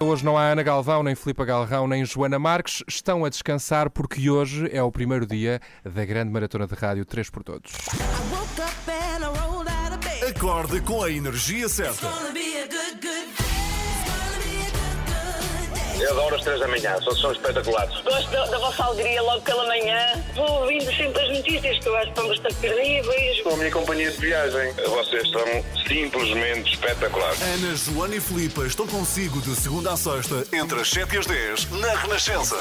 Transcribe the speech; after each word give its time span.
Hoje 0.00 0.24
não 0.24 0.38
há 0.38 0.52
Ana 0.52 0.62
Galvão, 0.62 1.02
nem 1.02 1.16
Filipa 1.16 1.44
Galrão, 1.44 1.88
nem 1.88 2.04
Joana 2.04 2.38
Marques. 2.38 2.84
Estão 2.86 3.24
a 3.24 3.28
descansar 3.28 3.90
porque 3.90 4.30
hoje 4.30 4.70
é 4.72 4.80
o 4.80 4.92
primeiro 4.92 5.26
dia 5.26 5.60
da 5.84 6.04
grande 6.04 6.30
maratona 6.30 6.68
de 6.68 6.74
rádio 6.76 7.04
3 7.04 7.28
por 7.30 7.42
Todos. 7.42 7.72
Acorde 10.30 10.80
com 10.82 11.02
a 11.02 11.10
energia 11.10 11.68
certa. 11.68 12.06
Eu 16.00 16.10
adoro 16.12 16.36
as 16.36 16.42
três 16.42 16.60
da 16.60 16.68
manhã, 16.68 16.96
são, 17.02 17.14
são 17.16 17.32
espetaculares. 17.32 18.00
Gosto 18.02 18.30
da, 18.30 18.46
da 18.46 18.58
vossa 18.58 18.84
alegria 18.84 19.22
logo 19.22 19.42
pela 19.42 19.66
manhã. 19.66 20.24
Vou 20.34 20.62
ouvindo 20.62 20.84
sempre 20.94 21.20
as 21.22 21.36
notícias 21.36 21.78
que 21.78 21.88
eu 21.88 21.96
acho 21.96 22.06
que 22.06 22.10
estão 22.10 22.28
bastante 22.28 22.54
terríveis. 22.56 23.40
Com 23.42 23.50
a 23.50 23.56
minha 23.56 23.70
companhia 23.70 24.10
de 24.10 24.16
viagem, 24.18 24.72
vocês 24.86 25.30
são 25.30 25.64
simplesmente 25.86 26.74
espetaculares. 26.74 27.40
Ana, 27.42 27.76
Joana 27.76 28.16
e 28.16 28.20
Filipa 28.20 28.66
estão 28.66 28.86
consigo 28.86 29.40
de 29.40 29.54
segunda 29.56 29.92
a 29.92 29.96
sexta, 29.96 30.44
entre 30.52 30.80
as 30.80 30.88
7 30.90 31.14
e 31.14 31.18
as 31.18 31.26
10, 31.26 31.70
na 31.72 31.94
Renascença. 31.94 32.56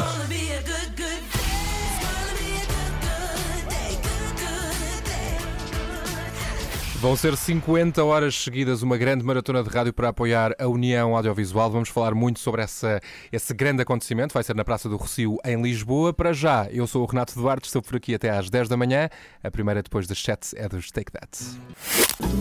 Vão 6.99 7.15
ser 7.15 7.37
50 7.37 8.03
horas 8.03 8.33
seguidas, 8.33 8.81
uma 8.81 8.97
grande 8.97 9.23
maratona 9.23 9.61
de 9.61 9.69
rádio 9.69 9.93
para 9.93 10.09
apoiar 10.09 10.55
a 10.57 10.67
União 10.67 11.15
Audiovisual. 11.15 11.69
Vamos 11.69 11.89
falar 11.89 12.15
muito 12.15 12.39
sobre 12.39 12.63
essa, 12.63 12.99
esse 13.31 13.53
grande 13.53 13.83
acontecimento. 13.83 14.33
Vai 14.33 14.41
ser 14.41 14.55
na 14.55 14.65
Praça 14.65 14.89
do 14.89 14.97
Rocio, 14.97 15.37
em 15.45 15.61
Lisboa. 15.61 16.11
Para 16.11 16.33
já, 16.33 16.67
eu 16.71 16.87
sou 16.87 17.03
o 17.03 17.05
Renato 17.05 17.35
Duarte, 17.35 17.67
estou 17.67 17.83
por 17.83 17.97
aqui 17.97 18.15
até 18.15 18.31
às 18.31 18.49
10 18.49 18.67
da 18.67 18.75
manhã. 18.75 19.09
A 19.43 19.51
primeira 19.51 19.83
depois 19.83 20.07
das 20.07 20.19
7 20.19 20.57
é 20.57 20.67
dos 20.67 20.89
Take 20.89 21.11
That. 21.11 21.37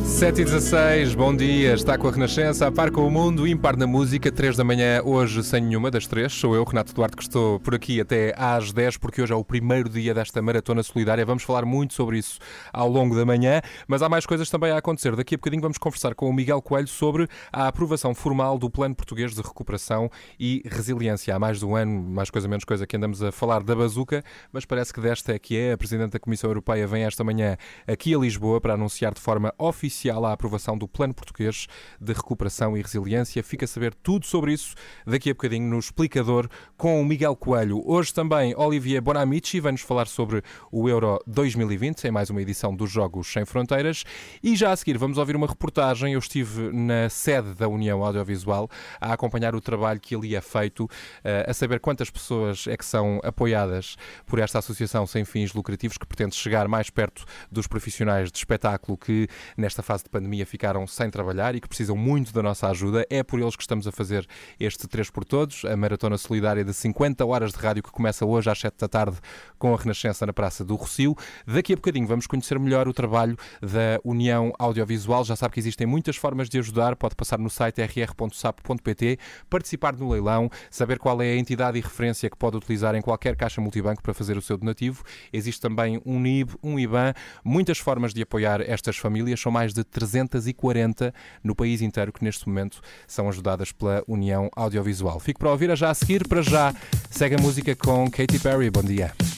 7 0.07 0.41
e 0.41 0.45
16, 0.45 1.15
bom 1.15 1.37
dia. 1.37 1.75
Está 1.75 1.99
com 1.99 2.09
a 2.09 2.11
Renascença, 2.11 2.67
a 2.67 2.73
par 2.73 2.91
com 2.91 3.07
o 3.07 3.11
mundo, 3.11 3.47
impar 3.47 3.77
na 3.77 3.87
música. 3.87 4.33
3 4.33 4.57
da 4.57 4.65
manhã, 4.65 5.03
hoje 5.05 5.45
sem 5.45 5.61
nenhuma 5.61 5.91
das 5.91 6.07
três. 6.07 6.33
Sou 6.33 6.57
eu, 6.57 6.65
Renato 6.65 6.95
Duarte, 6.95 7.15
que 7.15 7.23
estou 7.23 7.61
por 7.61 7.75
aqui 7.75 8.01
até 8.01 8.35
às 8.39 8.73
10, 8.73 8.97
porque 8.97 9.21
hoje 9.21 9.35
é 9.35 9.37
o 9.37 9.45
primeiro 9.45 9.91
dia 9.91 10.15
desta 10.15 10.41
maratona 10.41 10.83
solidária. 10.83 11.27
Vamos 11.27 11.43
falar 11.43 11.67
muito 11.67 11.93
sobre 11.93 12.17
isso 12.17 12.39
ao 12.73 12.89
longo 12.89 13.15
da 13.15 13.27
manhã, 13.27 13.61
mas 13.87 14.01
há 14.01 14.09
mais 14.09 14.25
coisas 14.25 14.47
também 14.57 14.71
a 14.71 14.79
acontecer. 14.79 15.15
Daqui 15.15 15.35
a 15.35 15.39
bocadinho 15.39 15.61
vamos 15.61 15.77
conversar 15.77 16.15
com 16.15 16.31
o 16.31 16.33
Miguel 16.33 16.63
Coelho 16.63 16.89
sobre 16.89 17.29
a 17.53 17.69
aprovação 17.69 18.15
formal 18.15 18.59
do 18.59 18.71
Plano 18.71 18.95
Português 18.95 19.35
de 19.35 19.43
Recuperação 19.43 20.11
e 20.41 20.63
Resiliência. 20.65 21.37
Há 21.37 21.39
mais 21.39 21.59
de 21.59 21.67
um 21.67 21.77
ano, 21.77 22.01
mais 22.01 22.31
coisa 22.31 22.49
menos 22.49 22.65
coisa, 22.65 22.87
que 22.87 22.97
andamos 22.97 23.23
a 23.23 23.31
falar 23.31 23.63
da 23.63 23.77
bazuca, 23.77 24.25
mas 24.51 24.65
parece 24.65 24.95
que 24.95 25.01
desta 25.01 25.35
é 25.35 25.39
que 25.39 25.59
é. 25.59 25.73
A 25.73 25.77
Presidente 25.77 26.13
da 26.13 26.19
Comissão 26.19 26.49
Europeia 26.49 26.87
vem 26.87 27.05
esta 27.05 27.23
manhã 27.23 27.59
aqui 27.87 28.15
a 28.15 28.19
Lisboa 28.19 28.59
para 28.59 28.73
anunciar 28.73 29.13
de 29.13 29.21
forma 29.21 29.53
oficial 29.59 30.25
a 30.25 30.33
aprovação 30.33 30.79
do 30.79 30.89
Plano 30.89 31.13
Português 31.13 31.67
de 32.01 32.15
Recuperação 32.15 32.75
e 32.79 32.81
Resiliência. 32.81 33.43
Fica 33.43 33.67
a 33.67 33.69
saber 33.69 33.93
tudo 33.93 34.25
sobre 34.25 34.55
isso 34.55 34.75
daqui 35.07 35.29
a 35.29 35.35
bocadinho 35.35 35.69
no 35.69 35.79
Explicador 35.79 36.49
com 36.79 36.99
o 36.99 37.05
Miguel 37.05 37.37
Coelho. 37.37 37.83
Hoje 37.85 38.15
também 38.15 38.55
Olivier 38.57 39.03
Bonamici 39.03 39.61
vai-nos 39.61 39.83
falar 39.83 40.07
sobre 40.07 40.43
o 40.73 40.89
Euro 40.89 41.23
2020, 41.27 42.05
em 42.05 42.11
mais 42.11 42.31
uma 42.31 42.41
edição 42.41 42.75
dos 42.75 42.91
Jogos 42.91 43.31
Sem 43.31 43.45
Fronteiras. 43.45 44.03
E 44.43 44.55
já 44.55 44.73
a 44.73 44.77
seguir 44.77 44.99
vamos 44.99 45.19
ouvir 45.19 45.37
uma 45.37 45.47
reportagem. 45.47 46.13
Eu 46.13 46.19
estive 46.19 46.71
na 46.73 47.09
sede 47.09 47.55
da 47.55 47.69
União 47.69 48.05
Audiovisual 48.05 48.69
a 49.01 49.13
acompanhar 49.13 49.55
o 49.55 49.61
trabalho 49.61 49.99
que 50.01 50.15
ali 50.15 50.35
é 50.35 50.41
feito, 50.41 50.89
eh, 51.25 51.47
a 51.49 51.55
saber 51.55 51.81
quantas 51.81 52.11
pessoas 52.11 52.67
é 52.67 52.77
que 52.77 52.85
são 52.85 53.21
apoiadas 53.25 53.97
por 54.27 54.39
esta 54.39 54.59
associação 54.59 55.07
sem 55.07 55.25
fins 55.25 55.55
lucrativos 55.55 55.97
que 55.97 56.07
pretende 56.07 56.35
chegar 56.35 56.69
mais 56.69 56.91
perto 56.91 57.25
dos 57.51 57.67
profissionais 57.67 58.31
de 58.31 58.39
espetáculo 58.39 58.99
que 58.99 59.27
nesta 59.57 59.83
fase 59.83 60.05
de 60.05 60.11
pandemia 60.11 60.45
ficaram 60.45 60.87
sem 60.87 61.11
trabalhar 61.11 61.55
e 61.55 61.61
que 61.61 61.69
precisam 61.69 61.97
muito 61.97 62.33
da 62.33 62.43
nossa 62.43 62.69
ajuda. 62.69 63.07
É 63.09 63.23
por 63.23 63.41
eles 63.41 63.57
que 63.57 63.63
estamos 63.63 63.87
a 63.87 63.93
fazer 63.93 64.27
este 64.61 64.87
3 64.87 65.11
por 65.11 65.25
Todos, 65.25 65.65
a 65.65 65.77
maratona 65.77 66.19
solidária 66.19 66.65
de 66.65 66.73
50 66.73 67.25
horas 67.25 67.53
de 67.53 67.59
rádio 67.59 67.83
que 67.83 67.91
começa 67.91 68.25
hoje 68.25 68.51
às 68.51 68.59
7 68.59 68.75
da 68.79 68.89
tarde 68.89 69.17
com 69.59 69.75
a 69.75 69.77
Renascença 69.77 70.27
na 70.27 70.33
Praça 70.33 70.65
do 70.65 70.75
Rocio. 70.75 71.17
Daqui 71.47 71.73
a 71.73 71.77
bocadinho 71.77 72.07
vamos 72.07 72.27
conhecer 72.27 72.59
melhor 72.59 72.87
o 72.87 72.93
trabalho 72.93 73.37
da 73.61 73.99
União 74.05 74.26
Audiovisual. 74.59 75.25
Já 75.25 75.37
sabe 75.37 75.55
que 75.55 75.61
existem 75.61 75.87
muitas 75.87 76.17
formas 76.17 76.49
de 76.49 76.59
ajudar. 76.59 76.97
Pode 76.97 77.15
passar 77.15 77.39
no 77.39 77.51
site 77.51 77.81
rr.sap.pt, 77.83 79.19
participar 79.49 79.97
no 79.97 80.11
leilão, 80.11 80.51
saber 80.71 80.99
qual 80.99 81.21
é 81.23 81.33
a 81.33 81.37
entidade 81.37 81.79
e 81.79 81.81
referência 81.81 82.29
que 82.29 82.37
pode 82.37 82.57
utilizar 82.57 82.95
em 82.95 83.03
qualquer 83.03 83.37
caixa 83.37 83.61
multibanco 83.61 84.03
para 84.03 84.15
fazer 84.15 84.37
o 84.37 84.43
seu 84.43 84.57
donativo. 84.57 85.05
Existe 85.33 85.61
também 85.61 86.01
um 86.05 86.19
NIB, 86.19 86.55
um 86.63 86.79
IBAN, 86.79 87.15
muitas 87.45 87.79
formas 87.79 88.13
de 88.13 88.23
apoiar 88.23 88.61
estas 88.61 88.97
famílias. 88.97 89.41
São 89.41 89.53
mais 89.53 89.73
de 89.73 89.85
340 89.85 91.15
no 91.43 91.55
país 91.55 91.83
inteiro 91.83 92.13
que 92.13 92.25
neste 92.25 92.49
momento 92.49 92.81
são 93.07 93.29
ajudadas 93.29 93.73
pela 93.73 94.03
União 94.07 94.51
Audiovisual. 94.55 95.21
Fico 95.21 95.41
para 95.41 95.51
ouvir 95.51 95.71
a 95.71 95.75
já 95.75 95.91
a 95.91 95.95
seguir. 95.95 96.27
Para 96.27 96.43
já, 96.43 96.75
segue 97.11 97.37
a 97.37 97.39
música 97.39 97.75
com 97.75 98.11
Katy 98.11 98.39
Perry. 98.39 98.71
Bom 98.71 98.83
dia. 98.83 99.36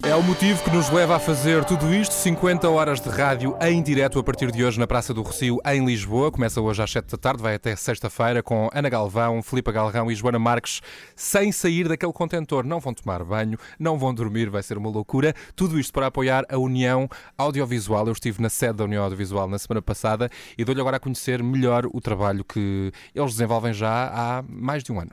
É 0.00 0.14
o 0.14 0.22
motivo 0.22 0.62
que 0.62 0.70
nos 0.70 0.88
leva 0.90 1.16
a 1.16 1.18
fazer 1.18 1.64
tudo 1.64 1.92
isto. 1.92 2.14
50 2.14 2.70
horas 2.70 3.00
de 3.00 3.08
rádio 3.08 3.56
em 3.60 3.82
direto 3.82 4.20
a 4.20 4.22
partir 4.22 4.52
de 4.52 4.64
hoje 4.64 4.78
na 4.78 4.86
Praça 4.86 5.12
do 5.12 5.22
Rocio, 5.22 5.58
em 5.66 5.84
Lisboa. 5.84 6.30
Começa 6.30 6.60
hoje 6.60 6.80
às 6.80 6.90
7 6.90 7.10
da 7.10 7.18
tarde, 7.18 7.42
vai 7.42 7.56
até 7.56 7.74
sexta-feira 7.74 8.40
com 8.40 8.70
Ana 8.72 8.88
Galvão, 8.88 9.42
Filipa 9.42 9.72
Galrão 9.72 10.08
e 10.08 10.14
Joana 10.14 10.38
Marques, 10.38 10.80
sem 11.16 11.50
sair 11.50 11.88
daquele 11.88 12.12
contentor. 12.12 12.64
Não 12.64 12.78
vão 12.78 12.94
tomar 12.94 13.24
banho, 13.24 13.58
não 13.76 13.98
vão 13.98 14.14
dormir, 14.14 14.48
vai 14.48 14.62
ser 14.62 14.78
uma 14.78 14.88
loucura. 14.88 15.34
Tudo 15.56 15.80
isto 15.80 15.92
para 15.92 16.06
apoiar 16.06 16.44
a 16.48 16.56
União 16.56 17.08
Audiovisual. 17.36 18.06
Eu 18.06 18.12
estive 18.12 18.40
na 18.40 18.48
sede 18.48 18.74
da 18.74 18.84
União 18.84 19.02
Audiovisual 19.02 19.48
na 19.48 19.58
semana 19.58 19.82
passada 19.82 20.30
e 20.56 20.64
dou-lhe 20.64 20.80
agora 20.80 20.98
a 20.98 21.00
conhecer 21.00 21.42
melhor 21.42 21.86
o 21.92 22.00
trabalho 22.00 22.44
que 22.44 22.92
eles 23.12 23.32
desenvolvem 23.32 23.72
já 23.72 24.12
há 24.14 24.44
mais 24.48 24.84
de 24.84 24.92
um 24.92 25.00
ano. 25.00 25.10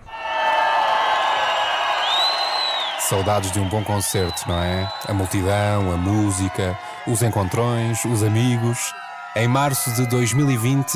Saudades 3.09 3.51
de 3.51 3.59
um 3.59 3.69
bom 3.69 3.83
concerto, 3.83 4.47
não 4.47 4.59
é? 4.59 4.91
A 5.07 5.13
multidão, 5.13 5.91
a 5.91 5.97
música, 5.97 6.75
os 7.05 7.21
encontrões, 7.21 8.03
os 8.03 8.23
amigos. 8.23 8.93
Em 9.35 9.47
março 9.47 9.93
de 9.93 10.07
2020, 10.07 10.93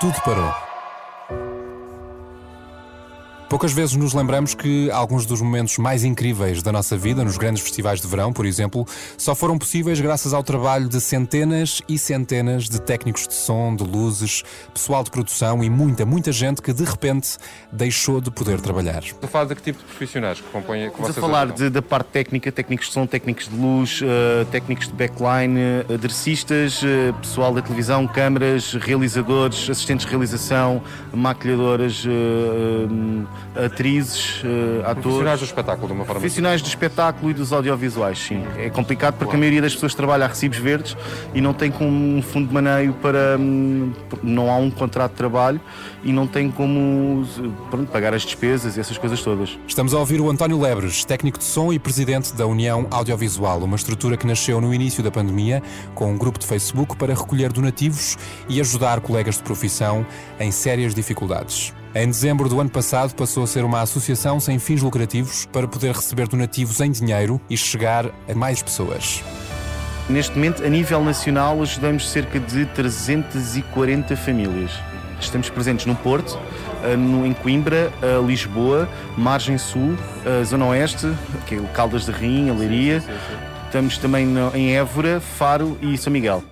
tudo 0.00 0.20
parou. 0.22 0.71
Poucas 3.52 3.70
vezes 3.70 3.94
nos 3.96 4.14
lembramos 4.14 4.54
que 4.54 4.90
alguns 4.90 5.26
dos 5.26 5.42
momentos 5.42 5.76
mais 5.76 6.04
incríveis 6.04 6.62
da 6.62 6.72
nossa 6.72 6.96
vida, 6.96 7.22
nos 7.22 7.36
grandes 7.36 7.62
festivais 7.62 8.00
de 8.00 8.06
verão, 8.08 8.32
por 8.32 8.46
exemplo, 8.46 8.86
só 9.18 9.34
foram 9.34 9.58
possíveis 9.58 10.00
graças 10.00 10.32
ao 10.32 10.42
trabalho 10.42 10.88
de 10.88 10.98
centenas 11.02 11.82
e 11.86 11.98
centenas 11.98 12.66
de 12.66 12.80
técnicos 12.80 13.28
de 13.28 13.34
som, 13.34 13.76
de 13.76 13.84
luzes, 13.84 14.42
pessoal 14.72 15.04
de 15.04 15.10
produção 15.10 15.62
e 15.62 15.68
muita, 15.68 16.06
muita 16.06 16.32
gente 16.32 16.62
que 16.62 16.72
de 16.72 16.82
repente 16.82 17.36
deixou 17.70 18.22
de 18.22 18.30
poder 18.30 18.58
trabalhar. 18.58 19.02
Estou 19.02 19.26
a 19.26 19.28
falar 19.28 19.44
de 19.44 19.54
que 19.56 19.60
tipo 19.60 19.80
de 19.80 19.84
profissionais 19.84 20.40
que 20.40 20.48
compõem 20.48 20.88
que 20.88 20.94
Estamos 20.94 21.18
a 21.18 21.20
falar 21.20 21.52
de, 21.52 21.68
da 21.68 21.82
parte 21.82 22.06
técnica, 22.06 22.50
técnicos 22.50 22.86
de 22.86 22.94
som, 22.94 23.06
técnicos 23.06 23.50
de 23.50 23.54
luz, 23.54 24.00
uh, 24.00 24.46
técnicos 24.46 24.88
de 24.88 24.94
backline, 24.94 25.58
uh, 25.60 25.92
aderecistas, 25.92 26.80
uh, 26.82 27.12
pessoal 27.20 27.52
da 27.52 27.60
televisão, 27.60 28.08
câmaras, 28.08 28.72
realizadores, 28.72 29.68
assistentes 29.68 30.06
de 30.06 30.10
realização, 30.10 30.82
maquilhadoras 31.12 32.02
atrizes, 33.54 34.42
uh, 34.42 34.80
atores. 34.80 35.02
Profissionais 35.02 35.40
do 35.40 35.44
espetáculo, 35.44 35.86
de 35.86 35.92
uma 35.92 36.04
forma 36.04 36.20
Profissionais 36.20 36.62
do 36.62 36.68
espetáculo 36.68 37.30
e 37.30 37.34
dos 37.34 37.52
audiovisuais, 37.52 38.18
sim. 38.18 38.42
É 38.58 38.70
complicado 38.70 39.16
porque 39.18 39.36
a 39.36 39.38
maioria 39.38 39.62
das 39.62 39.74
pessoas 39.74 39.94
trabalha 39.94 40.24
a 40.24 40.28
recibos 40.28 40.58
verdes 40.58 40.96
e 41.34 41.40
não 41.40 41.52
tem 41.52 41.70
como 41.70 41.90
um 41.90 42.22
fundo 42.22 42.48
de 42.48 42.54
maneio 42.54 42.92
para. 42.94 43.36
Hum, 43.38 43.92
não 44.22 44.50
há 44.50 44.56
um 44.56 44.70
contrato 44.70 45.12
de 45.12 45.16
trabalho 45.16 45.60
e 46.02 46.12
não 46.12 46.26
tem 46.26 46.50
como 46.50 47.26
pronto, 47.70 47.90
pagar 47.90 48.14
as 48.14 48.22
despesas 48.22 48.76
e 48.76 48.80
essas 48.80 48.98
coisas 48.98 49.20
todas. 49.22 49.58
Estamos 49.66 49.94
a 49.94 49.98
ouvir 49.98 50.20
o 50.20 50.30
António 50.30 50.60
Lebres, 50.60 51.04
técnico 51.04 51.38
de 51.38 51.44
som 51.44 51.72
e 51.72 51.78
presidente 51.78 52.34
da 52.34 52.46
União 52.46 52.86
Audiovisual, 52.90 53.60
uma 53.60 53.76
estrutura 53.76 54.16
que 54.16 54.26
nasceu 54.26 54.60
no 54.60 54.72
início 54.72 55.02
da 55.02 55.10
pandemia 55.10 55.62
com 55.94 56.12
um 56.12 56.18
grupo 56.18 56.38
de 56.38 56.46
Facebook 56.46 56.96
para 56.96 57.14
recolher 57.14 57.52
donativos 57.52 58.16
e 58.48 58.60
ajudar 58.60 59.00
colegas 59.00 59.36
de 59.36 59.42
profissão 59.42 60.06
em 60.38 60.50
sérias 60.50 60.94
dificuldades. 60.94 61.72
Em 61.94 62.06
dezembro 62.06 62.48
do 62.48 62.58
ano 62.58 62.70
passado 62.70 63.14
passou 63.14 63.44
a 63.44 63.46
ser 63.46 63.64
uma 63.64 63.82
associação 63.82 64.40
sem 64.40 64.58
fins 64.58 64.80
lucrativos 64.80 65.44
para 65.52 65.68
poder 65.68 65.94
receber 65.94 66.26
donativos 66.26 66.80
em 66.80 66.90
dinheiro 66.90 67.38
e 67.50 67.56
chegar 67.56 68.06
a 68.26 68.34
mais 68.34 68.62
pessoas. 68.62 69.22
Neste 70.08 70.34
momento, 70.34 70.64
a 70.64 70.68
nível 70.70 71.04
nacional, 71.04 71.60
ajudamos 71.60 72.08
cerca 72.08 72.40
de 72.40 72.64
340 72.64 74.16
famílias. 74.16 74.72
Estamos 75.20 75.50
presentes 75.50 75.84
no 75.84 75.94
Porto, 75.94 76.38
eh, 76.82 76.94
em 77.26 77.32
Coimbra, 77.34 77.92
eh, 78.00 78.26
Lisboa, 78.26 78.88
Margem 79.16 79.58
Sul, 79.58 79.94
eh, 80.24 80.42
Zona 80.44 80.66
Oeste, 80.68 81.12
que 81.46 81.56
é 81.56 81.58
o 81.58 81.68
Caldas 81.68 82.06
de 82.06 82.10
Rainha, 82.10 82.54
Leiria. 82.54 83.04
Estamos 83.66 83.98
também 83.98 84.34
em 84.54 84.76
Évora, 84.76 85.20
Faro 85.20 85.78
e 85.82 85.96
São 85.98 86.12
Miguel. 86.12 86.42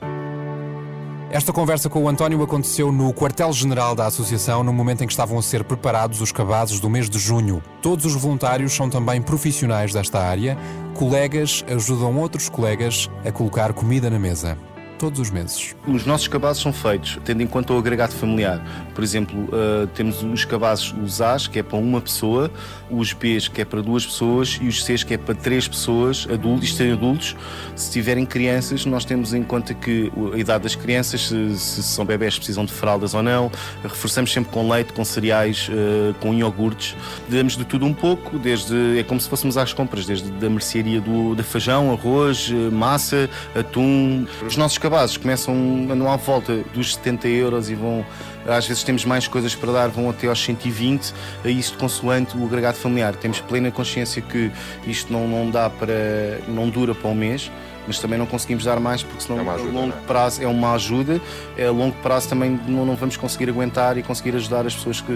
Esta 1.32 1.52
conversa 1.52 1.88
com 1.88 2.02
o 2.02 2.08
António 2.08 2.42
aconteceu 2.42 2.90
no 2.90 3.14
quartel-general 3.14 3.94
da 3.94 4.04
Associação 4.04 4.64
no 4.64 4.72
momento 4.72 5.04
em 5.04 5.06
que 5.06 5.12
estavam 5.12 5.38
a 5.38 5.42
ser 5.42 5.62
preparados 5.62 6.20
os 6.20 6.32
cabazes 6.32 6.80
do 6.80 6.90
mês 6.90 7.08
de 7.08 7.20
junho. 7.20 7.62
Todos 7.80 8.04
os 8.04 8.16
voluntários 8.16 8.72
são 8.72 8.90
também 8.90 9.22
profissionais 9.22 9.92
desta 9.92 10.18
área, 10.18 10.58
colegas 10.92 11.64
ajudam 11.68 12.18
outros 12.18 12.48
colegas 12.48 13.08
a 13.24 13.30
colocar 13.30 13.72
comida 13.72 14.10
na 14.10 14.18
mesa. 14.18 14.58
todos 14.98 15.18
os 15.18 15.30
meses. 15.30 15.74
Os 15.86 16.04
nossos 16.04 16.28
cabazes 16.28 16.60
são 16.60 16.74
feitos 16.74 17.18
tendo 17.24 17.42
em 17.42 17.46
conta 17.46 17.72
o 17.72 17.78
agregado 17.78 18.12
familiar. 18.12 18.62
Por 19.00 19.04
exemplo, 19.04 19.44
uh, 19.44 19.86
temos 19.94 20.22
os 20.22 20.44
cabazes, 20.44 20.92
os 21.02 21.22
A's, 21.22 21.46
que 21.46 21.58
é 21.58 21.62
para 21.62 21.78
uma 21.78 22.02
pessoa, 22.02 22.50
os 22.90 23.14
B's, 23.14 23.48
que 23.48 23.62
é 23.62 23.64
para 23.64 23.80
duas 23.80 24.04
pessoas, 24.04 24.58
e 24.60 24.68
os 24.68 24.84
C's, 24.84 25.02
que 25.02 25.14
é 25.14 25.16
para 25.16 25.34
três 25.34 25.66
pessoas, 25.66 26.28
adultos, 26.30 26.68
isto 26.68 26.82
é 26.82 26.92
adultos. 26.92 27.34
Se 27.74 27.90
tiverem 27.90 28.26
crianças, 28.26 28.84
nós 28.84 29.06
temos 29.06 29.32
em 29.32 29.42
conta 29.42 29.72
que 29.72 30.12
a 30.34 30.36
idade 30.36 30.64
das 30.64 30.74
crianças, 30.74 31.28
se, 31.28 31.58
se 31.58 31.82
são 31.82 32.04
bebés, 32.04 32.36
precisam 32.36 32.62
de 32.62 32.72
fraldas 32.72 33.14
ou 33.14 33.22
não. 33.22 33.50
Reforçamos 33.82 34.30
sempre 34.34 34.52
com 34.52 34.70
leite, 34.70 34.92
com 34.92 35.02
cereais, 35.02 35.70
uh, 35.70 36.12
com 36.20 36.34
iogurtes. 36.34 36.94
Damos 37.26 37.56
de 37.56 37.64
tudo 37.64 37.86
um 37.86 37.94
pouco, 37.94 38.38
desde 38.38 38.98
é 38.98 39.02
como 39.02 39.18
se 39.18 39.30
fôssemos 39.30 39.56
às 39.56 39.72
compras, 39.72 40.04
desde 40.04 40.28
a 40.44 40.50
mercearia 40.50 41.00
do, 41.00 41.34
de 41.34 41.42
feijão, 41.42 41.90
arroz, 41.90 42.50
eh, 42.52 42.70
massa, 42.70 43.30
atum. 43.58 44.26
Os 44.46 44.58
nossos 44.58 44.76
cabazes 44.76 45.16
começam, 45.16 45.54
andam 45.90 46.12
à 46.12 46.16
volta 46.16 46.58
dos 46.74 46.96
70 46.96 47.28
euros 47.28 47.70
e 47.70 47.74
vão 47.74 48.04
às 48.46 48.66
vezes 48.66 48.82
temos 48.82 49.04
mais 49.04 49.28
coisas 49.28 49.54
para 49.54 49.72
dar, 49.72 49.88
vão 49.88 50.08
até 50.08 50.26
aos 50.26 50.42
120, 50.42 51.12
a 51.44 51.48
isto 51.48 51.78
consoante 51.78 52.36
o 52.36 52.44
agregado 52.44 52.76
familiar. 52.76 53.14
Temos 53.14 53.40
plena 53.40 53.70
consciência 53.70 54.22
que 54.22 54.50
isto 54.86 55.12
não, 55.12 55.28
não 55.28 55.50
dá 55.50 55.68
para, 55.68 56.40
não 56.48 56.68
dura 56.68 56.94
para 56.94 57.08
um 57.08 57.14
mês, 57.14 57.50
mas 57.86 57.98
também 57.98 58.18
não 58.18 58.26
conseguimos 58.26 58.64
dar 58.64 58.78
mais 58.78 59.02
porque 59.02 59.22
senão 59.22 59.40
É 59.40 59.54
ajuda, 59.54 59.70
a 59.70 59.72
longo 59.72 59.94
é? 59.96 60.06
prazo 60.06 60.42
é 60.42 60.46
uma 60.46 60.74
ajuda, 60.74 61.20
a 61.58 61.70
longo 61.70 61.96
prazo 62.02 62.28
também 62.28 62.58
não, 62.66 62.86
não 62.86 62.96
vamos 62.96 63.16
conseguir 63.16 63.48
aguentar 63.50 63.98
e 63.98 64.02
conseguir 64.02 64.34
ajudar 64.36 64.66
as 64.66 64.74
pessoas 64.74 65.00
que, 65.00 65.12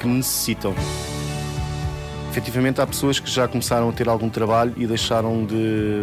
que 0.00 0.06
necessitam. 0.06 0.74
Efetivamente 2.36 2.82
há 2.82 2.86
pessoas 2.86 3.18
que 3.18 3.30
já 3.30 3.48
começaram 3.48 3.88
a 3.88 3.92
ter 3.92 4.06
algum 4.10 4.28
trabalho 4.28 4.74
e 4.76 4.86
deixaram 4.86 5.42
de, 5.46 6.02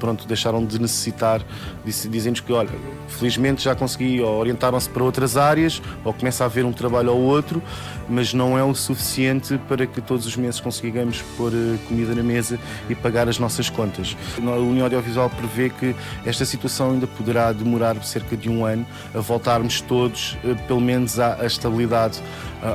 pronto, 0.00 0.26
deixaram 0.26 0.64
de 0.64 0.80
necessitar, 0.80 1.42
diz- 1.84 2.08
dizem-nos 2.10 2.40
que, 2.40 2.50
olha, 2.54 2.70
felizmente 3.06 3.62
já 3.62 3.74
consegui, 3.74 4.22
orientaram-se 4.22 4.88
para 4.88 5.04
outras 5.04 5.36
áreas, 5.36 5.82
ou 6.02 6.14
começa 6.14 6.42
a 6.42 6.46
haver 6.46 6.64
um 6.64 6.72
trabalho 6.72 7.12
ou 7.12 7.20
outro, 7.20 7.62
mas 8.08 8.32
não 8.34 8.58
é 8.58 8.62
o 8.64 8.74
suficiente 8.74 9.58
para 9.68 9.86
que 9.86 10.00
todos 10.00 10.26
os 10.26 10.36
meses 10.36 10.60
consigamos 10.60 11.22
pôr 11.36 11.52
eh, 11.52 11.76
comida 11.88 12.14
na 12.14 12.22
mesa 12.22 12.58
e 12.88 12.94
pagar 12.94 13.28
as 13.28 13.38
nossas 13.38 13.68
contas. 13.70 14.16
A 14.38 14.50
União 14.58 14.84
Audiovisual 14.84 15.30
prevê 15.30 15.70
que 15.70 15.94
esta 16.24 16.44
situação 16.44 16.92
ainda 16.92 17.06
poderá 17.06 17.52
demorar 17.52 18.02
cerca 18.04 18.36
de 18.36 18.48
um 18.48 18.64
ano 18.64 18.86
a 19.14 19.20
voltarmos 19.20 19.80
todos, 19.80 20.36
eh, 20.44 20.54
pelo 20.66 20.80
menos, 20.80 21.18
à, 21.18 21.44
estabilidade, 21.46 22.20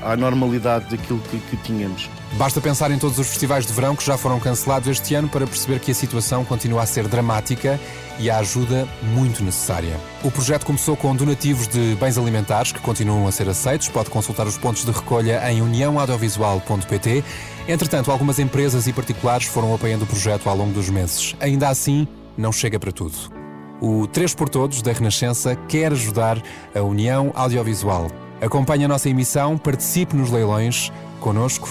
à 0.04 0.16
normalidade 0.16 0.86
daquilo 0.96 1.20
que- 1.20 1.40
que 1.50 1.58
tínhamos. 1.58 2.10
Basta 2.34 2.62
pensar 2.62 2.92
em 2.92 3.00
todos 3.00 3.18
os 3.18 3.28
festivais 3.28 3.66
de 3.66 3.74
verão 3.74 3.96
que 3.96 4.06
já 4.06 4.18
foram 4.18 4.40
cancelados 4.40 4.88
este 4.88 5.16
ano 5.16 5.28
para 5.28 5.48
perceber 5.48 5.80
que 5.80 5.92
a 5.92 5.96
situação 5.96 6.46
continua 6.46 6.84
a 6.84 6.86
ser 6.86 7.08
dramática 7.08 7.80
e 8.20 8.30
a 8.30 8.38
ajuda 8.38 8.88
muito 9.02 9.44
necessária. 9.44 9.98
O 10.24 10.30
projeto 10.30 10.66
começou 10.66 10.96
com 10.98 11.16
donativos 11.16 11.68
de 11.68 11.96
bens 11.96 12.18
alimentares 12.18 12.72
que 12.72 12.80
continuam 12.80 13.28
a 13.28 13.32
ser 13.32 13.48
aceitos. 13.48 13.88
Pode 13.88 14.10
consultar 14.10 14.46
os 14.46 14.58
pontos 14.58 14.84
de 14.86 14.92
recolha 14.92 15.42
em 15.50 15.62
uniãoaudiovisual.pt. 15.62 17.24
Entretanto, 17.68 18.12
algumas 18.12 18.40
empresas 18.40 18.88
e 18.88 18.94
particulares 18.94 19.48
foram 19.48 19.74
apoiando 19.74 20.04
o 20.04 20.08
projeto 20.08 20.50
ao 20.50 20.56
longo 20.56 20.74
dos 20.74 20.90
meses. 20.90 21.36
Ainda 21.40 21.70
assim, 21.70 22.08
não 22.38 22.52
chega 22.52 22.80
para 22.80 22.92
tudo. 22.92 23.16
O 23.82 24.06
3 24.08 24.36
por 24.36 24.50
Todos 24.50 24.82
da 24.82 24.92
Renascença 24.92 25.56
quer 25.56 25.94
ajudar 25.94 26.42
a 26.76 26.82
União 26.82 27.32
Audiovisual. 27.34 28.12
Acompanhe 28.42 28.86
a 28.86 28.88
nossa 28.88 29.10
emissão, 29.10 29.58
participe 29.58 30.16
nos 30.16 30.30
leilões. 30.30 30.92
Conosco, 31.22 31.70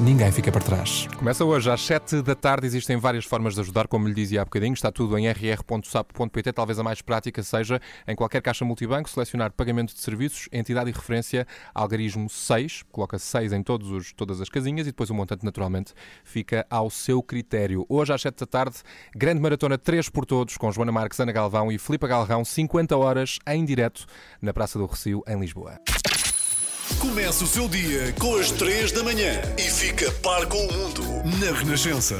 ninguém 0.00 0.30
fica 0.30 0.50
para 0.52 0.60
trás. 0.60 1.06
Começa 1.16 1.44
hoje 1.44 1.70
às 1.70 1.80
7 1.80 2.22
da 2.22 2.34
tarde. 2.34 2.66
Existem 2.66 2.96
várias 2.96 3.24
formas 3.24 3.54
de 3.54 3.60
ajudar, 3.60 3.88
como 3.88 4.06
lhe 4.06 4.14
dizia 4.14 4.42
há 4.42 4.44
bocadinho. 4.44 4.74
Está 4.74 4.92
tudo 4.92 5.18
em 5.18 5.28
rr.sap.pt. 5.28 6.52
Talvez 6.52 6.78
a 6.78 6.82
mais 6.82 7.02
prática 7.02 7.42
seja 7.42 7.80
em 8.06 8.14
qualquer 8.14 8.40
caixa 8.40 8.64
multibanco 8.64 9.10
selecionar 9.10 9.52
pagamento 9.52 9.94
de 9.94 10.00
serviços, 10.00 10.48
entidade 10.52 10.90
e 10.90 10.92
referência 10.92 11.46
algarismo 11.74 12.28
6. 12.28 12.84
Coloca 12.90 13.18
6 13.18 13.52
em 13.52 13.62
todos 13.62 13.90
os, 13.90 14.12
todas 14.12 14.40
as 14.40 14.48
casinhas 14.48 14.86
e 14.86 14.90
depois 14.90 15.10
o 15.10 15.14
montante, 15.14 15.44
naturalmente, 15.44 15.92
fica 16.24 16.66
ao 16.70 16.90
seu 16.90 17.22
critério. 17.22 17.84
Hoje 17.88 18.12
às 18.12 18.22
7 18.22 18.38
da 18.40 18.46
tarde, 18.46 18.76
grande 19.14 19.40
maratona 19.40 19.76
3 19.76 20.08
por 20.08 20.24
todos 20.24 20.56
com 20.56 20.70
Joana 20.70 20.92
Marques, 20.92 21.18
Ana 21.18 21.32
Galvão 21.32 21.72
e 21.72 21.78
Filipe 21.78 22.06
Galrão, 22.06 22.44
50 22.44 22.96
horas 22.96 23.38
em 23.46 23.64
direto 23.64 24.06
na 24.40 24.52
Praça 24.52 24.78
do 24.78 24.86
Recio, 24.86 25.22
em 25.26 25.38
Lisboa. 25.38 25.78
Começa 26.96 27.44
o 27.44 27.46
seu 27.46 27.68
dia 27.68 28.12
com 28.18 28.34
as 28.36 28.50
3 28.50 28.90
da 28.90 29.04
manhã 29.04 29.40
e 29.56 29.70
fica 29.70 30.10
par 30.22 30.46
com 30.46 30.58
o 30.66 30.72
mundo 30.72 31.02
na 31.38 31.52
Renascença. 31.56 32.16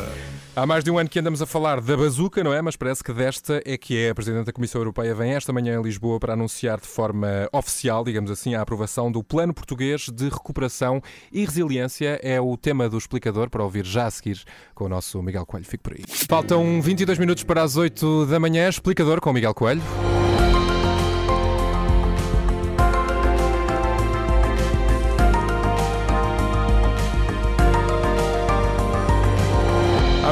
Há 0.55 0.67
mais 0.67 0.85
de 0.85 0.91
um 0.91 0.99
ano 0.99 1.09
que 1.09 1.19
andamos 1.19 1.41
a 1.41 1.47
falar 1.47 1.81
da 1.81 1.97
bazuca, 1.97 2.44
não 2.44 2.53
é? 2.53 2.61
Mas 2.61 2.76
parece 2.76 3.03
que 3.03 3.12
desta 3.12 3.61
é 3.65 3.76
que 3.76 3.97
é. 3.97 4.11
A 4.11 4.15
Presidente 4.15 4.47
da 4.47 4.53
Comissão 4.53 4.81
Europeia 4.81 5.15
vem 5.15 5.32
esta 5.32 5.53
manhã 5.53 5.79
em 5.79 5.82
Lisboa 5.82 6.20
para 6.20 6.35
anunciar 6.35 6.81
de 6.81 6.87
forma 6.87 7.49
oficial, 7.53 8.05
digamos 8.05 8.31
assim, 8.31 8.55
a 8.55 8.61
aprovação 8.61 9.11
do 9.11 9.23
Plano 9.23 9.55
Português 9.55 10.09
de 10.09 10.29
Recuperação 10.29 11.03
e 11.32 11.44
Resiliência. 11.44 12.20
É 12.23 12.41
o 12.41 12.56
tema 12.56 12.88
do 12.88 12.99
explicador 12.99 13.50
para 13.50 13.65
ouvir 13.65 13.85
já 13.85 14.06
a 14.06 14.11
seguir 14.11 14.43
com 14.75 14.85
o 14.85 14.88
nosso 14.88 15.20
Miguel 15.23 15.47
Coelho. 15.47 15.67
Fique 15.67 15.82
por 15.82 15.94
aí. 15.94 16.05
Faltam 16.29 16.81
22 16.81 17.19
minutos 17.19 17.43
para 17.43 17.62
as 17.62 17.76
8 17.76 18.26
da 18.26 18.38
manhã. 18.38 18.69
Explicador 18.69 19.20
com 19.20 19.31
o 19.31 19.32
Miguel 19.32 19.55
Coelho. 19.55 19.82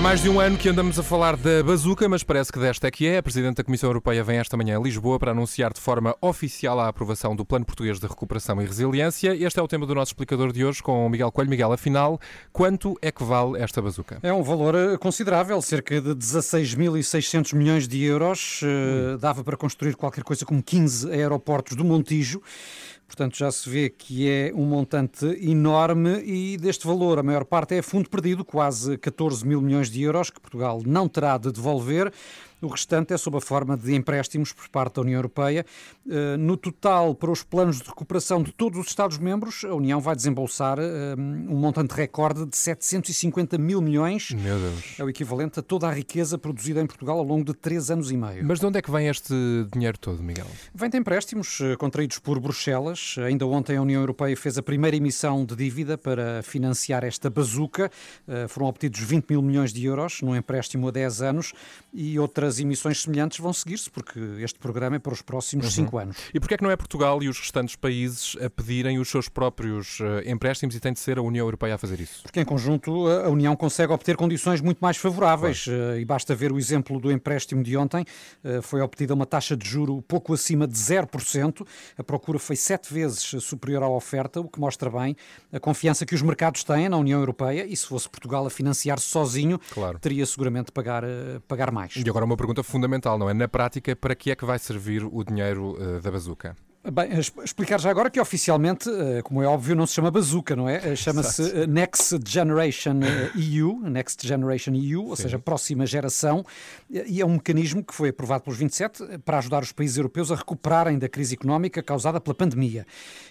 Mais 0.07 0.23
de 0.23 0.29
um 0.29 0.39
ano 0.39 0.57
que 0.57 0.69
andamos 0.69 1.01
a 1.01 1.03
falar 1.03 1.37
da 1.37 1.65
bazuca, 1.65 2.09
mas 2.09 2.23
parece 2.23 2.53
que 2.53 2.61
desta 2.61 2.87
é 2.87 2.93
que 2.93 3.09
é. 3.09 3.19
A 3.19 3.23
Presidente 3.25 3.57
da 3.57 3.65
Comissão 3.65 3.91
Europeia 3.91 4.23
vem 4.23 4.39
esta 4.39 4.57
manhã 4.57 4.79
a 4.79 4.81
Lisboa 4.81 5.19
para 5.19 5.33
anunciar 5.33 5.73
de 5.73 5.81
forma 5.81 6.15
oficial 6.21 6.79
a 6.79 6.87
aprovação 6.87 7.35
do 7.35 7.45
Plano 7.45 7.65
Português 7.65 7.99
de 7.99 8.07
Recuperação 8.07 8.63
e 8.63 8.67
Resiliência. 8.67 9.35
Este 9.35 9.59
é 9.59 9.63
o 9.65 9.67
tema 9.67 9.85
do 9.85 9.97
nosso 9.97 10.11
explicador 10.11 10.53
de 10.53 10.65
hoje 10.65 10.81
com 10.81 11.05
o 11.05 11.11
Miguel 11.11 11.33
Coelho. 11.33 11.51
Miguel, 11.51 11.73
afinal, 11.73 12.21
quanto 12.53 12.97
é 13.03 13.11
que 13.11 13.25
vale 13.25 13.61
esta 13.61 13.83
bazuca? 13.83 14.21
É 14.23 14.33
um 14.33 14.45
valor 14.45 14.77
eh, 14.77 14.97
considerável, 14.97 15.61
cerca 15.61 16.01
de 16.01 16.11
16.600 16.11 17.57
milhões 17.57 17.89
de 17.89 18.05
euros. 18.05 18.61
Eh, 18.63 19.17
Dava 19.17 19.43
para 19.43 19.57
construir 19.57 19.97
qualquer 19.97 20.23
coisa 20.23 20.47
como 20.47 20.63
15 20.63 21.11
aeroportos 21.11 21.77
do 21.77 21.85
Montijo. 21.85 22.41
Portanto, 23.07 23.37
já 23.37 23.51
se 23.53 23.71
vê 23.71 23.89
que 23.89 24.29
é 24.29 24.53
um 24.55 24.65
montante 24.65 25.25
enorme 25.41 26.23
e 26.25 26.57
deste 26.57 26.87
valor 26.87 27.19
a 27.19 27.23
maior 27.23 27.45
parte 27.45 27.75
é 27.75 27.81
fundo 27.81 28.11
perdido, 28.11 28.45
quase 28.45 28.99
14 28.99 29.47
mil 29.47 29.61
milhões 29.61 29.89
de 29.89 30.03
euros, 30.03 30.29
que 30.29 30.41
Portugal 30.41 30.83
não 30.85 31.09
terá 31.09 31.39
de 31.39 31.53
devolver. 31.53 32.13
O 32.67 32.69
restante 32.69 33.15
é 33.15 33.17
sob 33.17 33.37
a 33.37 33.41
forma 33.41 33.77
de 33.77 33.95
empréstimos 33.95 34.53
por 34.53 34.69
parte 34.69 34.95
da 34.97 35.03
União 35.03 35.19
Europeia. 35.19 35.65
Eh, 36.11 36.37
No 36.37 36.57
total, 36.57 37.15
para 37.15 37.31
os 37.31 37.45
planos 37.45 37.81
de 37.81 37.85
recuperação 37.89 38.43
de 38.43 38.51
todos 38.51 38.77
os 38.81 38.89
Estados-membros, 38.89 39.63
a 39.65 39.73
União 39.73 40.01
vai 40.01 40.17
desembolsar 40.17 40.77
eh, 40.81 41.15
um 41.17 41.55
montante 41.55 41.95
recorde 41.95 42.45
de 42.45 42.57
750 42.57 43.57
mil 43.57 43.81
milhões. 43.81 44.33
Meu 44.33 44.59
Deus. 44.59 44.99
É 44.99 45.05
o 45.05 45.09
equivalente 45.09 45.61
a 45.61 45.63
toda 45.63 45.87
a 45.87 45.93
riqueza 45.93 46.37
produzida 46.37 46.81
em 46.81 46.87
Portugal 46.87 47.19
ao 47.21 47.25
longo 47.25 47.45
de 47.45 47.55
três 47.55 47.89
anos 47.89 48.11
e 48.11 48.17
meio. 48.17 48.45
Mas 48.45 48.59
de 48.59 48.67
onde 48.67 48.79
é 48.79 48.83
que 48.83 48.91
vem 48.91 49.07
este 49.07 49.33
dinheiro 49.73 49.97
todo, 49.97 50.21
Miguel? 50.21 50.47
Vem 50.75 50.91
de 50.91 50.99
empréstimos 50.99 51.61
eh, 51.61 51.77
contraídos 51.77 52.19
por 52.19 52.41
Bruxelas. 52.41 53.15
Ainda 53.25 53.47
ontem 53.47 53.77
a 53.77 53.83
União 53.83 54.01
Europeia 54.01 54.37
fez 54.37 54.59
a 54.59 54.63
primeira 54.63 54.97
emissão 54.97 55.45
de 55.45 55.55
dívida 55.55 55.97
para 55.97 56.43
financiar 56.43 57.05
esta 57.05 57.31
bazuca. 57.31 57.93
Foram 58.49 58.67
obtidos 58.67 58.99
20 58.99 59.31
mil 59.31 59.41
milhões 59.41 59.73
de 59.73 59.85
euros 59.85 60.21
num 60.21 60.35
empréstimo 60.35 60.89
a 60.89 60.91
10 60.91 61.23
anos 61.23 61.53
e 61.95 62.19
outras 62.19 62.56
emissões 62.61 63.03
semelhantes 63.03 63.39
vão 63.39 63.53
seguir-se 63.53 63.91
porque 63.91 64.19
este 64.41 64.59
programa 64.59 64.97
é 64.97 64.99
para 64.99 65.13
os 65.13 65.23
próximos 65.23 65.73
cinco 65.73 65.99
anos. 65.99 66.17
E 66.33 66.41
porquê 66.41 66.55
é 66.55 66.57
que 66.59 66.63
não 66.65 66.71
é 66.71 66.77
Portugal 66.77 67.23
e 67.23 67.29
os 67.29 67.39
restantes 67.39 67.77
países 67.77 68.37
a 68.43 68.49
pedirem 68.51 68.99
os 68.99 69.09
seus 69.09 69.29
próprios 69.29 69.99
eh, 70.01 70.31
empréstimos 70.31 70.75
e 70.75 70.81
tem 70.81 70.93
de 70.93 70.99
ser 71.01 71.19
a 71.19 71.23
União 71.23 71.47
Europeia 71.47 71.75
a 71.75 71.79
fazer 71.79 72.01
isso? 72.01 72.23
Porque 72.23 72.41
em 72.41 72.45
conjunto 72.45 73.07
a 73.09 73.29
União 73.29 73.55
consegue 73.57 73.93
obter 73.93 74.17
condições 74.17 74.61
muito 74.61 74.79
mais 74.79 74.97
favoráveis 74.97 75.67
eh, 75.69 76.01
e 76.01 76.05
basta 76.05 76.35
ver 76.35 76.53
o 76.53 76.59
exemplo 76.59 76.99
do 77.01 77.11
empréstimo 77.13 77.63
de 77.63 77.77
ontem. 77.77 78.05
Eh, 78.45 78.61
Foi 78.63 78.81
obtida 78.81 79.15
uma 79.15 79.27
taxa 79.27 79.57
de 79.57 79.69
juro 79.69 80.03
pouco 80.03 80.33
acima 80.35 80.67
de 80.67 80.75
0%. 80.75 81.67
A 81.99 82.03
procura 82.05 82.39
foi 82.39 82.57
sete 82.57 82.93
vezes 82.93 83.23
superior 83.43 83.83
à 83.83 83.89
oferta, 83.89 84.41
o 84.41 84.49
que 84.49 84.59
mostra 84.61 84.91
bem 84.91 85.17
a 85.53 85.61
confiança 85.61 86.05
que 86.07 86.15
os 86.15 86.23
mercados 86.23 86.65
têm 86.65 86.89
na 86.89 86.97
União 86.97 87.19
Europeia 87.21 87.65
e 87.67 87.77
se 87.77 87.87
fosse 87.87 88.09
Portugal 88.09 88.47
a 88.47 88.51
financiar-se 88.51 89.07
sozinho, 89.07 89.59
Claro. 89.71 89.99
teria 89.99 90.25
seguramente 90.27 90.67
de 90.67 90.73
pagar, 90.73 91.03
pagar 91.49 91.71
mais. 91.71 91.95
E 91.97 92.09
agora 92.09 92.25
uma 92.25 92.36
pergunta 92.37 92.63
fundamental, 92.63 93.19
não 93.19 93.29
é? 93.29 93.35
Na 93.35 93.49
prática, 93.49 93.95
para 93.97 94.15
que 94.15 94.31
é 94.31 94.37
que 94.37 94.45
vai 94.45 94.59
servir 94.59 95.05
o 95.05 95.25
dinheiro 95.25 95.77
eh, 95.81 96.01
da 96.01 96.11
bazuca? 96.11 96.57
Bem, 96.93 97.19
explicar 97.19 97.81
já 97.81 97.91
agora 97.91 98.09
que 98.09 98.21
oficialmente, 98.21 98.89
eh, 98.89 99.21
como 99.23 99.43
é 99.43 99.47
óbvio, 99.47 99.75
não 99.75 99.89
se 99.89 99.95
chama 99.95 100.09
Bazooka, 100.09 100.55
não 100.55 100.69
é? 100.69 100.93
Eh, 100.93 100.95
chama-se 100.95 101.43
eh, 101.43 101.67
Next 101.67 102.17
Generation 102.25 103.01
EU, 103.35 103.81
Next 103.81 104.25
Generation 104.25 104.73
EU, 104.73 105.07
ou 105.07 105.17
Sim. 105.17 105.25
seja, 105.25 105.37
próxima 105.37 105.85
geração, 105.85 106.47
e 106.89 107.21
é 107.21 107.27
um 107.27 107.31
mecanismo 107.31 107.83
que 107.83 107.93
foi 107.93 108.11
aprovado 108.11 108.45
pelos 108.45 108.57
27 108.57 109.19
para 109.25 109.39
ajudar 109.39 109.65
os 109.65 109.73
países 109.73 109.97
europeus 109.97 110.31
a 110.31 110.37
recuperarem 110.37 110.97
da 110.97 111.09
crise 111.09 111.35
económica 111.35 111.83
causada 111.83 112.21
pela 112.21 112.35
pandemia. 112.35 112.87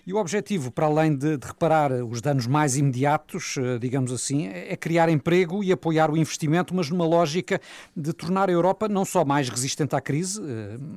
E 0.06 0.12
o 0.12 0.18
objetivo, 0.18 0.70
para 0.70 0.88
além 0.88 1.16
de, 1.16 1.38
de 1.38 1.48
reparar 1.48 1.94
os 2.04 2.20
danos 2.20 2.48
mais 2.48 2.76
imediatos, 2.76 3.56
digamos 3.80 4.12
assim, 4.12 4.48
é 4.48 4.76
criar 4.76 5.08
emprego 5.08 5.64
e 5.64 5.72
apoiar 5.72 6.12
o 6.12 6.18
investimento, 6.18 6.76
mas 6.76 6.90
numa 6.90 7.06
lógica 7.06 7.62
de 7.96 8.12
tornar 8.12 8.50
a 8.50 8.52
Europa 8.52 8.90
não 8.90 9.06
só 9.06 9.24
mais 9.24 9.48
resistente 9.48 9.96
à 9.96 10.02
crise, 10.02 10.42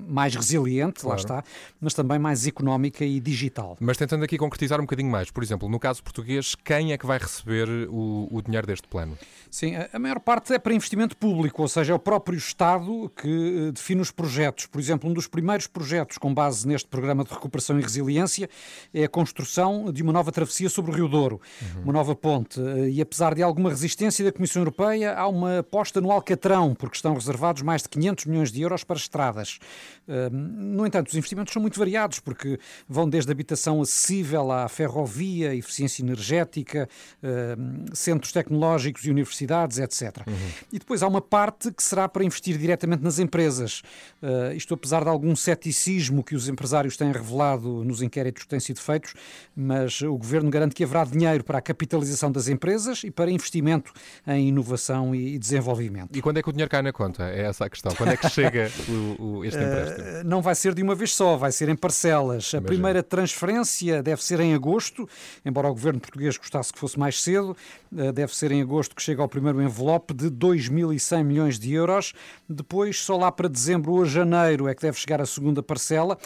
mais 0.09 0.35
resiliente, 0.35 1.03
claro. 1.03 1.11
lá 1.11 1.17
está, 1.17 1.45
mas 1.81 1.95
também 1.95 2.19
mais 2.19 2.48
económica 2.49 3.05
e 3.05 3.21
digital. 3.21 3.77
Mas 3.81 3.97
tentando 3.97 4.25
aqui 4.25 4.37
concretizar 4.37 4.79
um 4.81 4.85
bocadinho 4.85 5.11
mais, 5.11 5.31
por 5.31 5.43
exemplo, 5.43 5.69
no 5.69 5.79
caso 5.79 6.03
português, 6.03 6.55
quem 6.55 6.93
é 6.93 6.99
que 6.99 7.07
vai 7.07 7.19
receber 7.19 7.69
o, 7.89 8.29
o 8.31 8.43
dinheiro 8.43 8.67
deste 8.67 8.89
plano? 8.89 9.17
Sim, 9.51 9.75
a 9.93 9.99
maior 9.99 10.21
parte 10.21 10.53
é 10.53 10.59
para 10.59 10.75
investimento 10.75 11.17
público, 11.17 11.63
ou 11.63 11.69
seja, 11.69 11.93
é 11.93 11.97
o 11.97 11.99
próprio 11.99 12.37
Estado 12.37 13.11
que 13.17 13.69
eh, 13.69 13.73
define 13.73 14.01
os 14.01 14.11
projetos. 14.11 14.67
Por 14.67 14.81
exemplo, 14.81 15.09
um 15.09 15.13
dos 15.13 15.27
primeiros 15.27 15.67
projetos 15.67 16.19
com 16.19 16.33
base 16.33 16.69
neste 16.69 16.89
programa 16.89 17.25
de 17.25 17.31
recuperação 17.31 17.79
e 17.79 17.83
resiliência 17.83 18.49
é 18.93 19.05
a 19.05 19.09
construção 19.09 19.91
de 19.91 20.03
uma 20.03 20.13
nova 20.13 20.31
travessia 20.31 20.69
sobre 20.69 20.91
o 20.91 20.95
Rio 20.95 21.09
Douro, 21.09 21.41
uhum. 21.63 21.83
uma 21.85 21.93
nova 21.93 22.15
ponte. 22.15 22.61
Eh, 22.61 22.91
e 22.91 23.01
apesar 23.01 23.35
de 23.35 23.43
alguma 23.43 23.71
resistência 23.71 24.25
da 24.25 24.33
Comissão 24.33 24.61
Europeia, 24.61 25.15
há 25.15 25.27
uma 25.27 25.61
aposta 25.61 26.01
no 26.01 26.13
Alcatrão, 26.13 26.75
porque 26.75 26.97
estão 26.97 27.15
reservados 27.15 27.63
mais 27.63 27.83
de 27.83 27.89
500 27.89 28.27
milhões 28.27 28.53
de 28.53 28.61
euros 28.61 28.85
para 28.85 28.97
estradas. 28.97 29.59
Eh, 30.07 30.29
no 30.31 30.87
entanto, 30.87 31.09
os 31.09 31.15
investimentos 31.15 31.53
são 31.53 31.63
muito 31.63 31.79
variados, 31.79 32.21
porque 32.21 32.38
porque 32.39 32.61
vão 32.89 33.09
desde 33.09 33.33
habitação 33.33 33.83
acessível 33.83 34.53
à 34.53 34.69
ferrovia, 34.69 35.55
eficiência 35.55 36.03
energética, 36.03 36.89
ehm, 37.21 37.87
centros 37.93 38.31
tecnológicos 38.31 39.05
e 39.05 39.11
universidades, 39.11 39.79
etc. 39.79 40.19
Uhum. 40.27 40.35
E 40.73 40.79
depois 40.79 41.03
há 41.03 41.09
uma 41.09 41.21
parte 41.21 41.73
que 41.73 41.83
será 41.83 42.09
para 42.09 42.25
investir 42.25 42.57
diretamente 42.57 43.03
nas 43.03 43.19
empresas. 43.19 43.83
Uh, 44.23 44.53
isto 44.55 44.73
apesar 44.75 45.03
de 45.03 45.09
algum 45.09 45.35
ceticismo 45.35 46.23
que 46.23 46.37
os 46.37 46.49
empresários 46.49 46.97
têm 46.97 47.11
revelado 47.11 47.85
nos 47.85 48.03
inquéritos 48.03 48.45
que 48.45 48.49
têm 48.49 48.61
sido 48.61 48.81
feitos, 48.81 49.15
mas 49.57 50.01
o 50.03 50.17
Governo 50.17 50.51
garante 50.51 50.75
que 50.75 50.85
haverá 50.85 51.05
dinheiro 51.05 51.43
para 51.43 51.59
a 51.59 51.61
capitalização 51.61 52.31
das 52.31 52.49
empresas 52.49 53.03
e 53.03 53.11
para 53.11 53.31
investimento 53.31 53.93
em 54.27 54.49
inovação 54.49 55.15
e 55.15 55.39
desenvolvimento. 55.39 56.17
E 56.17 56.23
quando 56.23 56.39
é 56.39 56.43
que 56.43 56.49
o 56.49 56.53
dinheiro 56.53 56.71
cai 56.71 56.83
na 56.83 56.93
conta? 56.93 57.25
É 57.25 57.43
essa 57.43 57.65
a 57.65 57.71
questão. 57.71 57.93
Quando 57.95 58.13
é 58.13 58.17
que 58.17 58.29
chega 58.29 58.71
o, 58.89 59.23
o, 59.23 59.45
este 59.45 59.59
empréstimo? 59.59 60.07
Uh, 60.07 60.25
não 60.25 60.43
vai 60.43 60.55
ser 60.55 60.75
de 60.75 60.83
uma 60.83 60.95
vez 60.95 61.15
só, 61.15 61.37
vai 61.37 61.51
ser 61.51 61.69
em 61.69 61.77
parcelas. 61.77 62.28
A 62.65 62.67
primeira 62.67 63.03
transferência 63.03 64.03
deve 64.03 64.23
ser 64.23 64.41
em 64.41 64.55
agosto, 64.55 65.09
embora 65.45 65.69
o 65.69 65.73
governo 65.73 66.01
português 66.01 66.37
gostasse 66.37 66.73
que 66.73 66.79
fosse 66.79 66.99
mais 66.99 67.23
cedo, 67.23 67.57
eh, 67.97 68.13
deve 68.13 68.35
ser 68.35 68.53
em 68.53 68.63
agosto 68.63 68.95
que 68.95 69.03
chega 69.03 69.23
ao 69.23 69.29
primeiro 69.29 69.63
envelope 69.63 70.13
de 70.15 70.31
2.100 70.31 71.25
milhões 71.25 71.59
de 71.59 71.73
euros. 71.73 72.13
Depois, 72.49 73.01
só 73.01 73.17
lá 73.17 73.33
para 73.33 73.49
dezembro 73.49 73.93
ou 73.93 74.05
janeiro 74.05 74.69
é 74.69 74.75
que 74.75 74.83
deve 74.83 74.99
chegar 74.99 75.21
a 75.21 75.27
segunda 75.27 75.63
parcela 75.63 76.19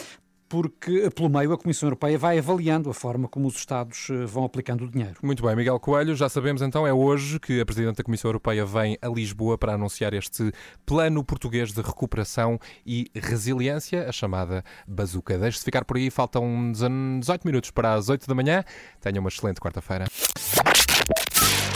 porque 0.53 1.09
pelo 1.09 1.29
meio 1.29 1.51
a 1.51 1.57
Comissão 1.57 1.87
Europeia 1.87 2.15
vai 2.15 2.37
avaliando 2.37 2.87
a 2.87 2.93
forma 2.93 3.27
como 3.27 3.47
os 3.47 3.55
Estados 3.55 4.11
eh, 4.11 4.23
vão 4.27 4.45
aplicando 4.45 4.83
o 4.83 4.87
dinheiro. 4.87 5.15
Muito 5.23 5.41
bem, 5.41 5.55
Miguel 5.55 5.79
Coelho, 5.79 6.15
já 6.15 6.29
sabemos 6.29 6.61
então, 6.61 6.85
é 6.85 6.93
hoje 6.93 7.39
que 7.39 7.59
a 7.59 7.65
Presidente 7.65 7.95
da 7.95 8.03
Comissão 8.03 8.29
Europeia 8.29 8.63
vem 8.63 8.95
a 9.01 9.07
Lisboa 9.07 9.57
para 9.57 9.73
anunciar 9.73 10.13
este 10.13 10.51
plano 10.85 11.23
português 11.23 11.73
de 11.73 11.81
recuperação 11.81 12.59
e 12.85 13.09
resiliência, 13.15 14.07
a 14.07 14.11
chamada 14.11 14.63
Bazuca. 14.87 15.39
Deixe-se 15.39 15.65
ficar 15.65 15.83
por 15.85 15.97
aí, 15.97 16.11
faltam 16.11 16.71
18 16.71 17.47
minutos 17.47 17.71
para 17.71 17.95
as 17.95 18.09
8 18.09 18.27
da 18.27 18.35
manhã. 18.35 18.63
Tenha 19.01 19.19
uma 19.19 19.29
excelente 19.29 19.59
quarta-feira. 19.59 20.05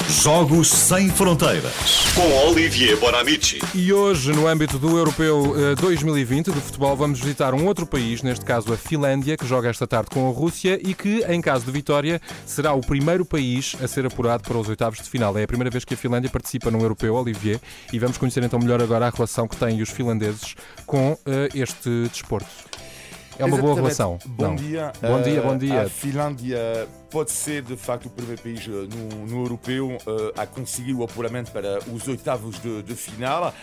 Jogos 0.09 0.69
Sem 0.69 1.09
Fronteiras 1.09 2.05
com 2.15 2.47
Olivier 2.47 2.97
Bonamici. 2.97 3.59
E 3.75 3.91
hoje, 3.91 4.31
no 4.31 4.47
âmbito 4.47 4.79
do 4.79 4.97
Europeu 4.97 5.53
2020 5.81 6.49
eh, 6.49 6.53
de 6.53 6.61
futebol, 6.61 6.95
vamos 6.95 7.19
visitar 7.19 7.53
um 7.53 7.65
outro 7.65 7.85
país, 7.85 8.23
neste 8.23 8.45
caso 8.45 8.71
a 8.71 8.77
Finlândia, 8.77 9.35
que 9.35 9.45
joga 9.45 9.69
esta 9.69 9.85
tarde 9.85 10.09
com 10.09 10.29
a 10.29 10.31
Rússia 10.31 10.79
e 10.81 10.93
que, 10.93 11.25
em 11.27 11.41
caso 11.41 11.65
de 11.65 11.71
vitória, 11.71 12.21
será 12.45 12.73
o 12.73 12.79
primeiro 12.79 13.25
país 13.25 13.75
a 13.83 13.87
ser 13.87 14.05
apurado 14.05 14.43
para 14.43 14.57
os 14.57 14.69
oitavos 14.69 14.99
de 14.99 15.09
final. 15.09 15.37
É 15.37 15.43
a 15.43 15.47
primeira 15.47 15.69
vez 15.69 15.83
que 15.83 15.93
a 15.93 15.97
Finlândia 15.97 16.29
participa 16.29 16.71
no 16.71 16.79
Europeu, 16.79 17.13
Olivier, 17.13 17.59
e 17.91 17.99
vamos 17.99 18.17
conhecer 18.17 18.41
então 18.43 18.59
melhor 18.59 18.81
agora 18.81 19.07
a 19.07 19.09
relação 19.09 19.45
que 19.45 19.57
têm 19.57 19.81
os 19.81 19.89
finlandeses 19.89 20.55
com 20.85 21.11
uh, 21.11 21.19
este 21.53 22.07
desporto. 22.09 22.47
É 23.39 23.45
uma 23.45 23.57
boa 23.57 23.75
relação. 23.75 24.17
Bom 24.25 24.47
Não. 24.47 24.55
dia. 24.55 24.91
Bom 25.01 25.21
dia, 25.21 25.41
bom 25.41 25.57
dia. 25.57 25.81
A 25.83 25.89
Finlândia 25.89 26.87
pode 27.09 27.31
ser, 27.31 27.61
de 27.61 27.77
facto, 27.77 28.07
o 28.07 28.09
primeiro 28.09 28.41
país 28.41 28.67
eh, 28.67 28.69
no, 28.69 29.27
no 29.27 29.43
europeu 29.43 29.89
uh, 29.89 30.33
a 30.35 30.45
conseguir 30.45 30.93
o 30.93 31.03
apuramento 31.03 31.51
para 31.51 31.79
os 31.91 32.07
oitavos 32.07 32.59
de, 32.59 32.83
de 32.83 32.95
final. 32.95 33.53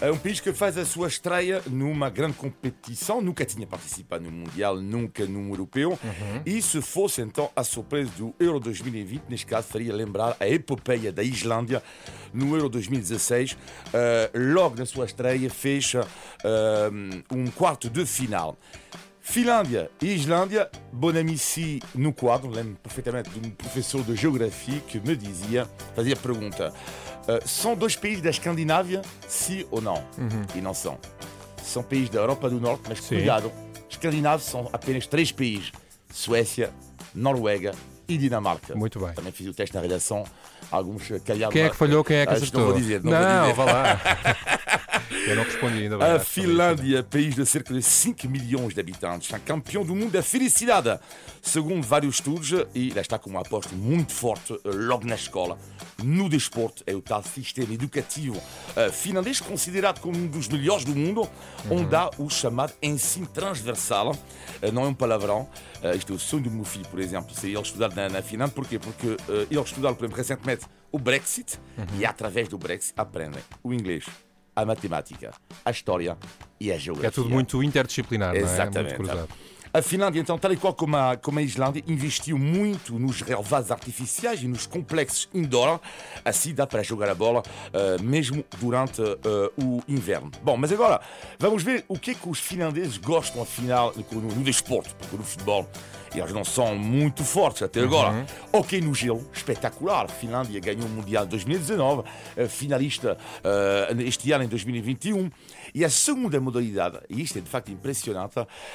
É 0.00 0.10
um 0.10 0.16
país 0.16 0.40
que 0.40 0.52
faz 0.52 0.76
a 0.76 0.84
sua 0.84 1.08
estreia 1.08 1.62
numa 1.66 2.10
grande 2.10 2.34
competição, 2.34 3.20
nunca 3.20 3.44
tinha 3.44 3.66
participado 3.66 4.24
no 4.24 4.30
Mundial, 4.30 4.76
nunca 4.76 5.26
num 5.26 5.50
europeu. 5.50 5.90
Uhum. 5.90 6.42
E 6.44 6.60
se 6.62 6.80
fosse 6.80 7.22
então 7.22 7.50
a 7.54 7.62
surpresa 7.62 8.10
do 8.16 8.34
Euro 8.38 8.58
2020, 8.60 9.22
neste 9.28 9.46
caso 9.46 9.68
faria 9.68 9.94
lembrar 9.94 10.36
a 10.40 10.48
epopeia 10.48 11.12
da 11.12 11.22
Islândia 11.22 11.82
no 12.32 12.54
Euro 12.56 12.68
2016. 12.68 13.52
Uh, 13.52 13.56
logo 14.52 14.76
na 14.76 14.86
sua 14.86 15.04
estreia 15.04 15.48
fez 15.50 15.94
uh, 15.94 16.04
um 17.30 17.46
quarto 17.46 17.88
de 17.88 18.04
final. 18.04 18.56
Finlândia 19.26 19.90
e 20.02 20.14
Islândia, 20.14 20.70
Bonamici 20.92 21.80
no 21.94 22.12
quadro, 22.12 22.50
lembro 22.50 22.76
perfeitamente 22.82 23.30
de 23.30 23.48
um 23.48 23.50
professor 23.50 24.04
de 24.04 24.14
geografia 24.14 24.78
que 24.80 25.00
me 25.00 25.16
dizia, 25.16 25.66
fazia 25.96 26.12
a 26.12 26.16
pergunta: 26.16 26.72
uh, 26.72 27.48
são 27.48 27.74
dois 27.74 27.96
países 27.96 28.20
da 28.20 28.28
Escandinávia, 28.28 29.00
sim 29.26 29.64
ou 29.70 29.80
não? 29.80 29.96
Uhum. 30.18 30.44
E 30.54 30.60
não 30.60 30.74
são. 30.74 30.98
São 31.64 31.82
países 31.82 32.10
da 32.10 32.20
Europa 32.20 32.50
do 32.50 32.60
Norte, 32.60 32.82
mas 32.86 33.00
sim. 33.02 33.16
cuidado, 33.16 33.50
escandinavos 33.88 34.44
são 34.44 34.68
apenas 34.72 35.06
três 35.06 35.32
países: 35.32 35.72
Suécia, 36.12 36.70
Noruega 37.14 37.74
e 38.06 38.18
Dinamarca. 38.18 38.76
Muito 38.76 39.00
bem. 39.00 39.14
Também 39.14 39.32
fiz 39.32 39.48
o 39.48 39.54
teste 39.54 39.74
na 39.74 39.80
redação. 39.80 40.24
Alguns 40.70 41.08
calharam. 41.24 41.52
Quem 41.52 41.62
é 41.62 41.70
que 41.70 41.76
falhou? 41.76 42.04
Quem 42.04 42.16
é 42.16 42.26
que 42.26 42.32
acertou? 42.32 42.60
Não 42.60 42.68
vou 42.70 42.78
dizer. 42.78 43.02
Não, 43.02 43.12
não 43.12 43.20
vou 43.20 43.40
dizer. 43.40 43.54
vá 43.54 43.64
lá. 43.64 44.00
Eu 45.26 45.36
não 45.36 45.44
respondi 45.44 45.78
ainda 45.78 45.96
bem. 45.96 46.06
A 46.06 46.18
Finlândia, 46.18 47.02
país 47.02 47.34
de 47.34 47.46
cerca 47.46 47.72
de 47.72 47.82
5 47.82 48.28
milhões 48.28 48.74
de 48.74 48.80
habitantes, 48.80 49.32
é 49.32 49.38
campeão 49.38 49.82
do 49.82 49.94
mundo 49.94 50.12
da 50.12 50.22
felicidade, 50.22 50.98
segundo 51.40 51.86
vários 51.86 52.16
estudos, 52.16 52.50
e 52.74 52.90
lá 52.90 53.00
está 53.00 53.18
com 53.18 53.30
uma 53.30 53.40
aposta 53.40 53.74
muito 53.74 54.12
forte 54.12 54.52
eh, 54.52 54.58
logo 54.64 55.06
na 55.06 55.14
escola. 55.14 55.58
No 56.02 56.28
desporto, 56.28 56.82
é 56.86 56.94
o 56.94 57.00
tal 57.00 57.22
sistema 57.22 57.72
educativo 57.72 58.36
uh, 58.36 58.92
finlandês, 58.92 59.40
considerado 59.40 60.00
como 60.00 60.16
um 60.16 60.26
dos 60.26 60.48
melhores 60.48 60.84
do 60.84 60.94
mundo, 60.94 61.22
uhum. 61.70 61.78
onde 61.78 61.94
há 61.94 62.10
o 62.18 62.28
chamado 62.28 62.74
ensino 62.82 63.26
transversal. 63.26 64.10
Uh, 64.10 64.72
não 64.72 64.84
é 64.84 64.88
um 64.88 64.94
palavrão. 64.94 65.48
Isto 65.96 66.14
é 66.14 66.16
o 66.16 66.18
sonho 66.18 66.44
do 66.44 66.50
meu 66.50 66.64
filho, 66.64 66.86
por 66.86 66.98
exemplo, 66.98 67.34
se 67.34 67.48
ele 67.48 67.60
estudar 67.60 67.94
na, 67.94 68.08
na 68.08 68.22
Finlândia. 68.22 68.54
Porquê? 68.54 68.78
Porque 68.78 69.18
ele 69.50 69.60
estudou, 69.60 69.94
por 69.94 70.04
exemplo, 70.04 70.16
recentemente 70.16 70.63
o 70.94 70.98
Brexit 70.98 71.58
uhum. 71.76 71.98
e 71.98 72.06
através 72.06 72.46
do 72.46 72.56
Brexit 72.56 72.94
aprendem 72.96 73.42
o 73.64 73.74
inglês, 73.74 74.04
a 74.54 74.64
matemática, 74.64 75.32
a 75.64 75.70
história 75.72 76.16
e 76.60 76.70
a 76.70 76.78
geografia. 76.78 77.08
É 77.08 77.10
tudo 77.10 77.30
muito 77.30 77.60
interdisciplinar, 77.64 78.36
Exatamente. 78.36 78.74
não 78.74 78.80
é? 78.80 78.82
Muito 78.82 78.94
cruzado. 78.94 79.28
A 79.72 79.82
Finlândia, 79.82 80.20
então, 80.20 80.38
tal 80.38 80.52
e 80.52 80.56
qual 80.56 80.72
como 80.72 80.96
a, 80.96 81.16
como 81.16 81.40
a 81.40 81.42
Islândia, 81.42 81.82
investiu 81.88 82.38
muito 82.38 82.96
nos 82.96 83.22
relevados 83.22 83.72
artificiais 83.72 84.40
e 84.40 84.46
nos 84.46 84.68
complexos 84.68 85.28
indoor. 85.34 85.80
Assim 86.24 86.54
dá 86.54 86.64
para 86.64 86.80
jogar 86.84 87.08
a 87.08 87.14
bola 87.16 87.42
uh, 87.42 88.00
mesmo 88.00 88.44
durante 88.60 89.02
uh, 89.02 89.16
o 89.60 89.82
inverno. 89.88 90.30
Bom, 90.44 90.56
mas 90.56 90.70
agora 90.70 91.00
vamos 91.40 91.64
ver 91.64 91.84
o 91.88 91.98
que 91.98 92.12
é 92.12 92.14
que 92.14 92.28
os 92.28 92.38
finlandeses 92.38 92.98
gostam, 92.98 93.42
afinal, 93.42 93.92
no, 94.12 94.20
no 94.20 94.44
desporto, 94.44 94.94
porque 94.94 95.16
no 95.16 95.24
futebol 95.24 95.68
eles 96.18 96.32
não 96.32 96.44
são 96.44 96.76
muito 96.76 97.24
fortes 97.24 97.62
até 97.62 97.80
agora. 97.80 98.12
Uhum. 98.12 98.26
Ok 98.52 98.80
no 98.80 98.94
gelo, 98.94 99.26
espetacular. 99.32 100.04
A 100.04 100.08
Finlândia 100.08 100.60
ganhou 100.60 100.86
o 100.86 100.88
Mundial 100.88 101.26
2019, 101.26 102.02
finalista 102.48 103.18
uh, 103.44 104.00
este 104.00 104.32
ano 104.32 104.44
em 104.44 104.48
2021. 104.48 105.30
E 105.74 105.84
a 105.84 105.90
segunda 105.90 106.40
modalidade, 106.40 107.00
e 107.08 107.20
isto 107.20 107.38
é 107.38 107.40
de 107.40 107.48
facto 107.48 107.70
impressionante, 107.70 108.34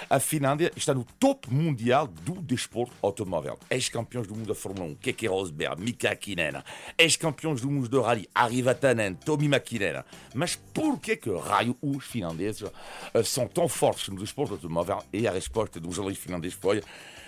a 0.10 0.20
Finlândia 0.20 0.72
está 0.76 0.94
no 0.94 1.06
top 1.18 1.52
mundial 1.54 2.08
do 2.08 2.42
desporto 2.42 2.94
automóvel. 3.02 3.58
Ex-campeões 3.70 4.28
do 4.28 4.36
mundo 4.36 4.48
da 4.48 4.56
Fórmula 4.56 4.88
1, 4.88 4.96
Keke 4.96 5.28
Rosberg, 5.28 5.82
Mika 5.82 6.12
Hakkinen. 6.12 6.62
Ex-campeões 6.98 7.62
do 7.62 7.72
mundo 7.72 7.88
do 7.88 8.02
rally, 8.02 8.28
Ari 8.36 8.62
Vatanen, 8.62 9.14
Tomi 9.14 9.48
Mäkinen. 9.48 10.04
Mas 10.34 10.56
por 10.56 11.00
que 11.00 11.16
que 11.16 11.30
raio 11.30 11.76
os 11.82 12.04
finlandeses 12.04 12.64
uh, 12.64 13.24
são 13.24 13.48
tão 13.48 13.68
fortes 13.70 14.10
no 14.10 14.20
desporto 14.20 14.56
automóvel? 14.56 15.02
E 15.14 15.28
a 15.28 15.32
resposta 15.32 15.80
do 15.80 15.92
jornalista 15.92 16.26
finlandês 16.26 16.54
foi 16.54 16.82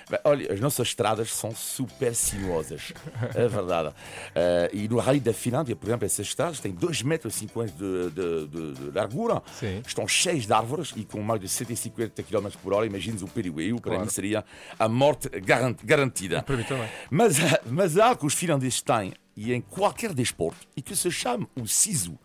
Bem, 0.10 0.20
olha, 0.24 0.54
as 0.54 0.60
nossas 0.60 0.88
estradas 0.90 1.32
são 1.32 1.54
super 1.56 2.14
sinuosas, 2.16 2.94
é 3.36 3.48
verdade. 3.48 3.94
Eh, 4.36 4.70
e 4.74 4.88
no 4.88 4.98
Rally 5.00 5.20
da 5.20 5.34
Finlândia, 5.34 5.76
por 5.76 5.88
exemplo, 5.88 6.06
essas 6.06 6.28
estradas 6.28 6.60
têm 6.60 6.74
2,50 6.74 7.06
metros 7.06 7.36
de, 7.42 8.10
de, 8.10 8.48
de, 8.48 8.74
de 8.74 8.92
largura, 8.98 9.42
Sim. 9.60 9.82
estão 9.86 10.08
cheias 10.08 10.46
de 10.46 10.54
árvores 10.54 10.94
e 10.96 11.04
com 11.06 11.22
mais 11.22 11.40
de 11.42 11.48
150 11.48 12.24
km 12.24 12.48
por 12.62 12.74
hora, 12.74 12.86
imagines 12.86 13.22
o 13.22 13.28
perigo. 13.28 13.58
Para 13.82 13.92
Claro. 13.92 14.02
mim, 14.02 14.10
seria 14.10 14.44
a 14.80 14.88
morte 14.88 15.30
garan- 15.42 15.76
garantida. 15.84 16.42
Para 16.44 16.58
mim 16.58 16.64
também. 16.64 16.90
Mas, 17.10 17.38
mas 17.66 17.98
há 17.98 18.16
que 18.16 18.26
os 18.26 18.34
finlandeses 18.34 18.82
têm, 18.82 19.14
e 19.36 19.54
em 19.54 19.62
qualquer 19.62 20.14
desporto, 20.14 20.68
e 20.76 20.82
que 20.82 20.96
se 20.96 21.10
chama 21.12 21.48
o 21.56 21.68
sisu. 21.68 22.18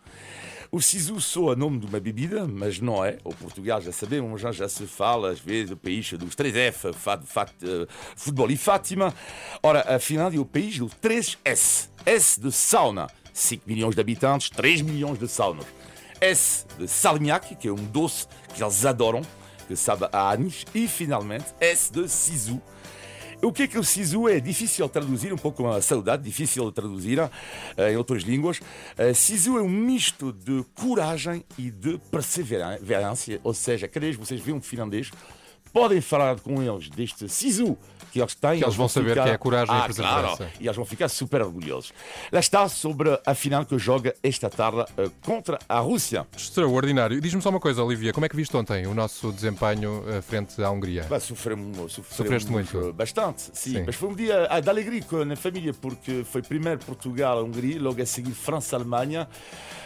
O 0.69 0.81
sisu 0.81 1.21
soa 1.21 1.55
nome 1.55 1.79
de 1.79 1.85
uma 1.85 1.99
bebida, 1.99 2.45
mas 2.45 2.79
não 2.79 3.03
é. 3.03 3.17
O 3.23 3.33
Portugal 3.33 3.81
já 3.81 3.91
sabemos, 3.91 4.41
já, 4.41 4.51
já 4.51 4.67
se 4.67 4.85
fala 4.85 5.31
às 5.31 5.39
vezes 5.39 5.71
o 5.71 5.77
país 5.77 6.11
dos 6.13 6.35
3F, 6.35 6.93
fat, 6.93 7.23
fat, 7.25 7.51
eh, 7.63 7.87
futebol 8.15 8.51
e 8.51 8.57
Fátima. 8.57 9.13
Ora, 9.63 9.95
a 9.95 9.97
Finlândia 9.97 10.37
é 10.37 10.41
o 10.41 10.45
país 10.45 10.77
do 10.77 10.87
3S. 10.87 11.89
S 12.05 12.39
de 12.39 12.51
sauna, 12.51 13.07
5 13.33 13.63
milhões 13.65 13.95
de 13.95 14.01
habitantes, 14.01 14.49
3 14.49 14.81
milhões 14.81 15.17
de 15.17 15.27
saunas. 15.27 15.65
S 16.19 16.65
de 16.77 16.87
salmiak, 16.87 17.55
que 17.55 17.67
é 17.67 17.71
um 17.71 17.75
doce 17.75 18.27
que 18.53 18.61
eles 18.61 18.85
adoram, 18.85 19.21
que 19.67 19.75
sabe 19.75 20.07
a 20.11 20.31
anis. 20.31 20.65
E 20.75 20.87
finalmente, 20.87 21.45
S 21.61 21.91
de 21.91 22.09
sisu. 22.09 22.61
O 23.39 23.51
que 23.51 23.63
é 23.63 23.67
que 23.67 23.77
o 23.77 23.83
sisu 23.83 24.27
é? 24.27 24.39
Difícil 24.39 24.89
traduzir, 24.89 25.31
um 25.31 25.37
pouco 25.37 25.67
a 25.67 25.79
saudade, 25.79 26.23
difícil 26.23 26.65
de 26.65 26.71
traduzir 26.71 27.19
eh, 27.19 27.91
em 27.91 27.95
outras 27.95 28.23
línguas. 28.23 28.57
Uh, 28.57 29.13
sisu 29.13 29.59
é 29.59 29.61
um 29.61 29.69
misto 29.69 30.33
de 30.33 30.65
coragem 30.73 31.45
e 31.55 31.69
de 31.69 31.99
perseverança, 32.09 33.39
ou 33.43 33.53
seja, 33.53 33.87
cada 33.87 34.07
vez 34.07 34.15
vocês 34.15 34.41
veem 34.41 34.57
um 34.57 34.61
finlandês, 34.61 35.11
podem 35.77 36.01
falar 36.01 36.39
com 36.39 36.61
eles 36.61 36.89
deste 36.89 37.29
sisu 37.29 37.77
que 38.11 38.19
eles 38.21 38.33
têm. 38.33 38.57
Que 38.59 38.63
eles 38.63 38.75
vão 38.75 38.87
saber 38.87 39.09
ficar- 39.09 39.23
que 39.25 39.29
é 39.31 39.37
coragem 39.37 39.75
e 39.75 39.77
ah, 39.79 39.83
perseverança. 39.83 40.37
Claro, 40.37 40.51
e 40.59 40.65
eles 40.65 40.75
vão 40.75 40.85
ficar 40.85 41.09
super 41.09 41.41
orgulhosos. 41.41 41.93
Lá 42.31 42.39
está 42.39 42.67
sobre 42.69 43.19
a 43.25 43.35
final 43.35 43.65
que 43.65 43.77
joga 43.77 44.15
esta 44.23 44.49
tarde 44.49 44.85
eh, 44.97 45.09
contra 45.23 45.59
a 45.67 45.79
Rússia. 45.79 46.25
Extraordinário. 46.35 47.19
Diz-me 47.21 47.41
só 47.41 47.49
uma 47.49 47.59
coisa, 47.59 47.83
Olivia, 47.83 48.13
como 48.13 48.25
é 48.25 48.29
que 48.29 48.35
viste 48.35 48.55
ontem 48.55 48.87
o 48.87 48.93
nosso 48.93 49.31
desempenho 49.31 50.03
eh, 50.07 50.21
frente 50.21 50.61
à 50.63 50.71
Hungria? 50.71 51.03
Bah, 51.09 51.19
sofremos, 51.19 51.93
Sofreste 52.09 52.49
muito? 52.51 52.89
eh, 52.89 52.91
Bastante, 52.93 53.41
sim. 53.53 53.73
Sim. 53.73 53.83
Mas 53.85 53.95
foi 53.95 54.09
um 54.09 54.15
dia 54.15 54.47
ah, 54.49 54.59
de 54.59 54.69
alegria 54.69 55.03
na 55.25 55.35
família, 55.35 55.73
porque 55.73 56.23
foi 56.23 56.41
primeiro 56.41 56.79
Portugal-Hungria, 56.85 57.79
logo 57.81 58.01
a 58.01 58.05
seguir 58.05 58.31
França-Alemanha. 58.31 59.27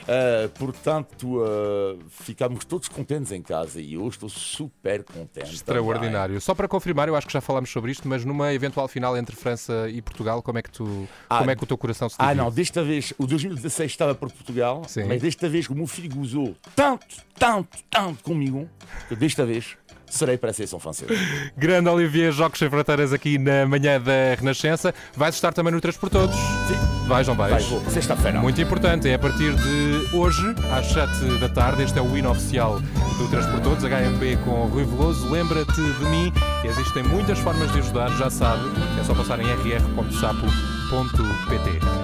Eh, 0.07 0.49
portanto, 0.57 1.43
eh, 1.43 1.97
ficámos 2.09 2.65
todos 2.65 2.87
contentes 2.87 3.31
em 3.31 3.41
casa 3.41 3.79
e 3.81 3.93
eu 3.93 4.07
estou 4.07 4.29
super 4.29 5.03
contente. 5.03 5.47
Extraordinário. 5.83 6.39
Só 6.41 6.53
para 6.55 6.67
confirmar, 6.67 7.07
eu 7.07 7.15
acho 7.15 7.27
que 7.27 7.33
já 7.33 7.41
falámos 7.41 7.69
sobre 7.69 7.91
isto, 7.91 8.07
mas 8.07 8.23
numa 8.25 8.53
eventual 8.53 8.87
final 8.87 9.17
entre 9.17 9.35
França 9.35 9.87
e 9.89 10.01
Portugal, 10.01 10.41
como 10.41 10.57
é 10.59 10.61
que 10.61 10.69
tu, 10.71 11.07
Ah, 11.29 11.39
como 11.39 11.51
é 11.51 11.55
que 11.55 11.63
o 11.63 11.67
teu 11.67 11.77
coração 11.77 12.07
se 12.09 12.15
Ah, 12.19 12.25
divide? 12.27 12.41
não, 12.41 12.51
desta 12.51 12.83
vez, 12.83 13.13
o 13.17 13.25
2016 13.27 13.91
estava 13.91 14.13
por 14.15 14.31
Portugal, 14.31 14.83
Sim. 14.87 15.05
mas 15.05 15.21
desta 15.21 15.47
vez 15.49 15.67
o 15.69 15.75
meu 15.75 15.87
filho 15.87 16.13
gozou 16.15 16.55
tanto, 16.75 17.05
tanto, 17.37 17.77
tanto 17.89 18.23
comigo, 18.23 18.69
desta 19.17 19.45
vez 19.45 19.77
serei 20.11 20.37
para 20.37 20.51
a 20.51 20.53
seleção 20.53 20.79
francesa. 20.79 21.13
Grande 21.57 21.89
Olivier, 21.89 22.31
Jogos 22.31 22.59
Sem 22.59 22.69
Fronteiras 22.69 23.11
aqui 23.13 23.37
na 23.37 23.65
manhã 23.65 23.99
da 23.99 24.35
Renascença. 24.37 24.93
Vais 25.15 25.33
estar 25.35 25.53
também 25.53 25.73
no 25.73 25.81
Três 25.81 25.97
por 25.97 26.09
Todos? 26.09 26.35
Sim. 26.35 27.07
Vais, 27.07 27.27
não 27.27 27.35
vais? 27.35 27.51
Vai, 27.51 27.63
vou, 27.63 27.81
sexta-feira. 27.89 28.39
Muito 28.39 28.61
importante, 28.61 29.09
é 29.09 29.15
a 29.15 29.19
partir 29.19 29.53
de 29.53 30.15
hoje, 30.15 30.43
às 30.71 30.87
7 30.87 31.39
da 31.39 31.49
tarde. 31.49 31.83
Este 31.83 31.99
é 31.99 32.01
o 32.01 32.17
hino 32.17 32.29
oficial 32.29 32.79
do 32.79 33.27
Três 33.29 33.45
por 33.45 33.59
Todos, 33.61 33.83
HMP 33.83 34.37
com 34.45 34.65
Rui 34.67 34.83
Veloso. 34.85 35.29
Lembra-te 35.29 35.81
de 35.81 36.05
mim, 36.05 36.31
existem 36.63 37.03
muitas 37.03 37.39
formas 37.39 37.71
de 37.71 37.79
ajudar, 37.79 38.09
já 38.17 38.29
sabe, 38.29 38.63
é 38.99 39.03
só 39.03 39.13
passar 39.13 39.39
em 39.39 39.45
rr.sapo.pt. 39.45 40.91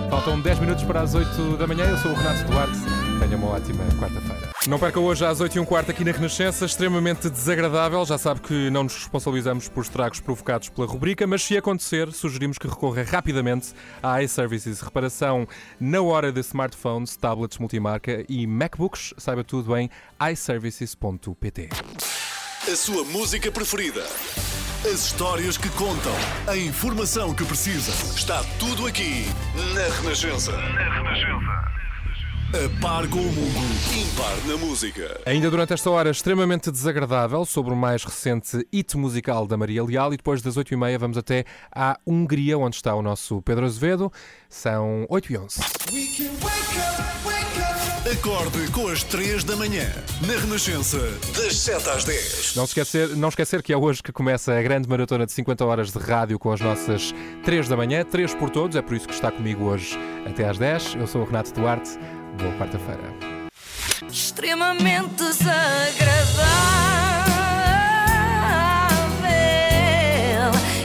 Faltam 0.10 0.40
10 0.40 0.60
minutos 0.60 0.84
para 0.84 1.02
as 1.02 1.14
8 1.14 1.58
da 1.58 1.68
manhã. 1.68 1.86
Eu 1.86 1.98
sou 1.98 2.12
o 2.12 2.16
Renato 2.16 2.44
Duarte. 2.46 3.07
Tenha 3.20 3.36
uma 3.36 3.48
ótima 3.48 3.84
quarta-feira. 4.00 4.52
Não 4.68 4.78
perca 4.78 5.00
hoje 5.00 5.26
às 5.26 5.40
8 5.40 5.56
e 5.56 5.60
um 5.60 5.66
quarto 5.66 5.92
aqui 5.92 6.04
na 6.04 6.12
Renascença, 6.12 6.66
extremamente 6.66 7.30
desagradável. 7.30 8.06
Já 8.06 8.18
sabe 8.18 8.42
que 8.42 8.70
não 8.70 8.84
nos 8.84 8.96
responsabilizamos 8.96 9.70
por 9.70 9.82
estragos 9.82 10.20
provocados 10.20 10.70
pela 10.70 10.86
rubrica, 10.86 11.26
mas 11.26 11.42
se 11.42 11.56
acontecer, 11.56 12.12
sugerimos 12.12 12.58
que 12.58 12.68
recorra 12.68 13.04
rapidamente 13.04 13.74
à 14.04 14.22
iServices. 14.22 14.82
Reparação 14.82 15.48
na 15.80 16.02
hora 16.02 16.32
de 16.32 16.42
smartphones, 16.42 17.16
tablets 17.16 17.58
multimarca 17.58 18.26
e 18.28 18.46
MacBooks. 18.46 19.14
Saiba 19.18 19.44
tudo 19.44 19.76
em 19.78 19.90
iServices.pt. 20.32 21.70
A 22.70 22.76
sua 22.76 23.06
música 23.06 23.50
preferida. 23.50 24.04
As 24.86 25.06
histórias 25.06 25.58
que 25.58 25.70
contam. 25.70 26.14
A 26.46 26.58
informação 26.58 27.34
que 27.34 27.46
precisa. 27.46 27.92
Está 28.14 28.44
tudo 28.60 28.86
aqui 28.86 29.26
na 29.74 29.96
Renascença. 30.02 30.52
Na 30.52 30.94
Renascença. 30.94 31.77
A 32.54 32.82
par 32.82 33.06
com 33.10 33.20
o 33.20 33.24
mundo. 33.24 33.60
Impar 33.94 34.48
na 34.48 34.56
música. 34.56 35.20
Ainda 35.26 35.52
durante 35.52 35.74
esta 35.74 35.90
hora 35.90 36.10
extremamente 36.10 36.72
desagradável 36.72 37.44
sobre 37.44 37.74
o 37.74 37.76
mais 37.76 38.06
recente 38.06 38.66
hit 38.74 38.96
musical 38.96 39.46
da 39.46 39.58
Maria 39.58 39.84
Leal 39.84 40.14
e 40.14 40.18
depois 40.18 40.42
das 40.42 40.56
8h30 40.56 40.98
vamos 40.98 41.18
até 41.18 41.44
à 41.70 42.00
Hungria, 42.08 42.58
onde 42.58 42.78
está 42.78 42.96
o 42.96 43.02
nosso 43.02 43.42
Pedro 43.42 43.66
Azevedo. 43.66 44.10
São 44.48 45.06
8 45.10 45.34
e 45.34 45.38
11. 45.38 45.60
Acorde 48.10 48.72
com 48.72 48.88
as 48.88 49.04
3 49.04 49.44
da 49.44 49.58
manhã. 49.58 49.84
Na 50.26 50.40
Renascença. 50.40 51.00
Das 51.36 51.58
7 51.58 51.90
às 51.90 52.06
10. 52.06 52.56
Não 52.56 52.64
esquecer, 52.64 53.10
não 53.18 53.28
esquecer 53.28 53.62
que 53.62 53.74
é 53.74 53.78
hoje 53.78 54.02
que 54.02 54.14
começa 54.14 54.58
a 54.58 54.62
grande 54.62 54.88
maratona 54.88 55.26
de 55.26 55.34
50 55.34 55.66
horas 55.66 55.92
de 55.92 56.00
rádio 56.00 56.40
com 56.40 56.54
as 56.54 56.62
nossas 56.62 57.14
3 57.44 57.68
da 57.68 57.76
manhã, 57.76 58.06
3 58.06 58.34
por 58.36 58.50
todos, 58.50 58.78
é 58.78 58.82
por 58.82 58.96
isso 58.96 59.06
que 59.06 59.14
está 59.14 59.30
comigo 59.30 59.66
hoje 59.66 60.00
até 60.26 60.48
às 60.48 60.58
10. 60.58 60.96
Eu 60.96 61.08
sou 61.08 61.24
o 61.24 61.26
Renato 61.26 61.52
Duarte. 61.52 62.00
Boa 62.38 62.54
quarta-feira. 62.58 63.14
extremamente 64.10 65.16
desagradável. 65.16 66.46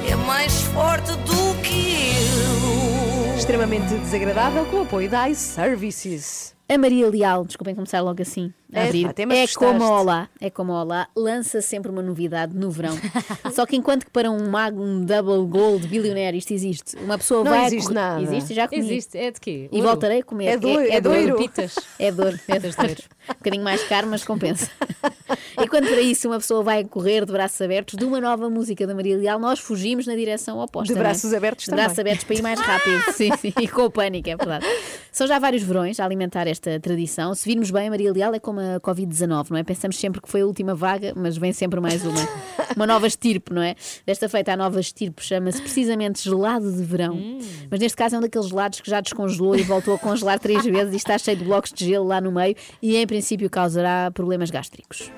É 0.08 0.14
mais 0.26 0.62
forte 0.62 1.12
do 1.12 1.54
que 1.62 2.14
eu. 2.16 3.36
Extremamente 3.36 3.94
desagradável 3.94 4.64
com 4.66 4.78
o 4.78 4.82
apoio 4.82 5.10
da 5.10 5.28
iServices. 5.28 6.54
A 6.68 6.78
Maria 6.78 7.06
Leal, 7.08 7.44
desculpem 7.44 7.74
começar 7.74 8.00
logo 8.00 8.22
assim, 8.22 8.50
a 8.72 8.80
É, 8.80 8.84
abrir. 8.86 9.02
pá, 9.12 9.14
é 9.18 9.22
assustaste. 9.42 9.58
como 9.58 9.84
a 9.84 10.00
Olá, 10.00 10.28
é 10.40 10.48
como 10.48 10.72
a 10.72 10.80
Olá, 10.82 11.08
lança 11.14 11.60
sempre 11.60 11.90
uma 11.90 12.00
novidade 12.00 12.56
no 12.56 12.70
verão. 12.70 12.96
Só 13.52 13.66
que 13.66 13.76
enquanto 13.76 14.06
que 14.06 14.10
para 14.10 14.30
um 14.30 14.48
Magnum 14.48 15.04
Double 15.04 15.46
Gold 15.46 15.86
bilionário 15.88 16.38
isto 16.38 16.54
existe, 16.54 16.96
uma 16.96 17.18
pessoa 17.18 17.44
Não 17.44 17.50
vai 17.52 17.66
existe 17.66 17.88
correr- 17.88 17.94
nada. 18.00 18.22
Existe, 18.22 18.54
já 18.54 18.66
comi. 18.68 18.80
Existe, 18.80 19.18
é 19.18 19.30
de 19.30 19.38
quê? 19.40 19.68
E 19.70 19.76
Ouro. 19.76 19.88
voltarei 19.88 20.20
a 20.20 20.24
comer. 20.24 20.46
É 20.46 20.56
doiro, 20.56 20.90
é 20.90 21.00
doiro. 21.00 21.36
Pitas. 21.36 21.74
É 21.98 22.10
dor, 22.10 22.40
é 22.48 22.58
dor. 22.58 22.70
Um 23.28 23.34
bocadinho 23.34 23.64
mais 23.64 23.82
caro, 23.84 24.06
mas 24.06 24.24
compensa. 24.24 24.70
E 25.62 25.68
quando 25.68 25.86
para 25.86 26.00
isso 26.00 26.28
uma 26.28 26.38
pessoa 26.38 26.62
vai 26.62 26.82
correr 26.84 27.24
de 27.26 27.32
braços 27.32 27.60
abertos 27.60 27.96
de 27.98 28.04
uma 28.04 28.20
nova 28.20 28.48
música 28.50 28.86
da 28.86 28.94
Maria 28.94 29.16
Leal, 29.16 29.38
nós 29.38 29.60
fugimos 29.60 30.06
na 30.06 30.14
direção 30.16 30.58
oposta. 30.58 30.92
De 30.92 30.98
é? 30.98 31.02
braços 31.02 31.32
abertos 31.32 31.64
De 31.64 31.70
também. 31.70 31.84
braços 31.84 31.98
abertos 31.98 32.24
para 32.24 32.36
ir 32.36 32.42
mais 32.42 32.58
rápido. 32.60 33.02
sim, 33.12 33.30
sim. 33.36 33.52
E 33.60 33.68
com 33.68 33.82
o 33.82 33.90
pânico, 33.90 34.28
é 34.28 34.36
verdade. 34.36 34.66
São 35.10 35.26
já 35.26 35.38
vários 35.38 35.62
verões 35.62 36.00
a 36.00 36.04
alimentar 36.04 36.46
esta 36.52 36.78
tradição. 36.78 37.34
Se 37.34 37.48
virmos 37.48 37.70
bem, 37.70 37.88
a 37.88 37.90
Maria 37.90 38.12
Leal 38.12 38.34
é 38.34 38.38
como 38.38 38.60
a 38.60 38.80
Covid-19, 38.80 39.50
não 39.50 39.56
é? 39.56 39.64
Pensamos 39.64 39.98
sempre 39.98 40.20
que 40.20 40.28
foi 40.28 40.42
a 40.42 40.46
última 40.46 40.74
vaga, 40.74 41.12
mas 41.16 41.36
vem 41.36 41.52
sempre 41.52 41.80
mais 41.80 42.04
uma. 42.04 42.12
Uma 42.74 42.86
nova 42.86 43.06
estirpe, 43.06 43.52
não 43.52 43.60
é? 43.60 43.74
Desta 44.06 44.30
feita, 44.30 44.50
a 44.50 44.56
nova 44.56 44.80
estirpe 44.80 45.22
chama-se 45.22 45.60
precisamente 45.60 46.24
gelado 46.24 46.72
de 46.72 46.82
verão. 46.82 47.18
Mas 47.70 47.80
neste 47.80 47.94
caso 47.94 48.14
é 48.14 48.18
um 48.18 48.22
daqueles 48.22 48.48
gelados 48.48 48.80
que 48.80 48.88
já 48.88 48.98
descongelou 48.98 49.54
e 49.54 49.62
voltou 49.62 49.94
a 49.94 49.98
congelar 49.98 50.38
três 50.38 50.64
vezes 50.64 50.94
e 50.94 50.96
está 50.96 51.18
cheio 51.18 51.36
de 51.36 51.44
blocos 51.44 51.70
de 51.70 51.84
gelo 51.84 52.06
lá 52.06 52.18
no 52.18 52.32
meio 52.32 52.56
e 52.80 52.96
em 52.96 53.06
princípio 53.06 53.50
causará 53.50 54.10
problemas 54.10 54.50
gástricos. 54.50 55.12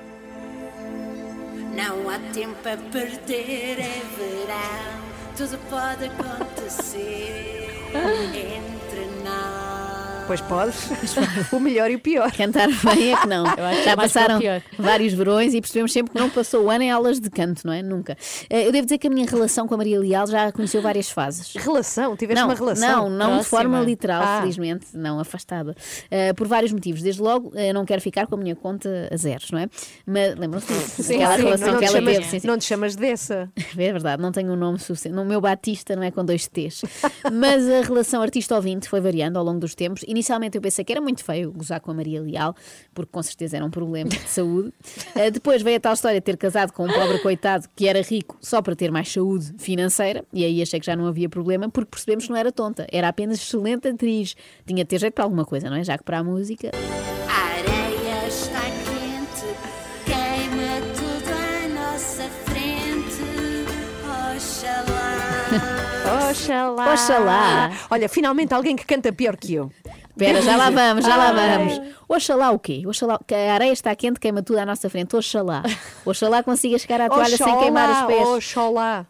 Não 1.73 2.09
há 2.09 2.19
tempo 2.33 2.57
a 2.67 2.75
perder, 2.91 3.79
é 3.79 4.01
verão. 4.17 5.05
Tudo 5.37 5.57
pode 5.69 6.05
acontecer 6.05 7.55
nós. 7.95 8.65
Pois 10.27 10.41
podes. 10.41 10.75
o 11.51 11.59
melhor 11.59 11.91
e 11.91 11.95
o 11.95 11.99
pior. 11.99 12.31
Cantar 12.31 12.67
bem 12.67 13.13
é 13.13 13.17
que 13.17 13.27
não. 13.27 13.43
que 13.55 13.61
Já 13.83 13.91
é 13.91 13.93
o 13.93 13.97
passaram 13.97 14.39
vários 14.77 15.13
verões 15.13 15.53
e 15.53 15.61
percebemos 15.61 15.93
sempre 15.93 16.13
que 16.13 16.19
não 16.19 16.31
passou 16.31 16.63
o 16.63 16.69
ano 16.71 16.83
em 16.83 16.89
aulas 16.91 17.19
de 17.19 17.29
canto, 17.29 17.61
não 17.65 17.71
é? 17.71 17.83
Nunca. 17.83 18.17
Eh, 18.49 18.65
Eu 18.67 18.71
devo 18.71 18.85
dizer 18.85 18.97
que 18.97 19.05
a 19.05 19.09
minha 19.09 19.25
relação 19.27 19.67
com 19.67 19.75
a 19.75 19.77
Maria 19.77 19.99
Leal 19.99 20.25
já 20.25 20.51
conheceu 20.51 20.81
várias 20.81 21.09
fases. 21.11 21.53
Relação? 21.55 22.17
Tiveste 22.17 22.41
Não, 22.41 22.49
uma 22.49 22.55
relação? 22.55 23.03
não, 23.03 23.09
não 23.09 23.25
de 23.25 23.33
próxima. 23.33 23.43
forma 23.43 23.79
literal, 23.81 24.23
Ah. 24.23 24.39
felizmente, 24.41 24.87
não 24.95 25.19
afastada. 25.19 25.75
Eh, 26.09 26.33
por 26.33 26.47
vários 26.47 26.71
motivos. 26.71 27.03
Desde 27.03 27.21
logo, 27.21 27.51
eh, 27.55 27.71
não 27.71 27.85
quero 27.85 28.01
ficar 28.01 28.25
com 28.25 28.33
a 28.33 28.37
minha 28.39 28.55
conta 28.55 29.07
a 29.11 29.15
zeros, 29.17 29.51
não 29.51 29.59
é? 29.59 29.67
Mas 30.07 30.35
lembram-se 30.35 30.73
disso? 30.73 31.03
Sim, 31.03 31.15
Aquela 31.17 31.35
sim, 31.37 31.43
relação 31.43 31.71
não, 31.73 31.79
que 31.79 31.85
ela 31.85 31.97
chamas, 31.97 32.13
teve. 32.15 32.25
Sim, 32.29 32.39
sim. 32.39 32.47
não 32.47 32.57
te 32.57 32.63
chamas 32.65 32.95
dessa. 32.95 33.47
É 33.77 33.91
verdade, 33.91 34.21
não 34.21 34.31
tenho 34.31 34.51
um 34.51 34.55
nome 34.55 34.79
suficiente. 34.79 35.15
No 35.15 35.23
meu 35.25 35.39
Batista 35.39 35.95
não 35.95 36.01
é 36.03 36.09
com 36.09 36.25
dois 36.25 36.47
T's. 36.47 36.81
Mas 37.31 37.69
a 37.69 37.81
relação 37.81 38.21
artista-ouvinte 38.21 38.89
foi 38.89 38.99
variando 38.99 39.37
ao 39.37 39.43
longo 39.43 39.59
dos 39.59 39.75
tempos 39.75 40.03
e 40.07 40.14
Inicialmente 40.15 40.57
eu 40.57 40.61
pensei 40.61 40.85
que 40.85 40.93
era 40.93 41.01
muito 41.01 41.25
feio 41.25 41.51
gozar 41.51 41.81
com 41.81 41.91
a 41.91 41.93
Maria 41.93 42.21
Leal, 42.21 42.55
porque 42.93 43.11
com 43.11 43.21
certeza 43.21 43.57
era 43.57 43.65
um 43.65 43.69
problema 43.69 44.09
de 44.09 44.29
saúde. 44.29 44.69
Uh, 45.13 45.27
depois 45.29 45.61
veio 45.61 45.75
a 45.75 45.79
tal 45.81 45.93
história 45.93 46.21
de 46.21 46.23
ter 46.23 46.37
casado 46.37 46.71
com 46.71 46.85
um 46.85 46.87
pobre 46.93 47.19
coitado 47.19 47.67
que 47.75 47.85
era 47.85 48.01
rico 48.01 48.37
só 48.39 48.61
para 48.61 48.77
ter 48.77 48.89
mais 48.93 49.11
saúde 49.11 49.53
financeira, 49.57 50.23
e 50.31 50.45
aí 50.45 50.61
achei 50.61 50.79
que 50.79 50.85
já 50.85 50.95
não 50.95 51.05
havia 51.05 51.27
problema, 51.27 51.67
porque 51.69 51.91
percebemos 51.91 52.23
que 52.23 52.29
não 52.29 52.37
era 52.37 52.49
tonta, 52.49 52.87
era 52.93 53.09
apenas 53.09 53.39
excelente 53.39 53.89
atriz. 53.89 54.37
Tinha 54.65 54.85
de 54.85 54.87
ter 54.87 55.01
jeito 55.01 55.13
para 55.13 55.25
alguma 55.25 55.43
coisa, 55.43 55.69
não 55.69 55.75
é? 55.75 55.83
Já 55.83 55.97
que 55.97 56.05
para 56.05 56.19
a 56.19 56.23
música. 56.23 56.71
A 57.27 57.47
areia 57.57 58.27
está 58.29 58.61
quente, 58.61 59.53
queima 60.05 60.79
tudo 60.95 61.29
à 61.29 61.91
nossa 61.91 62.23
frente. 62.45 63.19
Oxalá. 64.33 66.29
Oxalá. 66.31 66.93
Oxalá. 66.93 67.71
Olha, 67.89 68.07
finalmente 68.07 68.53
alguém 68.53 68.77
que 68.77 68.85
canta 68.85 69.11
pior 69.11 69.35
que 69.35 69.55
eu. 69.55 69.69
Espera, 70.17 70.41
já 70.41 70.55
lá 70.55 70.69
vamos, 70.69 71.05
já 71.05 71.15
lá 71.17 71.31
vamos. 71.33 71.81
Oxalá 72.07 72.51
o 72.51 72.59
quê? 72.59 72.83
Oxalá, 72.87 73.19
que 73.27 73.35
a 73.35 73.53
areia 73.53 73.73
está 73.73 73.93
quente, 73.95 74.17
queima 74.17 74.41
tudo 74.41 74.59
à 74.59 74.65
nossa 74.65 74.89
frente. 74.89 75.13
Oxalá. 75.13 75.61
Oxalá 76.05 76.41
consiga 76.41 76.77
chegar 76.77 77.01
à 77.01 77.09
toalha 77.09 77.35
sem 77.35 77.57
queimar 77.59 77.89
os 77.89 78.07
pés. 78.07 78.27
Oxalá. 78.27 79.05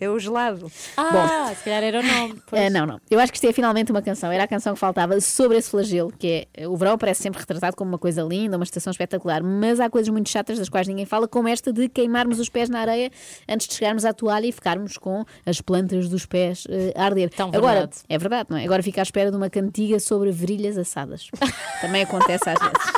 É 0.00 0.08
o 0.08 0.18
gelado. 0.18 0.70
Ah, 0.96 1.52
se 1.56 1.64
calhar 1.64 1.82
era 1.82 2.00
o 2.00 2.02
nome. 2.02 2.42
pois. 2.46 2.62
Ah, 2.62 2.70
não, 2.70 2.86
não. 2.86 3.00
Eu 3.10 3.18
acho 3.18 3.32
que 3.32 3.38
isto 3.38 3.46
é 3.48 3.52
finalmente 3.52 3.90
uma 3.90 4.02
canção. 4.02 4.30
Era 4.30 4.44
a 4.44 4.48
canção 4.48 4.74
que 4.74 4.80
faltava 4.80 5.20
sobre 5.20 5.58
esse 5.58 5.70
flagelo, 5.70 6.12
que 6.16 6.46
é 6.54 6.68
o 6.68 6.76
verão 6.76 6.96
parece 6.96 7.22
sempre 7.22 7.40
retratado 7.40 7.76
como 7.76 7.90
uma 7.90 7.98
coisa 7.98 8.22
linda, 8.22 8.56
uma 8.56 8.64
estação 8.64 8.90
espetacular, 8.90 9.42
mas 9.42 9.80
há 9.80 9.90
coisas 9.90 10.08
muito 10.08 10.28
chatas 10.28 10.58
das 10.58 10.68
quais 10.68 10.86
ninguém 10.86 11.04
fala, 11.04 11.26
como 11.26 11.48
esta 11.48 11.72
de 11.72 11.88
queimarmos 11.88 12.38
os 12.38 12.48
pés 12.48 12.68
na 12.68 12.80
areia 12.80 13.10
antes 13.48 13.66
de 13.66 13.74
chegarmos 13.74 14.04
à 14.04 14.12
toalha 14.12 14.46
e 14.46 14.52
ficarmos 14.52 14.96
com 14.96 15.24
as 15.44 15.60
plantas 15.60 16.08
dos 16.08 16.26
pés 16.26 16.64
eh, 16.68 16.92
a 16.96 17.04
arder. 17.04 17.30
Tão 17.30 17.48
Agora, 17.48 17.80
verdade. 17.80 17.96
é 18.08 18.18
verdade, 18.18 18.46
não 18.50 18.56
é? 18.56 18.64
Agora 18.64 18.82
fica 18.82 19.00
à 19.00 19.02
espera 19.02 19.30
de 19.30 19.36
uma 19.36 19.50
cantiga 19.50 19.98
sobre 19.98 20.30
virilhas 20.30 20.78
assadas. 20.78 21.28
Também 21.80 22.02
acontece 22.02 22.48
às 22.48 22.58
vezes. 22.58 22.97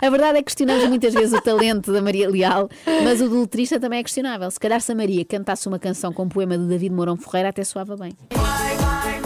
A 0.00 0.10
verdade 0.10 0.38
é 0.38 0.42
que 0.42 0.46
questionamos 0.46 0.88
muitas 0.88 1.14
vezes 1.14 1.32
o 1.32 1.40
talento 1.40 1.92
da 1.92 2.02
Maria 2.02 2.28
Leal, 2.28 2.68
mas 3.02 3.20
o 3.20 3.28
do 3.28 3.40
letrista 3.40 3.80
também 3.80 4.00
é 4.00 4.02
questionável. 4.02 4.50
Se 4.50 4.60
calhar 4.60 4.80
se 4.80 4.92
a 4.92 4.94
Maria 4.94 5.24
cantasse 5.24 5.66
uma 5.68 5.78
canção 5.78 6.12
com 6.12 6.24
um 6.24 6.28
poema 6.28 6.56
de 6.58 6.66
David 6.66 6.94
Mourão 6.94 7.16
Ferreira, 7.16 7.48
até 7.48 7.64
soava 7.64 7.96
bem. 7.96 8.12
Vai, 8.32 8.76
vai, 8.76 9.20
vai, 9.20 9.25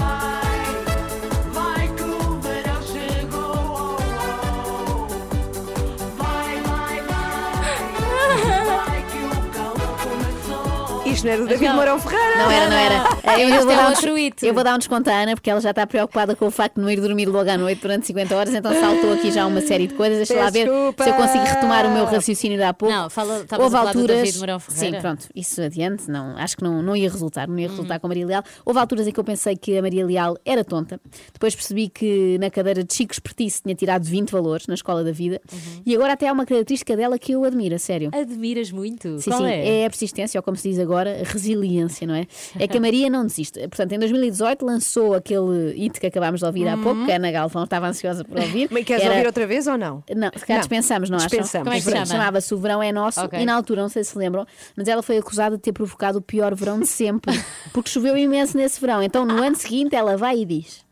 Isto 11.20 11.26
não 11.26 11.32
é 11.34 11.36
do 11.36 11.46
David 11.46 11.72
Mourão 11.74 11.98
Ferreira. 12.00 12.36
Não 12.38 12.50
era, 12.50 12.68
não 12.70 12.76
era. 12.76 12.94
Eu, 13.38 13.48
Este 13.50 13.62
vou 13.64 13.72
é 13.72 13.76
dar 13.76 13.90
um 13.90 13.92
des- 13.92 14.42
eu 14.42 14.54
vou 14.54 14.64
dar 14.64 14.74
um 14.74 14.78
desconto 14.78 15.10
à 15.10 15.12
Ana 15.22 15.34
porque 15.34 15.50
ela 15.50 15.60
já 15.60 15.68
está 15.68 15.86
preocupada 15.86 16.34
com 16.34 16.46
o 16.46 16.50
facto 16.50 16.76
de 16.76 16.80
não 16.80 16.90
ir 16.90 16.98
dormir 16.98 17.26
logo 17.26 17.50
à 17.50 17.58
noite 17.58 17.82
durante 17.82 18.06
50 18.06 18.34
horas, 18.34 18.54
então 18.54 18.72
saltou 18.72 19.12
aqui 19.12 19.30
já 19.30 19.46
uma 19.46 19.60
série 19.60 19.86
de 19.86 19.92
coisas. 19.92 20.16
Deixa 20.26 20.42
lá 20.42 20.48
ver 20.48 20.64
Desculpa. 20.66 21.04
se 21.04 21.10
eu 21.10 21.14
consigo 21.14 21.44
retomar 21.44 21.84
o 21.84 21.90
meu 21.92 22.06
raciocínio 22.06 22.56
de 22.56 22.62
há 22.64 22.72
pouco. 22.72 22.94
Não, 22.94 23.10
fala- 23.10 23.34
Houve 23.34 23.44
a 23.44 23.70
falar 23.70 23.92
do 23.92 23.98
alturas. 23.98 24.16
David 24.16 24.38
Mourão 24.38 24.58
Ferreira. 24.60 24.96
Sim, 24.96 25.02
pronto, 25.02 25.28
isso 25.34 25.60
adiante, 25.60 26.10
não, 26.10 26.38
acho 26.38 26.56
que 26.56 26.64
não, 26.64 26.80
não 26.82 26.96
ia 26.96 27.10
resultar, 27.10 27.46
não 27.46 27.58
ia 27.58 27.68
resultar 27.68 27.96
Hum. 27.96 28.00
com 28.00 28.06
a 28.06 28.08
Maria 28.08 28.26
Leal. 28.26 28.42
Houve 28.64 28.80
alturas 28.80 29.06
em 29.06 29.12
que 29.12 29.20
eu 29.20 29.24
pensei 29.24 29.54
que 29.56 29.76
a 29.76 29.82
Maria 29.82 30.06
Leal 30.06 30.38
era 30.42 30.64
tonta, 30.64 30.98
depois 31.34 31.54
percebi 31.54 31.90
que 31.90 32.38
na 32.40 32.48
cadeira 32.48 32.82
de 32.82 32.94
Chico 32.94 33.12
Espertice 33.12 33.60
tinha 33.62 33.74
tirado 33.74 34.04
20 34.04 34.30
valores 34.30 34.66
na 34.66 34.74
escola 34.74 35.04
da 35.04 35.12
vida 35.12 35.38
Uhum. 35.52 35.82
e 35.84 35.94
agora 35.94 36.14
até 36.14 36.28
há 36.28 36.32
uma 36.32 36.46
característica 36.46 36.96
dela 36.96 37.18
que 37.18 37.32
eu 37.32 37.44
admiro, 37.44 37.74
a 37.74 37.78
sério. 37.78 38.08
Admiras 38.14 38.72
muito. 38.72 39.18
Sim, 39.18 39.30
Qual 39.30 39.42
sim, 39.42 39.48
é? 39.48 39.80
é 39.82 39.86
a 39.86 39.90
persistência, 39.90 40.38
ou 40.38 40.42
como 40.42 40.56
se 40.56 40.70
diz 40.70 40.78
agora, 40.78 41.09
a 41.20 41.24
resiliência, 41.32 42.06
não 42.06 42.14
é? 42.14 42.26
É 42.58 42.68
que 42.68 42.76
a 42.76 42.80
Maria 42.80 43.08
não 43.08 43.24
desiste. 43.26 43.58
Portanto, 43.60 43.92
em 43.92 43.98
2018 43.98 44.64
lançou 44.64 45.14
aquele 45.14 45.72
hit 45.74 45.98
que 45.98 46.06
acabámos 46.06 46.40
de 46.40 46.46
ouvir 46.46 46.68
há 46.68 46.76
pouco, 46.76 47.04
que 47.06 47.12
a 47.12 47.16
Ana 47.16 47.30
Galvão 47.30 47.64
estava 47.64 47.88
ansiosa 47.88 48.24
por 48.24 48.38
ouvir. 48.38 48.68
Mas 48.70 48.84
queres 48.84 49.02
Era- 49.04 49.14
ouvir 49.14 49.26
outra 49.26 49.46
vez 49.46 49.66
ou 49.66 49.78
não? 49.78 50.02
Não, 50.14 50.28
se 50.36 50.46
calhar 50.46 50.48
Não. 50.48 50.58
dispensamos, 50.58 51.08
não 51.10 51.16
acham? 51.16 51.28
Dispensamos. 51.28 51.64
Como 51.64 51.74
é 51.74 51.78
que 51.78 51.84
se 51.84 51.90
chama? 51.90 52.06
Chamava-se 52.06 52.54
O 52.54 52.58
Verão 52.58 52.82
é 52.82 52.92
Nosso 52.92 53.20
Ok. 53.20 53.40
e 53.40 53.44
na 53.46 53.54
altura, 53.54 53.80
não 53.82 53.88
sei 53.88 54.04
se 54.04 54.10
se 54.10 54.18
lembram, 54.18 54.44
mas 54.76 54.88
ela 54.88 55.02
foi 55.04 55.18
acusada 55.18 55.56
de 55.56 55.62
ter 55.62 55.72
provocado 55.72 56.18
o 56.18 56.20
pior 56.20 56.52
verão 56.54 56.80
de 56.80 56.86
sempre, 56.88 57.32
porque 57.72 57.88
choveu 57.88 58.16
imenso 58.16 58.56
nesse 58.56 58.80
verão. 58.80 59.00
Então, 59.00 59.24
no 59.24 59.40
ano 59.40 59.54
seguinte, 59.54 59.94
ela 59.94 60.16
vai 60.16 60.38
e 60.40 60.44
diz. 60.44 60.84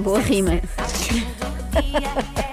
Vai 0.00 0.22
chover. 0.24 0.62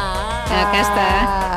Ah, 0.00 0.70
cá 0.72 0.80
está. 0.80 1.47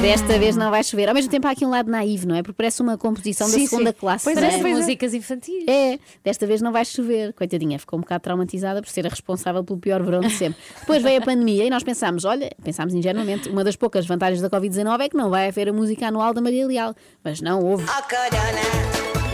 Desta 0.00 0.38
vez 0.38 0.56
não 0.56 0.70
vai 0.70 0.82
chover. 0.82 1.08
Ao 1.08 1.14
mesmo 1.14 1.30
tempo, 1.30 1.46
há 1.46 1.50
aqui 1.50 1.64
um 1.64 1.68
lado 1.68 1.90
naivo, 1.90 2.26
não 2.26 2.34
é? 2.34 2.42
Porque 2.42 2.56
parece 2.56 2.80
uma 2.80 2.96
composição 2.96 3.46
Sim, 3.46 3.64
da 3.64 3.68
segunda 3.68 3.90
sim. 3.90 3.96
classe. 4.00 4.24
Pois 4.24 4.36
é, 4.36 4.40
Parece 4.40 4.60
pois 4.60 4.74
é. 4.74 4.76
músicas 4.78 5.12
infantis. 5.14 5.64
É, 5.68 5.98
desta 6.24 6.46
vez 6.46 6.62
não 6.62 6.72
vai 6.72 6.86
chover. 6.86 7.34
Coitadinha, 7.34 7.78
ficou 7.78 7.98
um 7.98 8.00
bocado 8.00 8.22
traumatizada 8.22 8.80
por 8.80 8.88
ser 8.88 9.06
a 9.06 9.10
responsável 9.10 9.62
pelo 9.62 9.78
pior 9.78 10.02
verão 10.02 10.20
de 10.20 10.30
sempre. 10.30 10.58
Depois 10.80 11.02
veio 11.02 11.20
a 11.20 11.24
pandemia 11.24 11.66
e 11.66 11.70
nós 11.70 11.82
pensámos, 11.82 12.24
olha, 12.24 12.50
pensámos 12.64 12.94
ingenuamente, 12.94 13.50
uma 13.50 13.62
das 13.62 13.76
poucas 13.76 14.06
vantagens 14.06 14.40
da 14.40 14.48
Covid-19 14.48 15.00
é 15.00 15.08
que 15.10 15.16
não 15.16 15.28
vai 15.28 15.48
haver 15.48 15.68
a 15.68 15.72
música 15.72 16.06
anual 16.08 16.32
da 16.32 16.40
Maria 16.40 16.66
Leal. 16.66 16.94
Mas 17.22 17.42
não 17.42 17.60
houve. 17.62 17.84
Oh 17.84 18.02
Corona, 18.08 18.62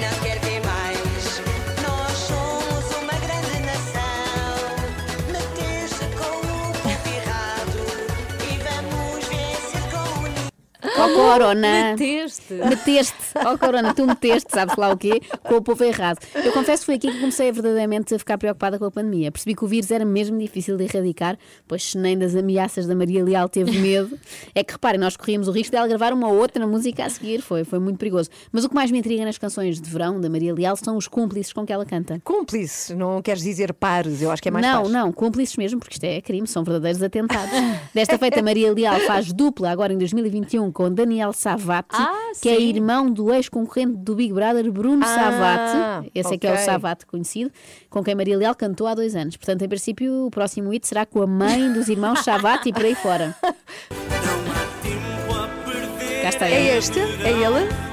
não 0.00 0.24
quer 0.24 0.35
Ó 10.98 11.08
Corona! 11.14 11.92
Meteste. 11.92 12.54
Meteste, 12.54 13.14
ó 13.44 13.58
Corona, 13.58 13.92
tu 13.92 14.06
meteste, 14.06 14.50
sabes 14.50 14.74
lá 14.76 14.90
o 14.90 14.96
quê? 14.96 15.20
Com 15.42 15.56
o 15.56 15.62
povo 15.62 15.84
errado. 15.84 16.18
Eu 16.34 16.52
confesso 16.52 16.82
que 16.82 16.86
foi 16.86 16.94
aqui 16.94 17.12
que 17.12 17.20
comecei 17.20 17.52
verdadeiramente 17.52 18.14
a 18.14 18.18
ficar 18.18 18.38
preocupada 18.38 18.78
com 18.78 18.86
a 18.86 18.90
pandemia. 18.90 19.30
Percebi 19.30 19.54
que 19.54 19.64
o 19.64 19.68
vírus 19.68 19.90
era 19.90 20.04
mesmo 20.04 20.38
difícil 20.38 20.76
de 20.76 20.84
erradicar, 20.84 21.36
pois 21.68 21.90
se 21.90 21.98
nem 21.98 22.16
das 22.16 22.34
ameaças 22.34 22.86
da 22.86 22.94
Maria 22.94 23.22
Leal 23.22 23.48
teve 23.48 23.78
medo, 23.78 24.18
é 24.54 24.64
que 24.64 24.72
reparem, 24.72 24.98
nós 24.98 25.16
corríamos 25.16 25.48
o 25.48 25.52
risco 25.52 25.70
dela 25.70 25.86
gravar 25.86 26.14
uma 26.14 26.28
outra 26.28 26.66
música 26.66 27.04
a 27.04 27.10
seguir. 27.10 27.42
Foi, 27.42 27.62
foi 27.64 27.78
muito 27.78 27.98
perigoso. 27.98 28.30
Mas 28.50 28.64
o 28.64 28.68
que 28.68 28.74
mais 28.74 28.90
me 28.90 28.98
intriga 28.98 29.24
nas 29.24 29.36
canções 29.36 29.78
de 29.78 29.90
verão 29.90 30.18
da 30.18 30.30
Maria 30.30 30.54
Leal 30.54 30.76
são 30.76 30.96
os 30.96 31.06
cúmplices 31.06 31.52
com 31.52 31.66
que 31.66 31.72
ela 31.72 31.84
canta. 31.84 32.20
Cúmplice, 32.24 32.94
não 32.94 33.20
queres 33.20 33.42
dizer 33.42 33.74
pares, 33.74 34.22
eu 34.22 34.30
acho 34.30 34.42
que 34.42 34.48
é 34.48 34.52
mais 34.52 34.64
não, 34.64 34.76
pares. 34.82 34.90
não, 34.92 35.12
cúmplices 35.12 35.56
mesmo, 35.56 35.78
porque 35.78 35.94
isto 35.94 36.04
é 36.04 36.20
crime, 36.22 36.46
são 36.46 36.64
verdadeiros 36.64 37.02
atentados. 37.02 37.52
Desta 37.92 38.16
feita, 38.16 38.42
Maria 38.42 38.72
Leal 38.72 38.98
faz 39.00 39.32
dupla 39.32 39.70
agora 39.70 39.92
em 39.92 39.98
2021 39.98 40.72
com 40.72 40.85
Daniel 40.90 41.32
Savate, 41.32 41.88
Ah, 41.94 42.32
que 42.40 42.48
é 42.48 42.56
sim. 42.56 42.68
irmão 42.68 43.10
do 43.10 43.32
ex-concorrente 43.32 43.96
do 43.98 44.14
Big 44.14 44.32
Brother, 44.32 44.70
Bruno 44.72 45.02
Ah, 45.04 45.06
Savate. 45.06 46.10
Esse 46.14 46.34
é 46.34 46.38
que 46.38 46.46
é 46.46 46.52
o. 46.54 46.56
Savate 46.58 47.06
conhecido, 47.06 47.50
com 47.90 48.02
quem 48.02 48.14
Maria 48.14 48.36
Leal 48.36 48.54
cantou 48.54 48.86
há 48.86 48.94
dois 48.94 49.14
anos. 49.16 49.36
Portanto, 49.36 49.62
em 49.62 49.68
princípio, 49.68 50.26
o 50.26 50.30
próximo 50.30 50.70
hit 50.70 50.86
será 50.86 51.04
com 51.06 51.22
a 51.22 51.26
mãe 51.26 51.72
dos 51.72 51.88
irmãos 51.88 52.20
Savate 52.20 52.68
e 52.68 52.72
por 52.72 52.84
aí 52.84 52.94
fora. 52.94 53.34
Cá 56.22 56.28
está 56.28 56.48
ele. 56.50 56.68
É 56.68 56.78
este? 56.78 56.98
É 56.98 57.30
ele? 57.30 57.85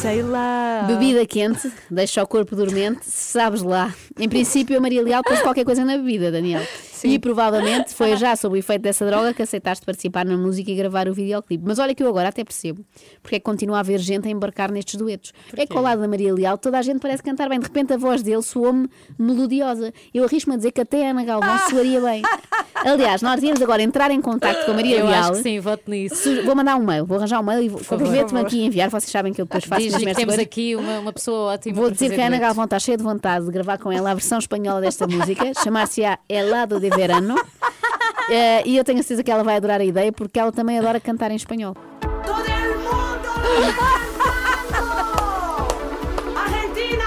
Sei 0.00 0.22
lá. 0.22 0.84
Bebida 0.86 1.26
quente, 1.26 1.70
deixa 1.90 2.22
o 2.22 2.26
corpo 2.26 2.56
dormente, 2.56 3.00
sabes 3.02 3.60
lá. 3.62 3.94
Em 4.18 4.30
princípio, 4.30 4.78
a 4.78 4.80
Maria 4.80 5.02
Leal 5.02 5.22
pôs 5.22 5.42
qualquer 5.42 5.62
coisa 5.62 5.84
na 5.84 5.98
bebida, 5.98 6.32
Daniel. 6.32 6.62
E 7.04 7.18
provavelmente 7.18 7.94
foi 7.94 8.16
já 8.16 8.34
sob 8.36 8.56
o 8.56 8.58
efeito 8.58 8.82
dessa 8.82 9.06
droga 9.06 9.32
que 9.34 9.42
aceitaste 9.42 9.84
participar 9.84 10.24
na 10.24 10.36
música 10.36 10.70
e 10.70 10.74
gravar 10.74 11.06
o 11.08 11.14
videoclipe. 11.14 11.62
Mas 11.66 11.78
olha 11.78 11.94
que 11.94 12.02
eu 12.02 12.08
agora 12.08 12.28
até 12.28 12.42
percebo 12.44 12.84
porque 13.22 13.36
é 13.36 13.38
que 13.38 13.44
continua 13.44 13.76
a 13.76 13.80
haver 13.80 13.98
gente 13.98 14.26
a 14.26 14.30
embarcar 14.30 14.70
nestes 14.70 14.96
duetos. 14.96 15.32
É 15.56 15.66
que 15.66 15.76
ao 15.76 15.82
lado 15.82 16.00
da 16.00 16.08
Maria 16.08 16.32
Leal 16.32 16.58
toda 16.58 16.78
a 16.78 16.82
gente 16.82 17.00
parece 17.00 17.22
cantar 17.22 17.48
bem. 17.48 17.58
De 17.58 17.66
repente 17.66 17.92
a 17.92 17.96
voz 17.96 18.22
dele 18.22 18.42
soou-me 18.42 18.88
melodiosa. 19.18 19.92
Eu 20.12 20.24
arrisco-me 20.24 20.54
a 20.54 20.56
dizer 20.56 20.72
que 20.72 20.80
até 20.80 21.06
a 21.06 21.10
Ana 21.10 21.24
Galvão 21.24 21.58
soaria 21.70 22.00
bem. 22.00 22.22
Aliás, 22.84 23.20
nós 23.22 23.42
íamos 23.42 23.60
agora 23.60 23.82
entrar 23.82 24.10
em 24.10 24.20
contato 24.20 24.64
com 24.64 24.70
a 24.70 24.74
Maria 24.74 24.98
Eu 24.98 25.06
Leal. 25.06 25.20
acho 25.20 25.32
que 25.32 25.42
sim, 25.42 25.60
voto 25.60 25.82
nisso. 25.90 26.42
Vou 26.44 26.54
mandar 26.56 26.76
um 26.76 26.84
mail, 26.84 27.04
vou 27.04 27.18
arranjar 27.18 27.38
um 27.40 27.42
mail 27.42 27.62
e 27.62 27.68
vou- 27.68 27.78
favor. 27.80 28.04
comprometo-me 28.04 28.40
aqui 28.40 28.62
a 28.62 28.66
enviar. 28.66 28.88
Vocês 28.90 29.10
sabem 29.10 29.32
que 29.32 29.40
eu 29.40 29.44
depois 29.44 29.64
faço 29.64 29.82
Diz 29.82 29.92
nas 29.92 29.98
que 30.00 30.04
minhas 30.06 30.16
temos 30.16 30.34
coisas. 30.34 30.46
aqui 30.46 30.76
uma, 30.76 30.98
uma 31.00 31.12
pessoa 31.12 31.52
ótima. 31.52 31.74
Vou 31.74 31.84
para 31.84 31.92
dizer 31.94 32.06
fazer 32.06 32.16
que 32.16 32.22
a 32.22 32.26
Ana. 32.26 32.38
Galvão 32.38 32.64
está 32.64 32.78
cheia 32.78 32.96
de 32.96 33.02
vontade 33.04 33.44
de 33.44 33.50
gravar 33.52 33.78
com 33.78 33.92
ela 33.92 34.10
a 34.10 34.14
versão 34.14 34.38
espanhola 34.38 34.80
desta 34.80 35.06
música, 35.08 35.52
chamar-se-á 35.62 36.18
Helado 36.28 36.80
de 36.80 36.88
Verano. 36.90 37.34
Eh, 38.30 38.62
e 38.66 38.76
eu 38.76 38.84
tenho 38.84 38.98
a 39.00 39.02
certeza 39.02 39.22
que 39.22 39.30
ela 39.30 39.42
vai 39.44 39.56
adorar 39.56 39.80
a 39.80 39.84
ideia 39.84 40.10
porque 40.12 40.38
ela 40.38 40.52
também 40.52 40.78
adora 40.78 40.98
cantar 41.00 41.30
em 41.30 41.36
espanhol. 41.36 41.74
Argentina! 46.36 47.04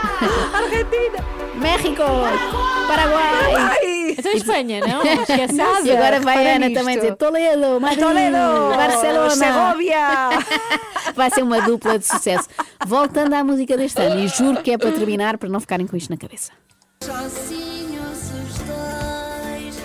Argentina! 0.53 1.19
México! 1.55 2.03
Paraguai! 2.87 3.92
Então 4.17 4.31
Espanha, 4.31 4.79
não? 4.81 5.01
Esquece 5.23 5.55
E 5.85 5.91
agora 5.91 6.19
vai 6.19 6.47
a 6.51 6.55
Ana 6.55 6.67
nisto. 6.69 6.79
também 6.79 6.95
dizer 6.97 7.15
Toledo, 7.15 7.79
Madrid, 7.81 7.99
Toledo! 7.99 8.75
Barcelona. 8.75 9.29
Segovia! 9.35 10.29
Vai 11.15 11.29
ser 11.29 11.43
uma 11.43 11.61
dupla 11.61 11.99
de 11.99 12.07
sucesso. 12.07 12.47
Voltando 12.87 13.33
à 13.33 13.43
música 13.43 13.75
deste 13.77 14.01
ano, 14.01 14.19
e 14.21 14.27
juro 14.27 14.61
que 14.63 14.71
é 14.71 14.77
para 14.77 14.91
terminar, 14.91 15.37
para 15.37 15.49
não 15.49 15.59
ficarem 15.59 15.85
com 15.85 15.95
isto 15.95 16.09
na 16.09 16.17
cabeça. 16.17 16.51
Sozinhos 17.03 18.31
os 18.31 18.57
dois, 18.59 19.75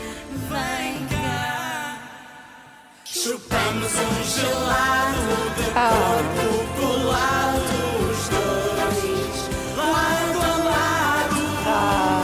vem 0.48 1.06
cá. 1.10 1.98
Chupamos 3.04 3.92
um 3.92 4.24
gelado 4.24 5.36
de 5.56 5.64
corpo 5.74 6.46
colado, 6.80 7.78
os 8.10 8.28
dois, 8.28 9.36
lado 9.76 10.38
a 10.40 10.56
lado. 10.64 12.17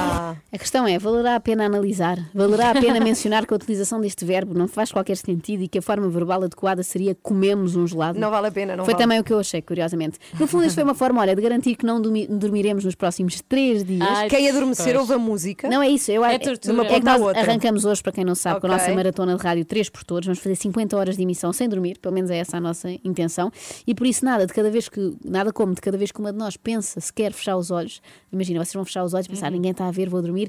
A 0.55 0.59
questão 0.59 0.87
é, 0.87 0.97
valerá 1.01 1.35
a 1.35 1.41
pena 1.41 1.67
analisar? 1.67 2.17
Valerá 2.33 2.71
a 2.71 2.75
pena 2.75 3.01
mencionar 3.01 3.45
que 3.45 3.53
a 3.53 3.57
utilização 3.57 4.01
deste 4.01 4.25
verbo 4.25 4.55
não 4.57 4.69
faz 4.69 4.93
qualquer 4.93 5.17
sentido 5.17 5.65
e 5.65 5.69
que 5.69 5.79
a 5.79 5.83
forma 5.83 6.09
verbal 6.09 6.45
adequada 6.45 6.81
seria 6.85 7.13
comemos 7.13 7.75
um 7.75 7.85
gelado? 7.89 8.21
Não 8.21 8.31
vale 8.31 8.47
a 8.47 8.53
pena, 8.53 8.77
não 8.77 8.85
Foi 8.85 8.95
vale. 8.95 9.03
também 9.05 9.19
o 9.19 9.25
que 9.25 9.33
eu 9.33 9.41
achei, 9.41 9.61
curiosamente. 9.61 10.17
No 10.39 10.47
fundo, 10.47 10.65
isto 10.65 10.77
foi 10.77 10.85
uma 10.85 10.95
forma, 10.95 11.21
olha, 11.21 11.35
de 11.35 11.43
garantir 11.43 11.75
que 11.75 11.85
não 11.85 12.01
dormi- 12.01 12.29
dormiremos 12.29 12.85
nos 12.85 12.95
próximos 12.95 13.43
três 13.49 13.83
dias. 13.83 14.07
Ai, 14.09 14.29
Quem 14.31 14.49
adormecer 14.49 14.85
Pois. 14.95 14.97
ouve 14.99 15.15
a 15.15 15.19
música. 15.19 15.69
Não 15.69 15.83
é 15.83 15.89
isso, 15.89 16.13
eu 16.13 16.25
É 16.25 16.39
tortura. 16.39 16.55
é 16.55 16.59
De 16.59 16.71
uma 16.71 16.85
que 16.85 16.95
ponta 16.95 17.11
à 17.11 17.13
nós 17.19 17.23
outra. 17.27 17.41
arrancamos 17.43 17.85
hoje, 17.85 18.01
para 18.01 18.13
quem 18.13 18.25
não 18.25 18.37
sabe, 18.37 18.61
com 18.61 18.69
a 18.69 18.71
nossa 18.71 18.95
maratona 18.95 19.35
de 19.37 19.43
rádio 19.43 19.65
3 19.65 19.89
por 19.91 20.05
todos. 20.05 20.27
Vamos 20.29 20.39
fazer 20.39 20.55
50 20.55 20.97
horas 20.97 21.17
de 21.17 21.23
emissão 21.25 21.53
sem 21.53 21.69
dormir, 21.69 21.99
pelo 21.99 22.15
menos 22.15 22.31
é 22.31 22.37
essa 22.37 22.59
a 22.59 22.61
nossa 22.61 22.91
intenção. 23.03 23.51
E 23.85 23.93
por 23.93 24.07
isso, 24.07 24.25
nada, 24.25 24.47
de 24.47 24.53
cada 24.53 24.71
vez 24.71 24.89
que, 24.89 25.17
nada 25.25 25.53
como 25.53 25.75
de 25.75 25.81
cada 25.81 25.99
vez 25.99 26.13
que 26.13 26.21
uma 26.21 26.31
de 26.33 26.39
nós 26.39 26.57
pensa 26.57 27.01
se 27.01 27.13
quer 27.13 27.33
fechar 27.33 27.57
os 27.57 27.73
olhos, 27.73 28.01
imagina, 28.33 28.65
vocês 28.65 28.73
vão 28.75 28.85
fechar 28.85 29.03
os 29.03 29.15
olhos 29.15 29.27
e 29.27 29.31
Uhum. 29.31 29.35
pensar, 29.35 29.51
ninguém 29.51 29.73
está 29.73 29.89
a 29.89 29.91
ver, 29.91 30.09
vou 30.09 30.23
dormir. 30.23 30.44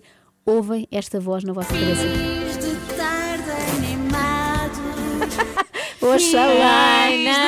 Ouvem 0.46 0.88
esta 0.92 1.20
voz 1.20 1.44
na 1.44 1.54
vossa 1.54 1.74
cabeça. 1.74 2.02
Fins 2.04 2.58
de 2.58 2.76
tarde 2.96 3.52
animado. 3.78 4.80
Oxalá! 6.02 7.06
Ai, 7.06 7.24
não. 7.24 7.46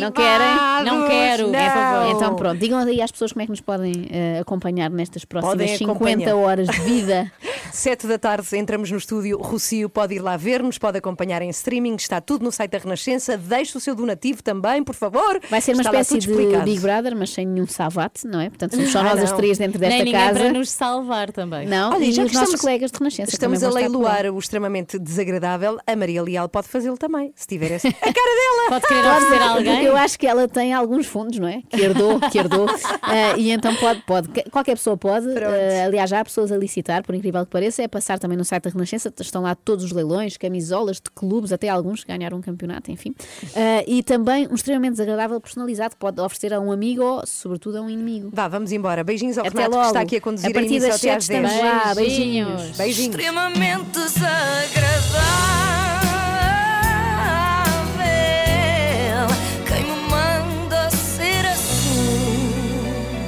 Não 0.00 0.10
querem? 0.12 0.46
Não 0.84 1.08
quero, 1.08 1.44
por 1.48 1.54
favor. 1.54 2.16
Então 2.16 2.36
pronto, 2.36 2.58
digam 2.58 2.78
aí 2.78 3.00
às 3.02 3.12
pessoas 3.12 3.32
como 3.32 3.42
é 3.42 3.44
que 3.46 3.50
nos 3.50 3.60
podem 3.60 4.08
eh, 4.10 4.38
acompanhar 4.40 4.90
nestas 4.90 5.24
próximas 5.24 5.54
Podem 5.56 5.76
50 5.76 5.92
acompanhar. 5.92 6.34
horas 6.36 6.68
de 6.68 6.80
vida. 6.80 7.30
Sete 7.76 8.06
da 8.06 8.16
tarde 8.16 8.56
entramos 8.56 8.88
no 8.92 8.96
estúdio. 8.98 9.36
Rocio 9.36 9.88
pode 9.90 10.14
ir 10.14 10.20
lá 10.20 10.36
ver-nos, 10.36 10.78
pode 10.78 10.96
acompanhar 10.96 11.42
em 11.42 11.48
streaming. 11.50 11.96
Está 11.96 12.20
tudo 12.20 12.44
no 12.44 12.52
site 12.52 12.70
da 12.70 12.78
Renascença. 12.78 13.36
Deixe 13.36 13.76
o 13.76 13.80
seu 13.80 13.96
donativo 13.96 14.40
também, 14.44 14.84
por 14.84 14.94
favor. 14.94 15.40
Vai 15.50 15.60
ser 15.60 15.72
uma 15.72 15.82
Está 15.82 15.90
espécie 16.00 16.18
de 16.20 16.30
explicado. 16.30 16.64
Big 16.64 16.78
Brother, 16.78 17.16
mas 17.16 17.30
sem 17.30 17.44
nenhum 17.44 17.66
savate, 17.66 18.28
não 18.28 18.40
é? 18.40 18.48
Portanto, 18.48 18.76
somos 18.76 18.92
só 18.92 19.00
Ah, 19.00 19.02
nós 19.02 19.24
as 19.24 19.32
três 19.32 19.58
dentro 19.58 19.80
desta 19.80 20.04
Nem 20.04 20.12
casa. 20.12 20.38
para 20.38 20.52
nos 20.52 20.70
salvar 20.70 21.32
também. 21.32 21.66
Não, 21.66 21.94
Olha, 21.94 22.04
e 22.04 22.12
já 22.12 22.22
os 22.22 22.32
nossos 22.32 22.42
estamos- 22.50 22.60
colegas 22.60 22.92
de 22.92 22.98
Renascença 22.98 23.30
Estamos 23.32 23.64
a 23.64 23.70
leiloar 23.70 24.26
o 24.32 24.38
extremamente 24.38 24.96
desagradável. 24.96 25.76
A 25.84 25.96
Maria 25.96 26.22
Leal 26.22 26.48
pode 26.48 26.68
fazê-lo 26.68 26.96
também, 26.96 27.32
se 27.34 27.46
tiver 27.48 27.72
essa. 27.72 27.88
A 27.88 27.92
cara 27.92 28.12
dela! 28.12 28.54
Pode 28.70 28.86
querer 28.86 29.00
oferecer 29.06 29.42
alguém? 29.42 29.84
eu 29.84 29.96
acho 29.96 30.18
que 30.18 30.26
ela 30.26 30.46
tem 30.48 30.72
alguns 30.72 31.06
fundos, 31.06 31.38
não 31.40 31.48
é? 31.48 31.60
Que 31.68 31.82
herdou, 31.82 32.18
que 32.30 32.38
herdou. 32.38 32.66
Ah, 33.02 33.34
e 33.36 33.50
então 33.50 33.74
pode, 33.76 34.00
pode, 34.02 34.28
que- 34.28 34.48
qualquer 34.48 34.76
pessoa 34.76 34.96
pode. 34.96 35.26
Ah, 35.28 35.84
aliás, 35.86 36.08
já 36.08 36.20
há 36.20 36.24
pessoas 36.24 36.50
a 36.52 36.56
licitar, 36.56 37.02
por 37.04 37.14
incrível 37.14 37.44
que 37.44 37.50
pareça, 37.50 37.63
é 37.78 37.88
passar 37.88 38.18
também 38.18 38.36
no 38.36 38.44
site 38.44 38.64
da 38.64 38.70
Renascença, 38.70 39.12
estão 39.20 39.42
lá 39.42 39.54
todos 39.54 39.84
os 39.84 39.92
leilões, 39.92 40.36
camisolas 40.36 40.96
de 40.96 41.10
clubes, 41.14 41.52
até 41.52 41.68
alguns 41.68 42.02
que 42.04 42.12
ganharam 42.12 42.38
um 42.38 42.40
campeonato, 42.42 42.90
enfim. 42.90 43.14
Ah, 43.56 43.84
e 43.86 44.02
também 44.02 44.48
um 44.50 44.54
extremamente 44.54 44.92
desagradável 44.92 45.40
personalizado 45.40 45.94
que 45.94 46.00
pode 46.00 46.20
oferecer 46.20 46.52
a 46.52 46.60
um 46.60 46.72
amigo 46.72 47.02
ou, 47.02 47.26
sobretudo, 47.26 47.78
a 47.78 47.80
um 47.82 47.88
inimigo. 47.88 48.30
Vá, 48.32 48.48
vamos 48.48 48.72
embora. 48.72 49.04
Beijinhos 49.04 49.38
ao 49.38 49.46
Até 49.46 49.56
Renato, 49.58 49.70
que 49.70 49.76
logo. 49.76 49.88
está 49.88 50.00
aqui 50.00 50.16
a 50.16 50.20
conduzir 50.20 50.50
A 50.50 50.52
partir 50.52 50.68
início 50.68 50.88
das 50.88 50.98
até 50.98 51.14
às 51.14 51.24
sete 51.24 51.40
10. 51.40 51.52
estamos 51.52 51.72
lá. 51.74 51.94
Beijinhos. 51.94 52.48
Beijinhos. 52.62 52.76
Beijinhos. 52.76 53.14
Extremamente 53.16 53.90
desagradável. 53.90 55.73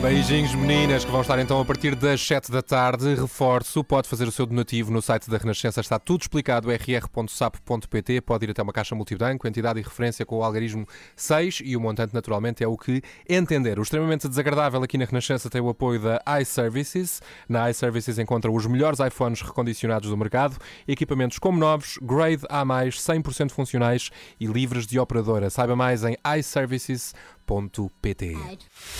Beijinhos, 0.06 0.54
meninas, 0.54 1.04
que 1.04 1.10
vão 1.10 1.20
estar 1.20 1.36
então 1.40 1.60
a 1.60 1.64
partir 1.64 1.96
das 1.96 2.24
7 2.24 2.52
da 2.52 2.62
tarde. 2.62 3.16
Reforço, 3.16 3.82
pode 3.82 4.08
fazer 4.08 4.22
o 4.28 4.30
seu 4.30 4.46
donativo 4.46 4.92
no 4.92 5.02
site 5.02 5.28
da 5.28 5.36
Renascença, 5.36 5.80
está 5.80 5.98
tudo 5.98 6.20
explicado, 6.20 6.68
rr.sapo.pt. 6.70 8.20
Pode 8.20 8.44
ir 8.44 8.50
até 8.52 8.62
uma 8.62 8.72
caixa 8.72 8.94
multibanco, 8.94 9.48
entidade 9.48 9.80
e 9.80 9.82
referência 9.82 10.24
com 10.24 10.36
o 10.38 10.44
algarismo 10.44 10.86
6 11.16 11.60
e 11.64 11.76
o 11.76 11.80
montante, 11.80 12.14
naturalmente, 12.14 12.62
é 12.62 12.68
o 12.68 12.76
que 12.76 13.02
entender. 13.28 13.80
O 13.80 13.82
extremamente 13.82 14.28
desagradável 14.28 14.80
aqui 14.80 14.96
na 14.96 15.06
Renascença 15.06 15.50
tem 15.50 15.60
o 15.60 15.68
apoio 15.68 16.00
da 16.00 16.22
iServices. 16.40 17.20
Na 17.48 17.68
iServices 17.68 18.16
encontra 18.20 18.48
os 18.48 18.64
melhores 18.64 19.00
iPhones 19.00 19.42
recondicionados 19.42 20.08
do 20.08 20.16
mercado, 20.16 20.56
equipamentos 20.86 21.40
como 21.40 21.58
novos, 21.58 21.98
grade 22.00 22.44
A, 22.48 22.64
100% 22.64 23.50
funcionais 23.50 24.12
e 24.38 24.46
livres 24.46 24.86
de 24.86 25.00
operadora. 25.00 25.50
Saiba 25.50 25.74
mais 25.74 26.04
em 26.04 26.16
iServices.pt. 26.38 27.35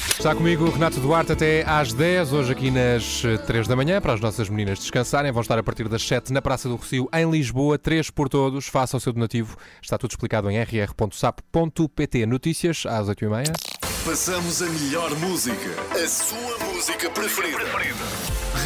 Está 0.06 0.34
comigo 0.34 0.64
o 0.64 0.70
Renato 0.70 1.00
Duarte 1.00 1.32
até 1.32 1.62
às 1.68 1.92
10, 1.92 2.32
hoje 2.32 2.52
aqui 2.52 2.70
nas 2.70 3.24
eh, 3.24 3.36
3 3.38 3.68
da 3.68 3.76
manhã, 3.76 4.00
para 4.00 4.14
as 4.14 4.20
nossas 4.20 4.48
meninas 4.48 4.78
descansarem. 4.78 5.32
Vão 5.32 5.42
estar 5.42 5.58
a 5.58 5.62
partir 5.62 5.88
das 5.88 6.06
7 6.06 6.32
na 6.32 6.40
Praça 6.40 6.68
do 6.68 6.76
Rocio, 6.76 7.08
em 7.12 7.30
Lisboa, 7.30 7.78
3 7.78 8.10
por 8.10 8.28
todos. 8.28 8.66
Faça 8.66 8.96
o 8.96 9.00
seu 9.00 9.12
donativo, 9.12 9.56
está 9.82 9.98
tudo 9.98 10.12
explicado 10.12 10.50
em 10.50 10.58
rr.sap.pt. 10.58 12.26
Notícias 12.26 12.84
às 12.86 13.08
8h30. 13.08 13.75
Passamos 14.04 14.62
a 14.62 14.66
melhor 14.66 15.14
música, 15.18 15.70
a 15.92 16.08
sua 16.08 16.58
música 16.66 17.10
preferida. 17.10 17.64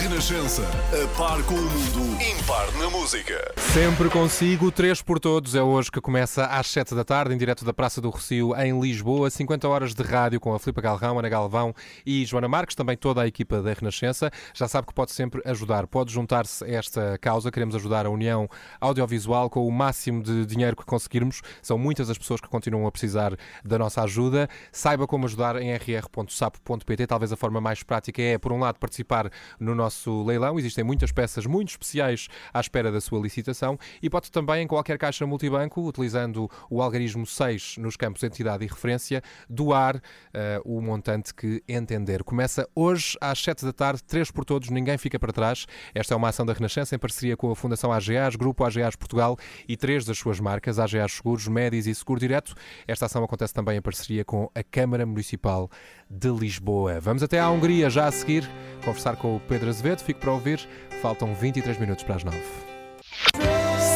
Renascença, 0.03 0.63
a 0.63 1.19
par 1.19 1.43
com 1.43 1.55
o 1.55 1.63
mundo, 1.63 2.23
impar 2.23 2.71
na 2.79 2.89
música. 2.89 3.53
Sempre 3.75 4.09
consigo, 4.09 4.71
3 4.71 5.03
por 5.03 5.19
todos. 5.19 5.55
É 5.55 5.63
hoje 5.63 5.91
que 5.91 6.01
começa 6.01 6.47
às 6.47 6.69
7 6.69 6.95
da 6.95 7.05
tarde, 7.05 7.35
em 7.35 7.39
direto 7.39 7.65
da 7.65 7.73
Praça 7.73 8.01
do 8.01 8.09
Rocio, 8.09 8.55
em 8.57 8.81
Lisboa. 8.81 9.29
50 9.29 9.69
horas 9.69 9.95
de 9.95 10.03
rádio 10.03 10.39
com 10.39 10.55
a 10.55 10.59
Filipa 10.59 10.81
Galrão, 10.81 11.19
Ana 11.19 11.29
Galvão 11.29 11.75
e 12.07 12.25
Joana 12.25 12.49
Marques, 12.49 12.77
também 12.77 12.97
toda 12.97 13.23
a 13.23 13.27
equipa 13.27 13.61
da 13.61 13.73
Renascença. 13.73 14.31
Já 14.55 14.69
sabe 14.69 14.87
que 14.87 14.95
pode 14.95 15.13
sempre 15.13 15.43
ajudar, 15.45 15.87
pode 15.87 16.13
juntar-se 16.13 16.65
a 16.65 16.69
esta 16.69 17.19
causa. 17.19 17.51
Queremos 17.51 17.75
ajudar 17.75 18.07
a 18.07 18.11
União 18.11 18.49
Audiovisual 18.81 19.51
com 19.51 19.67
o 19.67 19.73
máximo 19.73 20.23
de 20.23 20.47
dinheiro 20.47 20.77
que 20.77 20.85
conseguirmos. 20.85 21.43
São 21.61 21.77
muitas 21.77 22.09
as 22.09 22.17
pessoas 22.17 22.41
que 22.41 22.49
continuam 22.49 22.87
a 22.87 22.93
precisar 22.93 23.37
da 23.65 23.79
nossa 23.79 24.03
ajuda. 24.03 24.49
Saiba 24.71 25.07
como 25.11 25.27
ajudar 25.27 25.61
em 25.61 25.75
rr.sapo.pt. 25.75 27.05
Talvez 27.09 27.33
a 27.33 27.37
forma 27.37 27.61
mais 27.61 27.83
prática 27.83 28.23
é, 28.23 28.39
por 28.39 28.53
um 28.53 28.61
lado, 28.61 28.79
participar 28.79 29.29
no 29.59 29.75
nosso 29.75 30.23
leilão. 30.23 30.57
Existem 30.57 30.85
muitas 30.85 31.11
peças 31.11 31.47
muito 31.47 31.71
especiais 31.71 32.29
à 32.55 32.61
espera 32.61 32.93
da 32.93 33.01
sua 33.01 33.19
licitação 33.19 33.77
e 34.01 34.09
pode 34.09 34.31
também, 34.31 34.63
em 34.63 34.67
qualquer 34.69 34.97
caixa 34.99 35.27
multibanco, 35.27 35.85
utilizando 35.85 36.49
o 36.71 36.81
algarismo 36.81 37.27
6 37.27 37.79
nos 37.79 37.97
campos 37.97 38.21
de 38.21 38.27
entidade 38.29 38.65
e 38.65 38.69
referência, 38.69 39.21
doar 39.49 40.01
eh, 40.33 40.61
o 40.65 40.81
montante 40.81 41.35
que 41.35 41.61
entender. 41.67 42.23
Começa 42.23 42.69
hoje 42.73 43.19
às 43.21 43.43
7 43.43 43.65
da 43.65 43.73
tarde, 43.73 44.05
3 44.05 44.31
por 44.31 44.45
todos, 44.45 44.71
ninguém 44.71 44.97
fica 44.97 45.19
para 45.19 45.33
trás. 45.33 45.67
Esta 45.93 46.15
é 46.15 46.17
uma 46.17 46.29
ação 46.29 46.47
da 46.47 46.53
Renascença 46.53 46.95
em 46.95 47.01
parceria 47.01 47.37
com 47.37 47.51
a 47.51 47.57
Fundação 47.57 47.93
AGAs, 47.93 48.37
Grupo 48.37 48.63
AGAs 48.63 48.95
Portugal 48.95 49.37
e 49.69 49.77
três 49.77 50.05
das 50.05 50.19
suas 50.19 50.39
marcas, 50.39 50.79
AGAs 50.79 51.15
Seguros, 51.15 51.49
Médis 51.49 51.89
e 51.89 51.95
Seguro 51.97 52.21
Direto. 52.21 52.55
Esta 52.87 53.07
ação 53.07 53.25
acontece 53.25 53.53
também 53.53 53.77
em 53.77 53.83
parceria 53.83 54.25
com 54.25 54.49
a 54.55 54.63
Câmara 54.63 54.90
Municipal 55.07 55.71
de 56.09 56.29
Lisboa. 56.29 57.01
Vamos 57.01 57.23
até 57.23 57.39
à 57.39 57.49
Hungria 57.49 57.89
já 57.89 58.07
a 58.07 58.13
seguir, 58.13 58.49
conversar 58.85 59.17
com 59.17 59.37
o 59.37 59.41
Pedro 59.41 59.69
Azevedo. 59.69 60.01
Fico 60.01 60.21
para 60.21 60.33
ouvir. 60.33 60.69
Faltam 61.01 61.35
23 61.35 61.79
minutos 61.79 62.05
para 62.05 62.17
as 62.17 62.25
9. 62.25 63.50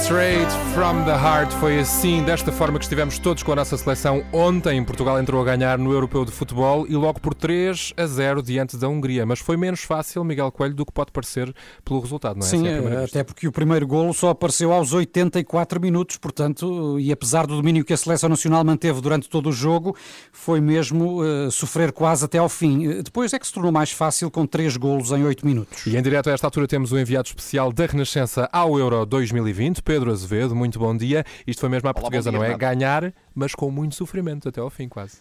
Straight 0.04 0.52
from 0.74 1.04
the 1.06 1.12
Heart. 1.14 1.50
Foi 1.54 1.78
assim, 1.78 2.22
desta 2.24 2.52
forma 2.52 2.78
que 2.78 2.84
estivemos 2.84 3.18
todos 3.18 3.42
com 3.42 3.52
a 3.52 3.56
nossa 3.56 3.74
seleção 3.78 4.22
ontem. 4.34 4.84
Portugal 4.84 5.18
entrou 5.18 5.40
a 5.40 5.44
ganhar 5.46 5.78
no 5.78 5.92
Europeu 5.92 6.26
de 6.26 6.30
Futebol 6.30 6.86
e 6.86 6.94
logo 6.94 7.18
por 7.20 7.32
3 7.32 7.94
a 7.96 8.04
0 8.06 8.42
diante 8.42 8.76
da 8.76 8.86
Hungria. 8.86 9.24
Mas 9.24 9.38
foi 9.38 9.56
menos 9.56 9.80
fácil, 9.82 10.22
Miguel 10.22 10.52
Coelho, 10.52 10.74
do 10.74 10.84
que 10.84 10.92
pode 10.92 11.10
parecer 11.10 11.54
pelo 11.82 12.00
resultado, 12.00 12.38
não 12.38 12.46
é? 12.46 12.50
Sim, 12.50 12.66
Assim, 12.68 12.76
primeira 12.82 13.00
vista. 13.00 13.18
até 13.18 13.24
porque 13.24 13.48
o 13.48 13.52
primeiro 13.52 13.86
golo 13.86 14.12
só 14.12 14.28
apareceu 14.28 14.72
aos 14.74 14.92
84 14.92 15.80
minutos, 15.80 16.18
portanto, 16.18 17.00
e 17.00 17.10
apesar 17.10 17.46
do 17.46 17.56
domínio 17.56 17.82
que 17.82 17.94
a 17.94 17.96
Seleção 17.96 18.28
Nacional 18.28 18.62
manteve 18.62 19.00
durante 19.00 19.26
todo 19.26 19.48
o 19.48 19.52
jogo, 19.52 19.96
foi 20.30 20.60
mesmo 20.60 21.24
eh, 21.24 21.48
sofrer 21.50 21.92
quase 21.92 22.26
até 22.26 22.36
ao 22.36 22.50
fim. 22.50 22.86
Eh, 22.90 23.02
Depois 23.02 23.32
é 23.32 23.38
que 23.38 23.46
se 23.46 23.52
tornou 23.54 23.72
mais 23.72 23.90
fácil 23.90 24.30
com 24.30 24.46
três 24.46 24.76
golos 24.76 25.12
em 25.12 25.24
8 25.24 25.46
minutos. 25.46 25.86
E 25.86 25.96
em 25.96 26.02
direto 26.02 26.28
a 26.28 26.32
esta 26.34 26.46
altura 26.46 26.68
temos 26.68 26.92
o 26.92 26.98
enviado 26.98 27.26
especial 27.28 27.72
da 27.72 27.86
Renascença 27.86 28.50
ao 28.52 28.78
Euro 28.78 29.06
2020, 29.06 29.82
Pedro 29.94 30.11
Azevedo. 30.11 30.54
Muito 30.54 30.78
bom 30.78 30.96
dia. 30.96 31.24
Isto 31.46 31.61
foi 31.61 31.68
mesmo 31.68 31.88
à 31.88 31.94
portuguesa, 31.94 32.30
dia, 32.30 32.38
não 32.38 32.44
é? 32.44 32.48
Renato. 32.48 32.61
Ganhar, 32.61 33.14
mas 33.35 33.54
com 33.54 33.70
muito 33.70 33.94
sofrimento 33.94 34.48
até 34.48 34.61
ao 34.61 34.70
fim, 34.70 34.88
quase. 34.88 35.18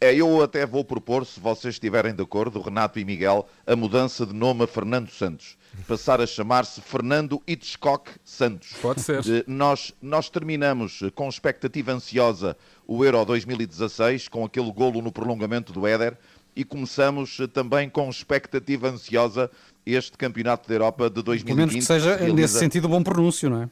É, 0.00 0.12
eu 0.14 0.42
até 0.42 0.66
vou 0.66 0.84
propor, 0.84 1.24
se 1.24 1.38
vocês 1.38 1.74
estiverem 1.76 2.12
de 2.12 2.20
acordo, 2.22 2.60
Renato 2.60 2.98
e 2.98 3.04
Miguel, 3.04 3.46
a 3.64 3.76
mudança 3.76 4.26
de 4.26 4.34
nome 4.34 4.64
a 4.64 4.66
Fernando 4.66 5.08
Santos. 5.10 5.56
Passar 5.86 6.20
a 6.20 6.26
chamar-se 6.26 6.80
Fernando 6.80 7.40
Hitchcock 7.46 8.10
Santos. 8.24 8.72
Pode 8.82 9.00
ser. 9.00 9.20
Eh, 9.28 9.44
Nós, 9.46 9.92
nós 10.02 10.28
terminamos 10.28 11.00
com 11.14 11.28
expectativa 11.28 11.92
ansiosa 11.92 12.56
o 12.84 13.04
Euro 13.04 13.24
2016, 13.24 14.26
com 14.26 14.44
aquele 14.44 14.72
golo 14.72 15.00
no 15.00 15.12
prolongamento 15.12 15.72
do 15.72 15.86
Éder, 15.86 16.18
e 16.56 16.64
começamos 16.64 17.38
eh, 17.40 17.46
também 17.46 17.88
com 17.88 18.10
expectativa 18.10 18.88
ansiosa 18.88 19.48
este 19.86 20.18
Campeonato 20.18 20.68
da 20.68 20.74
Europa 20.74 21.08
de 21.08 21.22
2020. 21.22 21.46
Pelo 21.46 21.56
menos 21.56 21.74
que 21.74 21.80
seja, 21.80 22.16
realiza- 22.16 22.34
nesse 22.34 22.58
sentido, 22.58 22.88
um 22.88 22.90
bom 22.90 23.02
pronúncio, 23.04 23.48
não 23.48 23.62
é? 23.62 23.70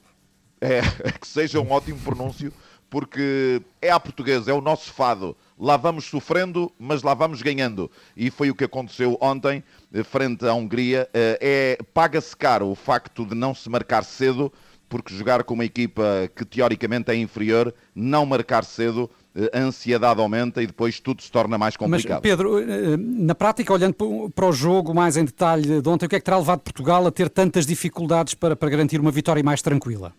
É, 0.60 0.80
que 1.18 1.26
seja 1.26 1.60
um 1.60 1.70
ótimo 1.70 1.98
pronúncio, 2.00 2.52
porque 2.88 3.62
é 3.80 3.90
a 3.90 4.00
portuguesa, 4.00 4.50
é 4.50 4.54
o 4.54 4.60
nosso 4.60 4.92
fado. 4.92 5.36
Lá 5.58 5.76
vamos 5.76 6.06
sofrendo, 6.06 6.72
mas 6.78 7.02
lá 7.02 7.14
vamos 7.14 7.40
ganhando. 7.40 7.90
E 8.16 8.30
foi 8.30 8.50
o 8.50 8.54
que 8.54 8.64
aconteceu 8.64 9.16
ontem, 9.20 9.62
eh, 9.92 10.02
frente 10.02 10.44
à 10.46 10.54
Hungria. 10.54 11.08
Eh, 11.14 11.38
É, 11.40 11.78
Paga-se 11.94 12.36
caro 12.36 12.66
o 12.68 12.74
facto 12.74 13.24
de 13.24 13.34
não 13.34 13.54
se 13.54 13.68
marcar 13.70 14.02
cedo, 14.04 14.52
porque 14.88 15.14
jogar 15.14 15.44
com 15.44 15.54
uma 15.54 15.64
equipa 15.64 16.28
que 16.34 16.44
teoricamente 16.44 17.12
é 17.12 17.14
inferior, 17.14 17.72
não 17.94 18.26
marcar 18.26 18.64
cedo, 18.64 19.08
eh, 19.36 19.48
a 19.56 19.60
ansiedade 19.60 20.20
aumenta 20.20 20.60
e 20.60 20.66
depois 20.66 20.98
tudo 20.98 21.22
se 21.22 21.30
torna 21.30 21.56
mais 21.56 21.74
Mas, 21.74 21.76
complicado. 21.76 22.22
Pedro, 22.22 22.58
eh, 22.58 22.96
na 22.96 23.36
prática, 23.36 23.72
olhando 23.72 23.94
para 24.34 24.46
o 24.46 24.52
jogo 24.52 24.92
mais 24.92 25.16
em 25.16 25.24
detalhe 25.24 25.80
de 25.80 25.88
ontem, 25.88 26.06
o 26.06 26.08
que 26.08 26.16
é 26.16 26.18
que 26.18 26.24
terá 26.24 26.38
levado 26.38 26.58
Portugal 26.60 27.06
a 27.06 27.12
ter 27.12 27.28
tantas 27.28 27.64
dificuldades 27.66 28.34
para, 28.34 28.56
para 28.56 28.68
garantir 28.68 29.00
uma 29.00 29.12
vitória 29.12 29.44
mais 29.44 29.62
tranquila? 29.62 30.12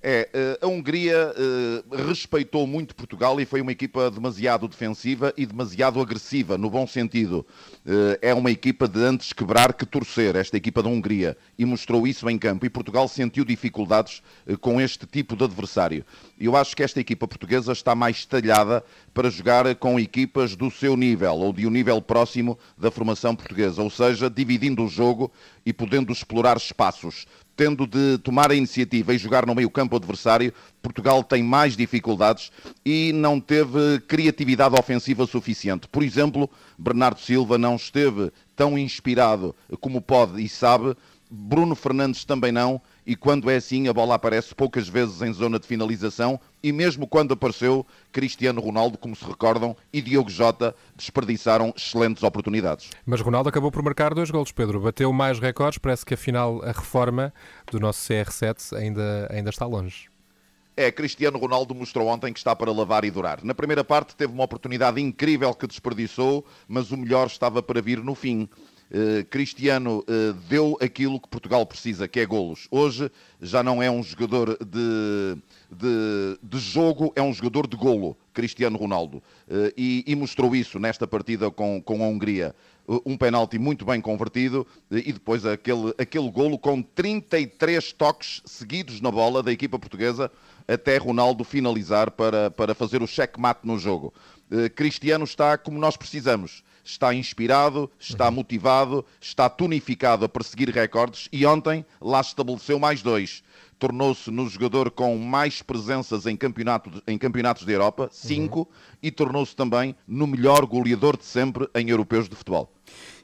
É, 0.00 0.28
eh, 0.32 0.58
a 0.62 0.66
Hungria 0.68 1.34
eh, 1.36 2.06
respeitou 2.06 2.68
muito 2.68 2.94
Portugal 2.94 3.40
e 3.40 3.44
foi 3.44 3.60
uma 3.60 3.72
equipa 3.72 4.08
demasiado 4.08 4.68
defensiva 4.68 5.34
e 5.36 5.44
demasiado 5.44 6.00
agressiva, 6.00 6.56
no 6.56 6.70
bom 6.70 6.86
sentido. 6.86 7.44
Eh, 7.84 8.18
É 8.22 8.34
uma 8.34 8.50
equipa 8.50 8.86
de 8.86 9.00
antes 9.00 9.32
quebrar 9.32 9.72
que 9.72 9.84
torcer, 9.84 10.36
esta 10.36 10.56
equipa 10.56 10.84
da 10.84 10.88
Hungria, 10.88 11.36
e 11.58 11.64
mostrou 11.64 12.06
isso 12.06 12.30
em 12.30 12.38
campo. 12.38 12.64
E 12.64 12.70
Portugal 12.70 13.08
sentiu 13.08 13.44
dificuldades 13.44 14.22
com 14.60 14.80
este 14.80 15.04
tipo 15.04 15.34
de 15.34 15.44
adversário. 15.44 16.04
Eu 16.38 16.54
acho 16.54 16.76
que 16.76 16.82
esta 16.84 17.00
equipa 17.00 17.26
portuguesa 17.26 17.72
está 17.72 17.94
mais 17.94 18.24
talhada 18.24 18.84
para 19.12 19.30
jogar 19.30 19.74
com 19.76 19.98
equipas 19.98 20.54
do 20.54 20.70
seu 20.70 20.96
nível 20.96 21.34
ou 21.34 21.52
de 21.52 21.66
um 21.66 21.70
nível 21.70 22.00
próximo 22.00 22.56
da 22.76 22.90
formação 22.90 23.34
portuguesa, 23.34 23.82
ou 23.82 23.90
seja, 23.90 24.30
dividindo 24.30 24.84
o 24.84 24.88
jogo 24.88 25.32
e 25.66 25.72
podendo 25.72 26.12
explorar 26.12 26.56
espaços 26.56 27.26
tendo 27.58 27.88
de 27.88 28.18
tomar 28.18 28.52
a 28.52 28.54
iniciativa 28.54 29.12
e 29.12 29.18
jogar 29.18 29.44
no 29.44 29.52
meio-campo 29.52 29.96
adversário, 29.96 30.54
Portugal 30.80 31.24
tem 31.24 31.42
mais 31.42 31.76
dificuldades 31.76 32.52
e 32.86 33.12
não 33.12 33.40
teve 33.40 33.98
criatividade 34.06 34.78
ofensiva 34.78 35.26
suficiente. 35.26 35.88
Por 35.88 36.04
exemplo, 36.04 36.48
Bernardo 36.78 37.18
Silva 37.18 37.58
não 37.58 37.74
esteve 37.74 38.30
tão 38.54 38.78
inspirado 38.78 39.56
como 39.80 40.00
pode 40.00 40.40
e 40.40 40.48
sabe, 40.48 40.96
Bruno 41.28 41.74
Fernandes 41.74 42.24
também 42.24 42.52
não, 42.52 42.80
e 43.08 43.16
quando 43.16 43.48
é 43.48 43.56
assim, 43.56 43.88
a 43.88 43.92
bola 43.94 44.16
aparece 44.16 44.54
poucas 44.54 44.86
vezes 44.86 45.22
em 45.22 45.32
zona 45.32 45.58
de 45.58 45.66
finalização, 45.66 46.38
e 46.62 46.70
mesmo 46.70 47.06
quando 47.06 47.32
apareceu, 47.32 47.86
Cristiano 48.12 48.60
Ronaldo, 48.60 48.98
como 48.98 49.16
se 49.16 49.24
recordam, 49.24 49.74
e 49.90 50.02
Diogo 50.02 50.28
Jota 50.28 50.76
desperdiçaram 50.94 51.72
excelentes 51.74 52.22
oportunidades. 52.22 52.90
Mas 53.06 53.22
Ronaldo 53.22 53.48
acabou 53.48 53.72
por 53.72 53.82
marcar 53.82 54.12
dois 54.12 54.30
golos, 54.30 54.52
Pedro. 54.52 54.78
Bateu 54.78 55.10
mais 55.10 55.38
recordes, 55.38 55.78
parece 55.78 56.04
que 56.04 56.12
afinal 56.12 56.62
a 56.62 56.66
reforma 56.66 57.32
do 57.72 57.80
nosso 57.80 58.06
CR7 58.12 58.76
ainda, 58.76 59.26
ainda 59.30 59.48
está 59.48 59.64
longe. 59.64 60.10
É, 60.76 60.92
Cristiano 60.92 61.38
Ronaldo 61.38 61.74
mostrou 61.74 62.08
ontem 62.08 62.30
que 62.30 62.38
está 62.38 62.54
para 62.54 62.70
lavar 62.70 63.06
e 63.06 63.10
durar. 63.10 63.42
Na 63.42 63.54
primeira 63.54 63.82
parte 63.82 64.14
teve 64.14 64.34
uma 64.34 64.44
oportunidade 64.44 65.00
incrível 65.00 65.54
que 65.54 65.66
desperdiçou, 65.66 66.44
mas 66.68 66.92
o 66.92 66.96
melhor 66.98 67.26
estava 67.26 67.62
para 67.62 67.80
vir 67.80 68.04
no 68.04 68.14
fim. 68.14 68.46
Eh, 68.90 69.24
Cristiano 69.28 70.02
eh, 70.08 70.34
deu 70.48 70.78
aquilo 70.80 71.20
que 71.20 71.28
Portugal 71.28 71.64
precisa, 71.66 72.08
que 72.08 72.20
é 72.20 72.26
golos. 72.26 72.66
Hoje 72.70 73.10
já 73.40 73.62
não 73.62 73.82
é 73.82 73.90
um 73.90 74.02
jogador 74.02 74.56
de, 74.64 75.36
de, 75.70 76.38
de 76.42 76.58
jogo, 76.58 77.12
é 77.14 77.20
um 77.20 77.32
jogador 77.32 77.66
de 77.66 77.76
golo, 77.76 78.16
Cristiano 78.32 78.78
Ronaldo. 78.78 79.22
Eh, 79.48 79.74
e, 79.76 80.04
e 80.06 80.16
mostrou 80.16 80.56
isso 80.56 80.78
nesta 80.78 81.06
partida 81.06 81.50
com, 81.50 81.82
com 81.82 82.02
a 82.02 82.08
Hungria. 82.08 82.54
Um 83.04 83.18
penalti 83.18 83.58
muito 83.58 83.84
bem 83.84 84.00
convertido 84.00 84.66
e 84.90 85.12
depois 85.12 85.44
aquele, 85.44 85.92
aquele 85.98 86.30
golo 86.30 86.58
com 86.58 86.80
33 86.80 87.92
toques 87.92 88.40
seguidos 88.46 88.98
na 89.02 89.10
bola 89.10 89.42
da 89.42 89.52
equipa 89.52 89.78
portuguesa 89.78 90.32
até 90.66 90.96
Ronaldo 90.96 91.44
finalizar 91.44 92.10
para, 92.10 92.50
para 92.50 92.74
fazer 92.74 93.02
o 93.02 93.06
checkmate 93.06 93.60
no 93.66 93.78
jogo. 93.78 94.14
Cristiano 94.74 95.24
está 95.24 95.58
como 95.58 95.78
nós 95.78 95.98
precisamos. 95.98 96.62
Está 96.88 97.12
inspirado, 97.12 97.90
está 98.00 98.30
motivado, 98.30 99.04
está 99.20 99.46
tonificado 99.46 100.24
a 100.24 100.28
perseguir 100.28 100.70
recordes 100.70 101.28
e 101.30 101.44
ontem 101.44 101.84
lá 102.00 102.22
estabeleceu 102.22 102.78
mais 102.78 103.02
dois. 103.02 103.42
Tornou-se 103.78 104.30
no 104.30 104.48
jogador 104.48 104.90
com 104.90 105.18
mais 105.18 105.60
presenças 105.60 106.24
em, 106.24 106.34
campeonato, 106.34 106.90
em 107.06 107.18
campeonatos 107.18 107.66
da 107.66 107.72
Europa, 107.72 108.08
cinco, 108.10 108.66
e 109.02 109.10
tornou-se 109.10 109.54
também 109.54 109.94
no 110.06 110.26
melhor 110.26 110.64
goleador 110.64 111.18
de 111.18 111.26
sempre 111.26 111.68
em 111.74 111.90
europeus 111.90 112.26
de 112.26 112.34
futebol. 112.34 112.72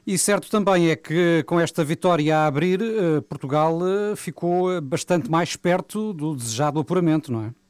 E 0.05 0.15
certo 0.19 0.47
também 0.47 0.91
é 0.91 0.95
que 0.95 1.43
com 1.47 1.59
esta 1.59 1.83
vitória 1.83 2.37
a 2.37 2.45
abrir, 2.45 2.79
eh, 2.83 3.19
Portugal 3.21 3.79
eh, 3.81 4.15
ficou 4.15 4.79
bastante 4.79 5.27
mais 5.31 5.55
perto 5.55 6.13
do 6.13 6.35
desejado 6.35 6.79
apuramento, 6.79 7.31
não 7.31 7.45
é? 7.45 7.64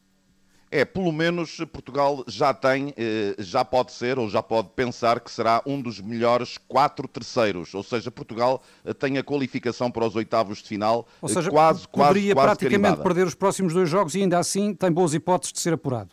É, 0.75 0.83
pelo 0.83 1.09
menos 1.13 1.55
Portugal 1.71 2.21
já 2.27 2.53
tem, 2.53 2.93
eh, 2.97 3.33
já 3.39 3.63
pode 3.63 3.93
ser 3.93 4.19
ou 4.19 4.29
já 4.29 4.43
pode 4.43 4.67
pensar 4.75 5.21
que 5.21 5.31
será 5.31 5.61
um 5.65 5.81
dos 5.81 6.01
melhores 6.01 6.57
quatro 6.57 7.07
terceiros. 7.07 7.73
Ou 7.73 7.81
seja, 7.81 8.11
Portugal 8.11 8.61
eh, 8.83 8.93
tem 8.93 9.17
a 9.17 9.23
qualificação 9.23 9.89
para 9.89 10.05
os 10.05 10.17
oitavos 10.17 10.57
de 10.57 10.67
final 10.67 11.07
Ou 11.21 11.29
eh, 11.29 11.33
seja, 11.33 11.49
quase, 11.49 11.87
quase, 11.87 12.09
poderia 12.09 12.33
quase 12.33 12.47
praticamente 12.47 12.81
carimbada. 12.81 13.03
perder 13.03 13.25
os 13.25 13.33
próximos 13.33 13.73
dois 13.73 13.87
jogos 13.89 14.15
e 14.15 14.23
ainda 14.23 14.37
assim 14.37 14.73
tem 14.73 14.91
boas 14.91 15.13
hipóteses 15.13 15.53
de 15.53 15.61
ser 15.61 15.71
apurado. 15.71 16.09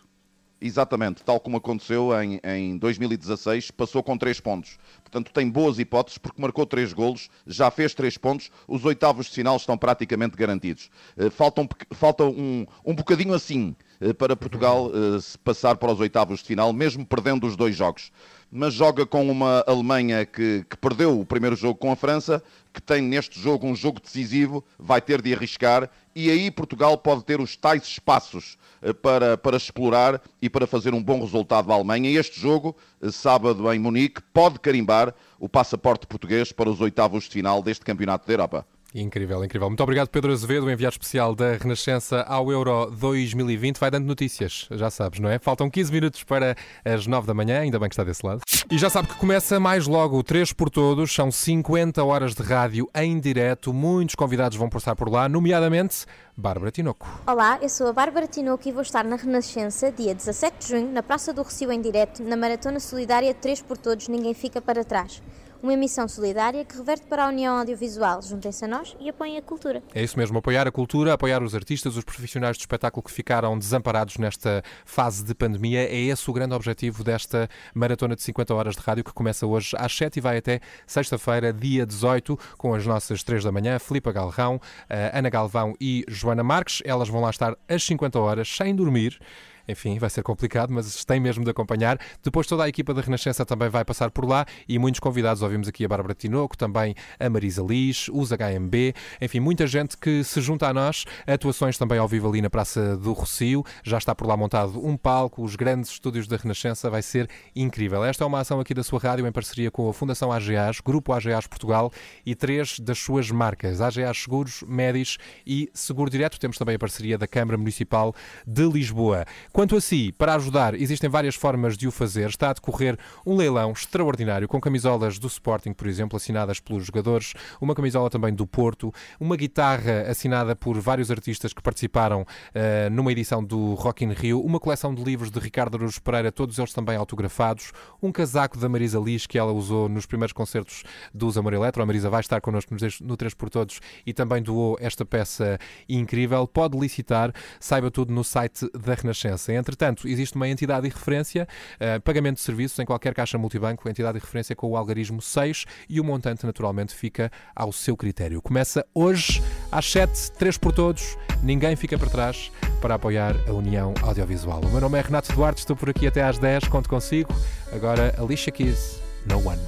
Exatamente, 0.61 1.25
tal 1.25 1.41
como 1.41 1.57
aconteceu 1.57 2.11
em, 2.23 2.41
em 2.45 2.79
2016, 2.79 3.73
passou 3.73 4.01
com 4.01 4.17
três 4.17 4.39
pontos. 4.39 4.79
Portanto, 5.03 5.33
tem 5.33 5.51
boas 5.51 5.81
hipóteses 5.81 6.19
porque 6.19 6.41
marcou 6.41 6.65
três 6.65 6.93
golos, 6.93 7.29
já 7.45 7.69
fez 7.69 7.95
três 7.95 8.17
pontos, 8.17 8.49
os 8.69 8.85
oitavos 8.85 9.27
de 9.27 9.33
final 9.33 9.57
estão 9.57 9.77
praticamente 9.77 10.37
garantidos. 10.37 10.89
Falta 11.33 11.63
um, 11.63 11.69
falta 11.91 12.23
um, 12.23 12.65
um 12.87 12.95
bocadinho 12.95 13.35
assim 13.35 13.75
para 14.19 14.35
Portugal 14.35 14.91
eh, 14.93 15.21
se 15.21 15.39
passar 15.39 15.77
para 15.77 15.93
os 15.93 16.01
oitavos 16.01 16.41
de 16.41 16.47
final, 16.47 16.73
mesmo 16.73 17.05
perdendo 17.05 17.47
os 17.47 17.55
dois 17.55 17.77
jogos. 17.77 18.11
Mas 18.51 18.75
joga 18.75 19.07
com 19.07 19.31
uma 19.31 19.63
Alemanha 19.67 20.27
que, 20.27 20.65
que 20.69 20.77
perdeu 20.77 21.21
o 21.21 21.25
primeiro 21.25 21.57
jogo 21.57 21.79
com 21.79 21.93
a 21.93 21.97
França, 21.97 22.43
que 22.73 22.83
tem 22.83 23.01
neste 23.01 23.41
jogo 23.41 23.67
um 23.67 23.77
jogo 23.77 24.01
decisivo, 24.01 24.65
vai 24.79 25.01
ter 25.01 25.23
de 25.23 25.35
arriscar, 25.35 25.89
e 26.15 26.31
aí 26.31 26.51
Portugal 26.51 26.99
pode 26.99 27.25
ter 27.25 27.41
os 27.41 27.57
tais 27.57 27.85
espaços 27.85 28.59
eh, 28.83 28.93
para, 28.93 29.39
para 29.39 29.57
explorar 29.57 30.21
e 30.41 30.51
para 30.51 30.67
fazer 30.67 30.93
um 30.93 31.03
bom 31.03 31.21
resultado 31.21 31.71
à 31.71 31.75
Alemanha. 31.75 32.11
E 32.11 32.17
este 32.17 32.41
jogo, 32.41 32.77
eh, 33.01 33.11
sábado 33.11 33.73
em 33.73 33.79
Munique, 33.79 34.21
pode 34.33 34.59
carimbar 34.59 35.15
o 35.39 35.49
passaporte 35.49 36.07
português 36.07 36.51
para 36.51 36.69
os 36.69 36.81
oitavos 36.81 37.25
de 37.25 37.31
final 37.31 37.63
deste 37.63 37.85
Campeonato 37.85 38.27
da 38.27 38.33
Europa. 38.33 38.67
Incrível, 38.95 39.43
incrível. 39.43 39.69
Muito 39.71 39.83
obrigado, 39.83 40.09
Pedro 40.09 40.33
Azevedo, 40.33 40.71
enviado 40.71 40.93
especial 40.93 41.35
da 41.35 41.55
Renascença 41.57 42.23
ao 42.23 42.53
Euro 42.53 42.91
2020. 42.91 43.79
Vai 43.79 43.91
dando 43.91 44.05
notícias, 44.05 44.69
já 44.71 44.91
sabes, 44.91 45.19
não 45.19 45.31
é? 45.31 45.39
Faltam 45.39 45.71
15 45.71 45.91
minutos 45.91 46.25
para 46.25 46.55
as 46.85 47.07
9 47.07 47.27
da 47.27 47.33
manhã, 47.33 47.61
ainda 47.61 47.79
bem 47.79 47.89
que 47.89 47.95
está 47.95 48.05
desse 48.05 48.25
lado. 48.25 48.43
E 48.71 48.77
já 48.77 48.91
sabe 48.91 49.09
que 49.09 49.15
começa 49.15 49.59
mais 49.59 49.87
logo 49.87 50.19
o 50.19 50.23
3 50.23 50.53
por 50.53 50.69
Todos, 50.69 51.13
são 51.13 51.31
50 51.31 52.05
horas 52.05 52.35
de 52.35 52.43
rádio 52.43 52.89
em 52.95 53.19
direto. 53.19 53.73
Muitos 53.73 54.15
convidados 54.15 54.59
vão 54.59 54.69
passar 54.69 54.95
por 54.95 55.11
lá, 55.11 55.27
nomeadamente 55.27 56.05
Bárbara 56.37 56.71
Tinoco. 56.71 57.07
Olá, 57.27 57.59
eu 57.63 57.71
sou 57.71 57.87
a 57.89 57.93
Bárbara 57.95 58.27
Tinoco 58.27 58.69
e 58.69 58.73
vou 58.73 58.83
estar 58.83 59.05
na 59.05 59.17
Renascença, 59.17 59.91
dia 59.91 60.15
17 60.15 60.59
de 60.59 60.69
junho, 60.69 60.93
na 60.93 61.03
Praça 61.03 61.33
do 61.33 61.43
Recio 61.43 61.73
em 61.73 61.81
direto, 61.81 62.23
na 62.23 62.37
Maratona 62.37 62.79
Solidária 62.79 63.33
3 63.33 63.63
por 63.63 63.79
Todos, 63.79 64.09
Ninguém 64.09 64.35
Fica 64.35 64.61
Para 64.61 64.85
Trás. 64.85 65.23
Uma 65.63 65.73
emissão 65.73 66.09
solidária 66.09 66.65
que 66.65 66.77
reverte 66.77 67.07
para 67.07 67.25
a 67.25 67.29
União 67.29 67.57
Audiovisual. 67.57 68.21
Juntem-se 68.21 68.65
a 68.65 68.69
nós 68.69 68.97
e 68.99 69.09
apoiem 69.09 69.39
a 69.39 69.43
cultura. 69.43 69.83
É 69.95 70.03
isso 70.03 70.19
mesmo, 70.19 70.39
apoiar 70.39 70.67
a 70.67 70.73
cultura, 70.73 71.13
apoiar 71.13 71.43
os 71.43 71.55
artistas, 71.55 71.97
os 71.97 72.05
profissionais 72.05 72.57
do 72.57 72.61
espetáculo 72.61 73.03
que 73.03 73.13
ficaram 73.13 73.57
desamparados 73.57 74.17
nesta 74.17 74.63
fase 74.85 75.23
de 75.25 75.35
pandemia. 75.35 75.85
É 75.85 75.97
esse 75.97 76.29
o 76.29 76.33
grande 76.33 76.55
objetivo 76.55 77.05
desta 77.05 77.49
maratona 77.75 78.17
de 78.17 78.23
50 78.23 78.55
horas 78.55 78.75
de 78.75 78.83
rádio 78.83 79.05
que 79.05 79.13
começa 79.13 79.47
hoje 79.47 79.77
às 79.79 79.97
7 79.97 80.17
e 80.17 80.21
vai 80.21 80.39
até 80.39 80.61
sexta-feira, 80.87 81.53
dia 81.53 81.87
18, 81.87 82.39
com 82.59 82.75
as 82.75 82.85
nossas 82.85 83.23
3 83.23 83.45
da 83.45 83.53
manhã, 83.53 83.79
Filipa 83.79 84.11
Galrão, 84.11 84.61
eh, 84.89 85.13
Ana 85.15 85.31
Galvão 85.31 85.75
e 85.81 86.05
Joana 86.09 86.43
Marques. 86.43 86.83
Elas 86.85 87.09
vão 87.09 87.21
lá 87.21 87.31
estar 87.31 87.57
às 87.69 87.85
50 87.85 88.19
horas, 88.19 88.49
sem 88.49 88.75
dormir. 88.75 89.21
Enfim, 89.69 89.99
vai 89.99 90.11
ser 90.11 90.23
complicado, 90.23 90.73
mas 90.73 91.05
tem 91.05 91.21
mesmo 91.21 91.45
de 91.45 91.51
acompanhar. 91.51 91.99
Depois 92.23 92.47
toda 92.47 92.65
a 92.65 92.69
equipa 92.69 92.93
da 92.93 93.01
Renascença 93.01 93.45
também 93.45 93.69
vai 93.69 93.85
passar 93.85 94.11
por 94.11 94.29
lá 94.29 94.45
e 94.69 94.79
muitos 94.79 95.01
convidados. 95.01 95.43
Ouvimos 95.43 95.69
aqui 95.69 95.85
a 95.85 95.89
Bárbara 95.89 96.15
Tinoco, 96.15 96.57
também 96.57 96.95
a 97.19 97.31
Marisa 97.31 97.63
Liz, 97.63 98.09
os 98.09 98.31
HMB, 98.31 98.95
enfim, 99.21 99.41
muita 99.41 99.67
gente 99.67 99.97
que 99.97 100.25
se 100.25 100.41
junta 100.41 100.69
a 100.69 100.75
nós. 100.75 101.05
Atuações 101.27 101.79
também 101.79 101.99
ao 101.99 102.09
vivo 102.09 102.29
ali 102.29 102.43
na 102.43 102.51
Praça 102.51 102.97
do 102.97 103.13
Rocio. 103.13 103.65
Já 103.83 103.99
está 103.99 104.15
por 104.15 104.27
lá 104.27 104.37
montado 104.37 104.85
um 104.85 104.97
palco, 104.97 105.43
os 105.43 105.57
grandes 105.57 105.91
estúdios 105.91 106.27
da 106.27 106.37
Renascença. 106.37 106.91
Vai 106.91 107.03
ser 107.03 107.29
incrível. 107.55 108.05
Esta 108.05 108.25
é 108.25 108.27
uma 108.27 108.41
ação 108.41 108.61
aqui 108.61 108.75
da 108.75 108.83
sua 108.83 108.99
rádio 108.99 109.27
em 109.27 109.33
parceria 109.33 109.71
com 109.71 109.89
a 109.89 109.93
Fundação 109.93 110.33
AGAs, 110.33 110.81
Grupo 110.81 111.13
AGAs 111.13 111.47
Portugal 111.47 111.93
e 112.25 112.35
três 112.35 112.79
das 112.79 112.99
suas 112.99 113.31
marcas, 113.31 113.81
AGAs 113.81 114.23
Seguros, 114.23 114.63
Médis 114.67 115.19
e 115.47 115.71
Seguro 115.73 116.11
Direto. 116.11 116.39
Temos 116.39 116.59
também 116.59 116.77
a 116.77 116.79
parceria 116.79 117.17
da 117.17 117.27
Câmara 117.27 117.57
Municipal 117.57 118.15
de 118.47 118.65
Lisboa. 118.69 119.25
Quanto 119.53 119.77
a 119.77 119.81
si, 119.83 120.13
para 120.13 120.35
ajudar, 120.35 120.73
existem 120.75 121.11
várias 121.11 121.35
formas 121.35 121.77
de 121.77 121.87
o 121.87 121.91
fazer. 121.91 122.27
Está 122.31 122.49
a 122.49 122.53
decorrer 122.55 122.99
um 123.27 123.37
leilão 123.37 123.73
extraordinário 123.73 124.49
com 124.49 124.59
camisolas 124.59 125.19
do 125.19 125.27
Sporting, 125.27 125.75
por 125.75 125.87
exemplo, 125.87 126.17
assinadas 126.17 126.59
pelos 126.59 126.87
jogadores, 126.87 127.35
uma 127.61 127.75
camisola 127.75 128.09
também 128.09 128.33
do 128.33 128.47
Porto, 128.47 128.91
uma 129.21 129.37
guitarra 129.37 130.07
assinada 130.09 130.57
por 130.57 130.81
vários 130.81 131.11
artistas 131.11 131.53
que 131.53 131.61
participaram 131.61 132.25
eh, 132.55 132.89
numa 132.89 133.13
edição 133.13 133.45
do 133.45 133.75
Rock 133.75 134.07
in 134.07 134.13
Rio, 134.13 134.41
uma 134.41 134.59
coleção 134.59 134.95
de 134.95 135.05
livros 135.05 135.31
de 135.31 135.39
Ricardo 135.39 135.77
Araújo 135.77 136.01
Pereira, 136.01 136.33
todos 136.33 136.59
eles 136.59 136.73
também 136.73 136.97
autografados, 136.97 137.73
um 138.03 138.11
casaco 138.11 138.57
da 138.57 138.71
Marisa 138.71 138.99
Liz 138.99 139.27
que 139.27 139.37
ela 139.37 139.53
usou 139.53 139.87
nos 139.87 140.07
primeiros 140.07 140.33
concertos 140.33 140.83
do 141.13 141.31
Amor 141.39 141.53
Eletro. 141.53 141.83
A 141.83 141.87
Marisa 141.87 142.09
vai 142.09 142.21
estar 142.21 142.41
connosco 142.41 142.75
no 143.03 143.17
3 143.19 143.35
por 143.35 143.51
Todos 143.51 143.81
e 144.07 144.15
também 144.15 144.43
doou 144.43 144.79
esta 144.81 145.05
peça 145.05 145.59
incrível. 145.87 146.47
Pode 146.49 146.79
licitar, 146.79 147.35
saiba 147.61 147.91
tudo 147.91 148.15
no 148.15 148.25
site 148.25 148.67
da 148.73 148.95
Renascença. 148.95 149.42
Entretanto, 149.49 150.07
existe 150.07 150.37
uma 150.37 150.49
entidade 150.49 150.89
de 150.89 150.95
referência, 150.95 151.49
eh, 151.81 151.99
pagamento 151.99 152.37
de 152.37 152.43
serviços 152.43 152.79
em 152.79 152.85
qualquer 152.85 153.15
caixa 153.15 153.39
multibanco, 153.39 153.89
entidade 153.89 154.19
de 154.19 154.25
referência 154.25 154.55
com 154.55 154.69
o 154.71 154.77
algarismo 154.77 155.21
6 155.21 155.65
e 155.89 156.01
o 156.01 156.05
montante 156.05 156.45
naturalmente 156.45 156.95
fica 156.95 157.31
ao 157.55 157.73
seu 157.73 157.97
critério. 157.97 158.43
Começa 158.43 158.87
hoje 158.95 159.43
às 159.71 159.91
7, 159.91 160.33
3 160.33 160.59
por 160.59 160.73
todos, 160.73 161.17
ninguém 161.43 161.77
fica 161.77 161.99
para 161.99 162.11
trás 162.11 162.53
para 162.81 162.95
apoiar 162.95 163.35
a 163.49 163.53
União 163.53 163.95
Audiovisual. 164.03 164.61
O 164.61 164.71
meu 164.71 164.81
nome 164.81 164.99
é 164.99 165.03
Renato 165.03 165.33
Duarte, 165.33 165.61
estou 165.61 165.77
por 165.77 165.89
aqui 165.91 166.07
até 166.07 166.23
às 166.23 166.39
10, 166.39 166.69
conto 166.69 166.89
consigo. 166.89 167.35
Agora, 167.73 168.15
Alicia 168.19 168.53
Keys, 168.53 169.01
No 169.27 169.39
One. 169.47 169.61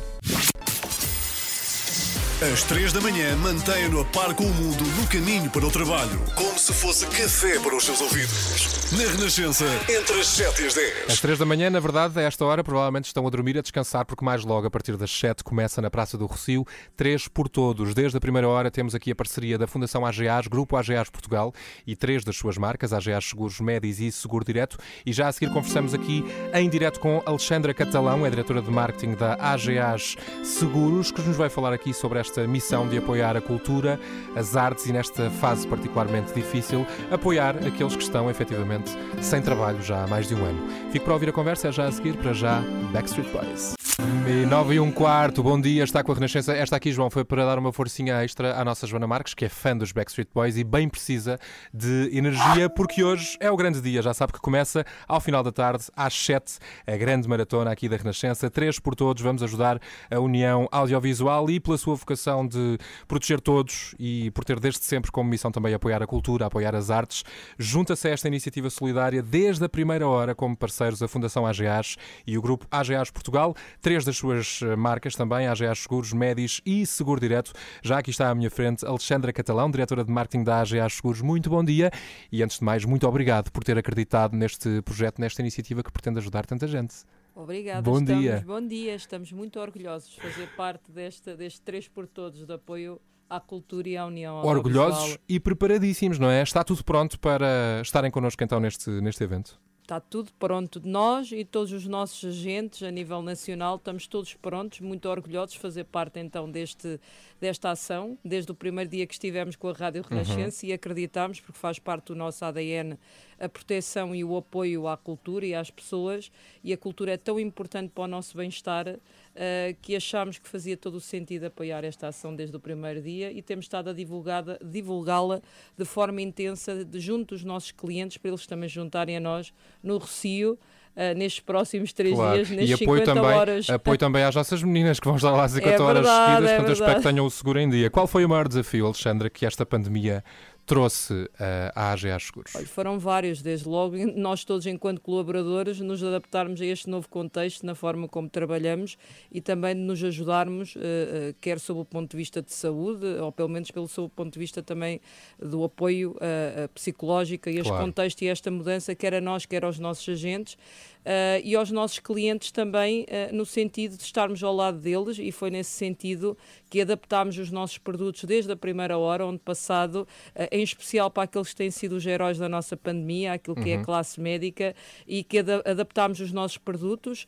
Às 2.52 2.62
3 2.64 2.92
da 2.92 3.00
manhã, 3.00 3.34
mantenha-no 3.36 4.02
a 4.02 4.04
par 4.04 4.34
com 4.34 4.44
o 4.44 4.52
mundo 4.52 4.84
no 5.00 5.06
caminho 5.08 5.48
para 5.48 5.64
o 5.64 5.70
trabalho. 5.70 6.20
Como 6.34 6.58
se 6.58 6.74
fosse 6.74 7.06
café 7.06 7.58
para 7.58 7.74
os 7.74 7.84
seus 7.84 8.02
ouvidos. 8.02 8.92
Na 8.92 9.10
Renascença, 9.12 9.64
entre 9.88 10.20
as 10.20 10.26
7 10.26 10.62
e 10.62 10.66
as 10.66 10.74
10. 10.74 11.08
Às 11.08 11.20
3 11.20 11.38
da 11.38 11.46
manhã, 11.46 11.70
na 11.70 11.80
verdade, 11.80 12.20
a 12.20 12.22
esta 12.22 12.44
hora, 12.44 12.62
provavelmente 12.62 13.06
estão 13.06 13.26
a 13.26 13.30
dormir, 13.30 13.56
a 13.56 13.62
descansar, 13.62 14.04
porque 14.04 14.22
mais 14.22 14.44
logo, 14.44 14.66
a 14.66 14.70
partir 14.70 14.94
das 14.98 15.10
7, 15.10 15.42
começa 15.42 15.80
na 15.80 15.90
Praça 15.90 16.18
do 16.18 16.26
Rocio, 16.26 16.66
3 16.98 17.28
por 17.28 17.48
todos. 17.48 17.94
Desde 17.94 18.18
a 18.18 18.20
primeira 18.20 18.46
hora 18.46 18.70
temos 18.70 18.94
aqui 18.94 19.10
a 19.10 19.16
parceria 19.16 19.56
da 19.56 19.66
Fundação 19.66 20.04
AGAs, 20.04 20.46
Grupo 20.46 20.76
AGAs 20.76 21.08
Portugal 21.08 21.50
e 21.86 21.96
três 21.96 22.24
das 22.24 22.36
suas 22.36 22.58
marcas, 22.58 22.92
AGAs 22.92 23.24
Seguros 23.24 23.58
Médis 23.58 24.00
e 24.00 24.12
Seguro 24.12 24.44
Direto. 24.44 24.76
E 25.06 25.14
já 25.14 25.28
a 25.28 25.32
seguir 25.32 25.50
conversamos 25.50 25.94
aqui 25.94 26.22
em 26.52 26.68
direto 26.68 27.00
com 27.00 27.22
Alexandra 27.24 27.72
Catalão, 27.72 28.26
é 28.26 28.28
diretora 28.28 28.60
de 28.60 28.70
marketing 28.70 29.14
da 29.14 29.34
AGAs 29.40 30.16
Seguros, 30.42 31.10
que 31.10 31.22
nos 31.22 31.38
vai 31.38 31.48
falar 31.48 31.72
aqui 31.72 31.94
sobre 31.94 32.18
esta 32.18 32.33
missão 32.42 32.88
de 32.88 32.98
apoiar 32.98 33.36
a 33.36 33.40
cultura, 33.40 33.98
as 34.34 34.56
artes 34.56 34.86
e, 34.86 34.92
nesta 34.92 35.30
fase 35.30 35.66
particularmente 35.66 36.32
difícil, 36.32 36.86
apoiar 37.10 37.56
aqueles 37.66 37.96
que 37.96 38.02
estão 38.02 38.30
efetivamente 38.30 38.90
sem 39.20 39.40
trabalho 39.40 39.82
já 39.82 40.04
há 40.04 40.06
mais 40.06 40.28
de 40.28 40.34
um 40.34 40.44
ano. 40.44 40.68
Fico 40.90 41.04
para 41.04 41.14
ouvir 41.14 41.28
a 41.28 41.32
conversa, 41.32 41.68
é 41.68 41.72
já 41.72 41.86
a 41.86 41.92
seguir, 41.92 42.16
para 42.16 42.32
já, 42.32 42.62
Backstreet 42.92 43.30
Boys. 43.30 43.83
E 43.98 44.44
9 44.46 44.74
e 44.74 44.80
um 44.80 44.90
quarto, 44.90 45.40
bom 45.40 45.60
dia, 45.60 45.84
está 45.84 46.02
com 46.02 46.10
a 46.10 46.14
Renascença. 46.16 46.52
Esta 46.52 46.74
aqui, 46.74 46.90
João, 46.90 47.10
foi 47.10 47.24
para 47.24 47.44
dar 47.44 47.58
uma 47.58 47.72
forcinha 47.72 48.24
extra 48.24 48.58
à 48.58 48.64
nossa 48.64 48.88
Joana 48.88 49.06
Marques, 49.06 49.34
que 49.34 49.44
é 49.44 49.48
fã 49.48 49.76
dos 49.76 49.92
Backstreet 49.92 50.28
Boys 50.34 50.56
e 50.56 50.64
bem 50.64 50.88
precisa 50.88 51.38
de 51.72 52.10
energia, 52.12 52.68
porque 52.68 53.04
hoje 53.04 53.36
é 53.38 53.50
o 53.50 53.56
grande 53.56 53.80
dia. 53.80 54.02
Já 54.02 54.12
sabe 54.12 54.32
que 54.32 54.40
começa 54.40 54.84
ao 55.06 55.20
final 55.20 55.44
da 55.44 55.52
tarde, 55.52 55.84
às 55.94 56.12
7, 56.14 56.58
a 56.86 56.96
grande 56.96 57.28
maratona 57.28 57.70
aqui 57.70 57.88
da 57.88 57.96
Renascença. 57.96 58.50
Três 58.50 58.80
por 58.80 58.96
todos, 58.96 59.22
vamos 59.22 59.42
ajudar 59.44 59.78
a 60.10 60.18
União 60.18 60.66
Audiovisual 60.72 61.48
e 61.48 61.60
pela 61.60 61.78
sua 61.78 61.94
vocação 61.94 62.46
de 62.46 62.78
proteger 63.06 63.40
todos 63.40 63.94
e 63.98 64.30
por 64.32 64.44
ter 64.44 64.58
desde 64.58 64.82
sempre 64.84 65.12
como 65.12 65.30
missão 65.30 65.52
também 65.52 65.72
apoiar 65.72 66.02
a 66.02 66.06
cultura, 66.06 66.46
apoiar 66.46 66.74
as 66.74 66.90
artes. 66.90 67.22
Junta-se 67.58 68.08
a 68.08 68.10
esta 68.10 68.26
iniciativa 68.26 68.68
solidária 68.70 69.22
desde 69.22 69.64
a 69.64 69.68
primeira 69.68 70.08
hora 70.08 70.34
como 70.34 70.56
parceiros 70.56 71.00
a 71.02 71.06
Fundação 71.06 71.46
AGAs 71.46 71.96
e 72.26 72.36
o 72.36 72.42
Grupo 72.42 72.66
AGAs 72.70 73.10
Portugal. 73.10 73.54
Três 73.84 74.02
das 74.02 74.16
suas 74.16 74.62
eh, 74.62 74.74
marcas 74.76 75.14
também, 75.14 75.46
AGAs 75.46 75.80
Seguros, 75.80 76.14
Médis 76.14 76.58
e 76.64 76.86
Seguro 76.86 77.20
Direto. 77.20 77.52
Já 77.82 77.98
aqui 77.98 78.08
está 78.08 78.30
à 78.30 78.34
minha 78.34 78.50
frente 78.50 78.82
Alexandra 78.82 79.30
Catalão, 79.30 79.70
diretora 79.70 80.02
de 80.02 80.10
marketing 80.10 80.42
da 80.42 80.62
AGAs 80.62 80.94
Seguros. 80.94 81.20
Muito 81.20 81.50
bom 81.50 81.62
dia 81.62 81.90
e, 82.32 82.42
antes 82.42 82.60
de 82.60 82.64
mais, 82.64 82.86
muito 82.86 83.06
obrigado 83.06 83.52
por 83.52 83.62
ter 83.62 83.76
acreditado 83.76 84.34
neste 84.34 84.80
projeto, 84.80 85.20
nesta 85.20 85.42
iniciativa 85.42 85.82
que 85.82 85.92
pretende 85.92 86.18
ajudar 86.18 86.46
tanta 86.46 86.66
gente. 86.66 86.94
Obrigada, 87.34 87.82
Bom 87.82 87.98
estamos, 87.98 88.22
dia. 88.22 88.42
Bom 88.46 88.66
dia, 88.66 88.94
estamos 88.94 89.30
muito 89.32 89.60
orgulhosos 89.60 90.08
de 90.08 90.18
fazer 90.18 90.48
parte 90.56 90.90
deste, 90.90 91.36
deste 91.36 91.60
3 91.60 91.86
por 91.88 92.06
Todos 92.06 92.46
de 92.46 92.52
apoio 92.54 92.98
à 93.28 93.38
cultura 93.38 93.86
e 93.86 93.98
à 93.98 94.06
união 94.06 94.36
Orgulhosos 94.36 95.18
e 95.28 95.38
preparadíssimos, 95.38 96.18
não 96.18 96.30
é? 96.30 96.42
Está 96.42 96.64
tudo 96.64 96.82
pronto 96.82 97.20
para 97.20 97.82
estarem 97.82 98.10
connosco 98.10 98.42
então 98.42 98.58
neste, 98.58 98.88
neste 98.88 99.22
evento? 99.22 99.60
Está 99.84 100.00
tudo 100.00 100.32
pronto. 100.38 100.80
Nós 100.82 101.30
e 101.30 101.44
todos 101.44 101.70
os 101.70 101.86
nossos 101.86 102.24
agentes 102.24 102.82
a 102.82 102.90
nível 102.90 103.20
nacional 103.20 103.76
estamos 103.76 104.06
todos 104.06 104.32
prontos, 104.32 104.80
muito 104.80 105.06
orgulhosos 105.10 105.52
de 105.52 105.58
fazer 105.58 105.84
parte 105.84 106.18
então 106.18 106.50
deste, 106.50 106.98
desta 107.44 107.70
ação, 107.70 108.16
desde 108.24 108.50
o 108.50 108.54
primeiro 108.54 108.88
dia 108.90 109.06
que 109.06 109.12
estivemos 109.12 109.54
com 109.54 109.68
a 109.68 109.72
Rádio 109.74 110.02
Renascença 110.02 110.64
e 110.64 110.72
acreditamos, 110.72 111.40
porque 111.40 111.58
faz 111.58 111.78
parte 111.78 112.06
do 112.06 112.16
nosso 112.16 112.42
ADN, 112.42 112.98
a 113.38 113.46
proteção 113.50 114.14
e 114.14 114.24
o 114.24 114.34
apoio 114.34 114.88
à 114.88 114.96
cultura 114.96 115.44
e 115.44 115.54
às 115.54 115.70
pessoas, 115.70 116.32
e 116.62 116.72
a 116.72 116.78
cultura 116.78 117.12
é 117.12 117.16
tão 117.18 117.38
importante 117.38 117.90
para 117.94 118.04
o 118.04 118.06
nosso 118.06 118.34
bem-estar 118.34 118.98
eh, 119.34 119.76
que 119.82 119.94
achámos 119.94 120.38
que 120.38 120.48
fazia 120.48 120.74
todo 120.74 120.94
o 120.94 121.00
sentido 121.00 121.44
apoiar 121.44 121.84
esta 121.84 122.08
ação 122.08 122.34
desde 122.34 122.56
o 122.56 122.60
primeiro 122.60 123.02
dia 123.02 123.30
e 123.30 123.42
temos 123.42 123.66
estado 123.66 123.90
a 123.90 123.92
divulgá-la 123.92 125.42
de 125.76 125.84
forma 125.84 126.22
intensa 126.22 126.82
de, 126.82 126.98
junto 126.98 127.34
dos 127.34 127.44
nossos 127.44 127.72
clientes, 127.72 128.16
para 128.16 128.30
eles 128.30 128.46
também 128.46 128.70
juntarem 128.70 129.18
a 129.18 129.20
nós 129.20 129.52
no 129.82 129.98
Recio. 129.98 130.58
Eh, 130.96 131.14
nestes 131.14 131.40
próximos 131.40 131.92
três 131.92 132.14
Claro. 132.14 132.34
dias, 132.36 132.50
E 132.50 132.56
nestes 132.56 132.82
apoio 132.82 133.00
50 133.00 133.14
também, 133.20 133.36
horas. 133.38 133.70
apoio 133.70 133.98
também 133.98 134.22
às 134.24 134.34
nossas 134.34 134.62
meninas 134.62 134.98
que 135.00 135.06
vão 135.06 135.16
estar 135.16 135.30
lá 135.30 135.48
50 135.48 135.82
horas 135.82 136.02
verdade, 136.02 136.30
seguidas, 136.32 136.50
é 136.50 136.54
portanto 136.56 136.68
eu 136.68 136.72
espero 136.72 136.96
que 137.02 137.08
tenham 137.08 137.26
o 137.26 137.30
seguro 137.30 137.58
em 137.60 137.68
dia. 137.68 137.90
Qual 137.90 138.06
foi 138.06 138.24
o 138.24 138.28
maior 138.28 138.46
desafio, 138.48 138.86
Alexandra, 138.86 139.28
que 139.30 139.44
esta 139.46 139.64
pandemia 139.66 140.22
trouxe 140.66 141.28
eh, 141.38 141.72
à 141.74 141.92
AGA 141.92 142.18
Seguros? 142.18 142.52
Foram 142.68 142.98
vários, 142.98 143.42
desde 143.42 143.68
logo, 143.68 143.96
nós 144.16 144.44
todos, 144.44 144.66
enquanto 144.66 145.00
colaboradores, 145.00 145.80
nos 145.80 146.02
adaptarmos 146.02 146.60
a 146.60 146.64
este 146.66 146.88
novo 146.88 147.08
contexto, 147.08 147.64
na 147.66 147.74
forma 147.74 148.08
como 148.08 148.28
trabalhamos 148.28 148.96
e 149.30 149.40
também 149.40 149.74
nos 149.74 150.02
ajudarmos, 150.02 150.74
eh, 150.76 151.34
quer 151.40 151.58
sob 151.60 151.80
o 151.80 151.84
ponto 151.84 152.10
de 152.12 152.16
vista 152.16 152.40
de 152.42 152.52
saúde, 152.52 153.04
ou 153.20 153.30
pelo 153.30 153.48
menos 153.48 153.70
pelo 153.70 153.88
sob 153.88 154.06
o 154.06 154.10
ponto 154.10 154.32
de 154.32 154.38
vista 154.38 154.62
também 154.62 155.00
do 155.38 155.64
apoio 155.64 156.16
eh, 156.20 156.68
psicológico 156.74 157.48
a 157.48 157.52
este 157.52 157.64
Claro. 157.68 157.84
contexto 157.84 158.22
e 158.22 158.28
a 158.28 158.32
esta 158.32 158.50
mudança, 158.50 158.94
quer 158.94 159.14
a 159.14 159.20
nós, 159.20 159.46
quer 159.46 159.64
aos 159.64 159.78
nossos 159.78 160.08
agentes. 160.08 160.56
Eh, 161.04 161.40
e 161.44 161.54
aos 161.54 161.70
nossos 161.70 161.98
clientes 161.98 162.50
também, 162.50 163.04
eh, 163.08 163.30
no 163.32 163.44
sentido 163.44 163.96
de 163.96 164.02
estarmos 164.02 164.42
ao 164.42 164.54
lado 164.54 164.78
deles, 164.78 165.18
e 165.18 165.30
foi 165.30 165.50
nesse 165.50 165.70
sentido 165.70 166.36
que 166.70 166.80
adaptámos 166.80 167.38
os 167.38 167.50
nossos 167.50 167.78
produtos 167.78 168.24
desde 168.24 168.50
a 168.52 168.56
primeira 168.56 168.96
hora, 168.98 169.24
onde 169.26 169.38
passado 169.38 170.06
eh, 170.34 170.48
em 170.50 170.62
especial 170.62 171.10
para 171.10 171.24
aqueles 171.24 171.50
que 171.50 171.56
têm 171.56 171.70
sido 171.70 171.96
os 171.96 172.06
heróis 172.06 172.38
da 172.38 172.48
nossa 172.48 172.76
pandemia, 172.76 173.32
aquilo 173.34 173.56
que 173.56 173.70
é 173.70 173.74
Uhum. 173.76 173.82
a 173.82 173.84
classe 173.84 174.20
médica, 174.20 174.74
e 175.06 175.22
que 175.22 175.38
ada- 175.38 175.62
adaptámos 175.64 176.20
os 176.20 176.32
nossos 176.32 176.58
produtos 176.58 177.26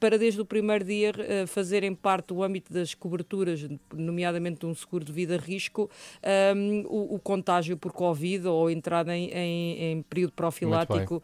para 0.00 0.18
desde 0.18 0.40
o 0.40 0.44
primeiro 0.44 0.84
dia 0.84 1.12
fazerem 1.46 1.94
parte 1.94 2.28
do 2.28 2.42
âmbito 2.42 2.72
das 2.72 2.94
coberturas, 2.94 3.66
nomeadamente 3.94 4.60
de 4.60 4.66
um 4.66 4.74
seguro 4.74 5.04
de 5.04 5.12
vida 5.12 5.36
risco, 5.36 5.90
ehm, 6.22 6.84
o, 6.86 7.14
o 7.14 7.18
contágio 7.18 7.76
por 7.76 7.92
Covid 7.92 8.46
ou 8.48 8.66
a 8.68 8.72
entrada 8.72 9.16
em, 9.16 9.30
em- 9.30 9.82
em 9.92 10.02
período 10.02 10.32
profilático, 10.32 11.22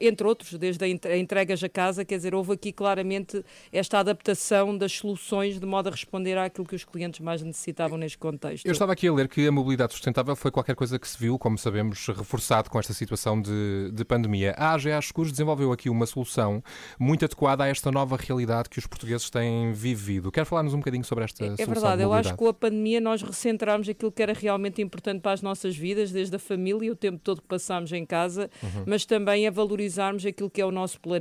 entre 0.00 0.26
outros, 0.26 0.52
desde 0.54 0.84
a 0.84 0.88
a 0.88 1.16
entregas 1.28 1.62
a 1.62 1.68
casa, 1.68 2.06
quer 2.06 2.16
dizer, 2.16 2.34
houve 2.34 2.54
aqui 2.54 2.72
claramente 2.72 3.44
esta 3.70 3.98
adaptação 3.98 4.76
das 4.76 4.92
soluções 4.92 5.60
de 5.60 5.66
modo 5.66 5.88
a 5.88 5.90
responder 5.90 6.38
àquilo 6.38 6.66
que 6.66 6.74
os 6.74 6.84
clientes 6.84 7.20
mais 7.20 7.42
necessitavam 7.42 7.98
neste 7.98 8.16
contexto. 8.16 8.64
Eu 8.64 8.72
estava 8.72 8.92
aqui 8.92 9.06
a 9.06 9.12
ler 9.12 9.28
que 9.28 9.46
a 9.46 9.52
mobilidade 9.52 9.92
sustentável 9.92 10.34
foi 10.34 10.50
qualquer 10.50 10.74
coisa 10.74 10.98
que 10.98 11.06
se 11.06 11.18
viu, 11.18 11.38
como 11.38 11.58
sabemos, 11.58 12.06
reforçado 12.06 12.70
com 12.70 12.78
esta 12.78 12.94
situação 12.94 13.40
de, 13.40 13.90
de 13.92 14.04
pandemia. 14.06 14.54
A 14.56 14.72
AGA 14.72 15.00
Seguros 15.02 15.30
desenvolveu 15.30 15.70
aqui 15.70 15.90
uma 15.90 16.06
solução 16.06 16.62
muito 16.98 17.26
adequada 17.26 17.64
a 17.64 17.68
esta 17.68 17.92
nova 17.92 18.16
realidade 18.16 18.70
que 18.70 18.78
os 18.78 18.86
portugueses 18.86 19.28
têm 19.28 19.70
vivido. 19.72 20.32
Quer 20.32 20.46
falar-nos 20.46 20.72
um 20.72 20.78
bocadinho 20.78 21.04
sobre 21.04 21.24
esta 21.24 21.44
É 21.44 21.48
solução 21.48 21.66
verdade, 21.66 21.96
de 21.98 22.02
eu 22.04 22.12
acho 22.14 22.30
que 22.30 22.36
com 22.38 22.48
a 22.48 22.54
pandemia 22.54 23.00
nós 23.02 23.20
recentramos 23.20 23.86
aquilo 23.86 24.10
que 24.10 24.22
era 24.22 24.32
realmente 24.32 24.80
importante 24.80 25.20
para 25.20 25.32
as 25.32 25.42
nossas 25.42 25.76
vidas, 25.76 26.10
desde 26.10 26.34
a 26.36 26.38
família, 26.38 26.90
o 26.90 26.96
tempo 26.96 27.18
todo 27.22 27.42
que 27.42 27.48
passámos 27.48 27.92
em 27.92 28.06
casa, 28.06 28.48
Uhum. 28.62 28.84
mas 28.86 29.04
também 29.04 29.46
a 29.46 29.50
valorizarmos 29.50 30.24
aquilo 30.24 30.48
que 30.48 30.60
é 30.60 30.64
o 30.64 30.70
nosso 30.70 31.00
planeta, 31.00 31.17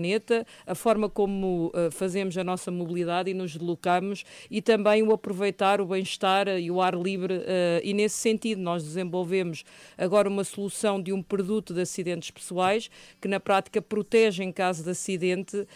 a 0.65 0.75
forma 0.75 1.09
como 1.09 1.67
uh, 1.67 1.91
fazemos 1.91 2.37
a 2.37 2.43
nossa 2.43 2.71
mobilidade 2.71 3.31
e 3.31 3.33
nos 3.33 3.53
deslocamos 3.53 4.23
e 4.49 4.61
também 4.61 5.03
o 5.03 5.11
aproveitar 5.11 5.81
o 5.81 5.85
bem-estar 5.85 6.47
e 6.47 6.69
o 6.69 6.81
ar 6.81 6.93
livre. 6.93 7.35
uh, 7.35 7.41
e 7.83 7.93
nesse 7.93 8.17
sentido, 8.17 8.61
nós 8.61 8.83
desenvolvemos 8.83 9.63
agora 9.97 10.29
uma 10.29 10.43
solução 10.43 11.01
de 11.01 11.11
um 11.11 11.21
produto 11.21 11.73
de 11.73 11.81
acidentes 11.81 12.31
pessoais 12.31 12.89
que, 13.21 13.27
na 13.27 13.39
prática, 13.39 13.81
protege 13.81 14.43
em 14.43 14.51
caso 14.51 14.83
de 14.83 14.89
acidente, 14.89 15.57
uh, 15.57 15.67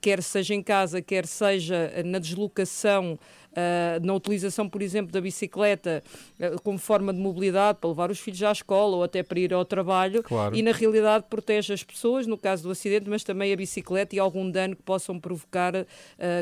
quer 0.00 0.22
seja 0.22 0.54
em 0.54 0.62
casa, 0.62 1.00
quer 1.00 1.26
seja 1.26 1.92
na 2.04 2.18
deslocação. 2.18 3.18
Uh, 3.54 4.04
na 4.04 4.12
utilização, 4.14 4.68
por 4.68 4.82
exemplo, 4.82 5.12
da 5.12 5.20
bicicleta 5.20 6.02
uh, 6.40 6.60
como 6.62 6.76
forma 6.76 7.12
de 7.14 7.20
mobilidade 7.20 7.78
para 7.80 7.88
levar 7.88 8.10
os 8.10 8.18
filhos 8.18 8.42
à 8.42 8.50
escola 8.50 8.96
ou 8.96 9.04
até 9.04 9.22
para 9.22 9.38
ir 9.38 9.54
ao 9.54 9.64
trabalho 9.64 10.24
Claro. 10.24 10.56
e 10.56 10.60
na 10.62 10.72
realidade 10.72 11.26
protege 11.30 11.72
as 11.72 11.84
pessoas 11.84 12.26
no 12.26 12.36
caso 12.36 12.64
do 12.64 12.70
acidente, 12.72 13.08
mas 13.08 13.22
também 13.22 13.52
a 13.52 13.56
bicicleta 13.56 14.16
e 14.16 14.18
algum 14.18 14.50
dano 14.50 14.74
que 14.74 14.82
possam 14.82 15.20
provocar 15.20 15.72
uh, 15.76 15.84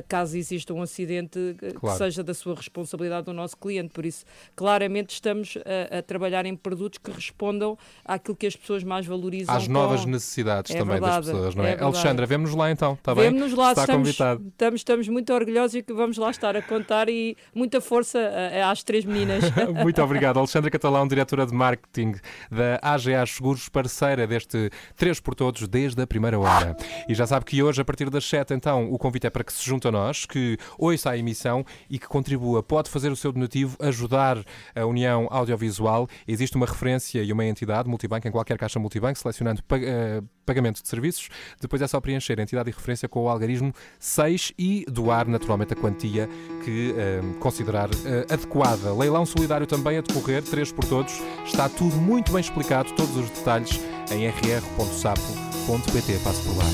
caso 0.09 0.39
exista 0.39 0.73
um 0.73 0.81
acidente 0.81 1.39
uh, 1.39 1.55
que 1.55 1.73
Claro. 1.75 1.99
seja 1.99 2.23
da 2.23 2.33
sua 2.33 2.55
responsabilidade 2.55 3.27
do 3.27 3.33
nosso 3.35 3.59
cliente. 3.59 3.91
Por 3.93 4.07
isso, 4.07 4.25
claramente 4.57 5.11
estamos 5.11 5.59
a, 5.93 5.99
a 5.99 6.03
trabalhar 6.03 6.47
em 6.47 6.57
produtos 6.57 6.99
que 6.99 7.11
respondam 7.11 7.77
àquilo 8.05 8.37
que 8.37 8.47
as 8.47 8.57
pessoas 8.57 8.83
mais 8.83 9.05
valorizam. 9.05 9.55
Às 9.55 9.69
novas 9.69 10.03
com- 10.05 10.11
necessidades 10.11 10.71
É 10.75 10.79
também 10.79 10.95
verdade, 10.95 11.27
das 11.27 11.35
pessoas, 11.35 11.55
não 11.55 11.65
é 11.65 11.73
é? 11.75 11.83
Alexandra, 11.83 12.25
vemos-nos 12.25 12.57
lá 12.59 12.71
então, 12.71 12.95
está 12.95 13.15
bem? 13.15 13.25
Vemo-nos 13.25 13.53
lá, 13.55 13.71
Está 13.73 13.83
estamos, 13.83 14.09
convidado. 14.09 14.49
estamos, 14.49 14.81
estamos 14.81 15.09
muito 15.09 15.33
orgulhosos 15.35 15.75
e 15.75 15.83
que 15.83 15.93
vamos 15.93 16.17
lá 16.17 16.31
estar 16.31 16.57
a 16.57 16.63
contar 16.63 17.02
e 17.09 17.37
muita 17.55 17.81
força 17.81 18.19
uh, 18.19 18.71
às 18.71 18.83
três 18.83 19.05
meninas. 19.05 19.45
Muito 19.83 20.03
obrigado. 20.03 20.39
Alexandra 20.39 20.71
Catalão, 20.71 21.07
diretora 21.07 21.47
de 21.47 21.55
marketing 21.55 22.15
da 22.51 22.79
AGA 22.83 23.25
Seguros, 23.27 23.69
parceira 23.69 24.27
deste 24.27 24.71
3 24.97 25.21
por 25.21 25.35
Todos 25.35 25.67
desde 25.69 26.01
a 26.03 26.07
primeira 26.07 26.39
hora. 26.39 26.77
E 27.09 27.15
já 27.15 27.27
sabe 27.27 27.45
que 27.45 27.63
hoje, 27.63 27.81
a 27.81 27.85
partir 27.85 28.11
das 28.11 28.25
7, 28.25 28.55
então, 28.55 28.91
o 28.93 28.99
convite 28.99 29.27
é 29.27 29.31
para 29.31 29.45
que 29.45 29.53
se 29.53 29.65
junte 29.65 29.87
a 29.89 29.91
nós, 29.91 30.27
que 30.27 30.57
ouça 30.79 31.11
a 31.11 31.19
emissão 31.19 31.65
e 31.89 31.99
que 31.99 32.07
contribua. 32.07 32.63
Pode 32.63 32.91
fazer 32.91 33.11
o 33.11 33.17
seu 33.17 33.33
donativo, 33.33 33.77
ajudar 33.81 34.39
a 34.75 34.85
União 34.85 35.27
Audiovisual. 35.31 36.09
Existe 36.27 36.57
uma 36.57 36.67
referência 36.67 37.23
e 37.23 37.33
uma 37.33 37.45
entidade, 37.45 37.89
multibanco, 37.89 38.29
em 38.29 38.31
qualquer 38.31 38.59
caixa 38.59 38.79
multibanco, 38.79 39.19
selecionando 39.19 39.63
eh, 39.73 40.23
pagamento 40.45 40.83
de 40.83 40.89
serviços. 40.89 41.29
Depois 41.61 41.81
é 41.83 41.87
só 41.87 42.01
preencher 42.01 42.39
a 42.39 42.43
entidade 42.43 42.71
e 42.71 42.73
referência 42.73 43.09
com 43.09 43.25
o 43.25 43.29
algarismo 43.29 43.73
6 43.99 44.53
e 44.59 44.85
doar 44.89 45.29
naturalmente 45.29 45.73
a 45.73 45.77
quantia 45.77 46.29
que 46.65 46.95
eh, 46.97 47.21
considerar 47.41 47.89
eh, 48.05 48.27
adequada. 48.33 48.95
Leilão 48.95 49.25
solidário 49.25 49.67
também 49.67 49.99
a 49.99 50.01
decorrer, 50.01 50.43
3 50.43 50.73
por 50.73 50.85
todos. 50.85 51.13
Está 51.45 51.69
tudo 51.69 51.97
muito 51.97 52.33
bem 52.33 52.41
explicado, 52.41 52.93
todos 52.93 53.17
os 53.17 53.31
detalhes 53.31 53.81
em 54.11 54.27
rr.sapo.pt. 54.29 56.19
Passo 56.25 56.43
por 56.43 56.57
lá. 56.57 56.65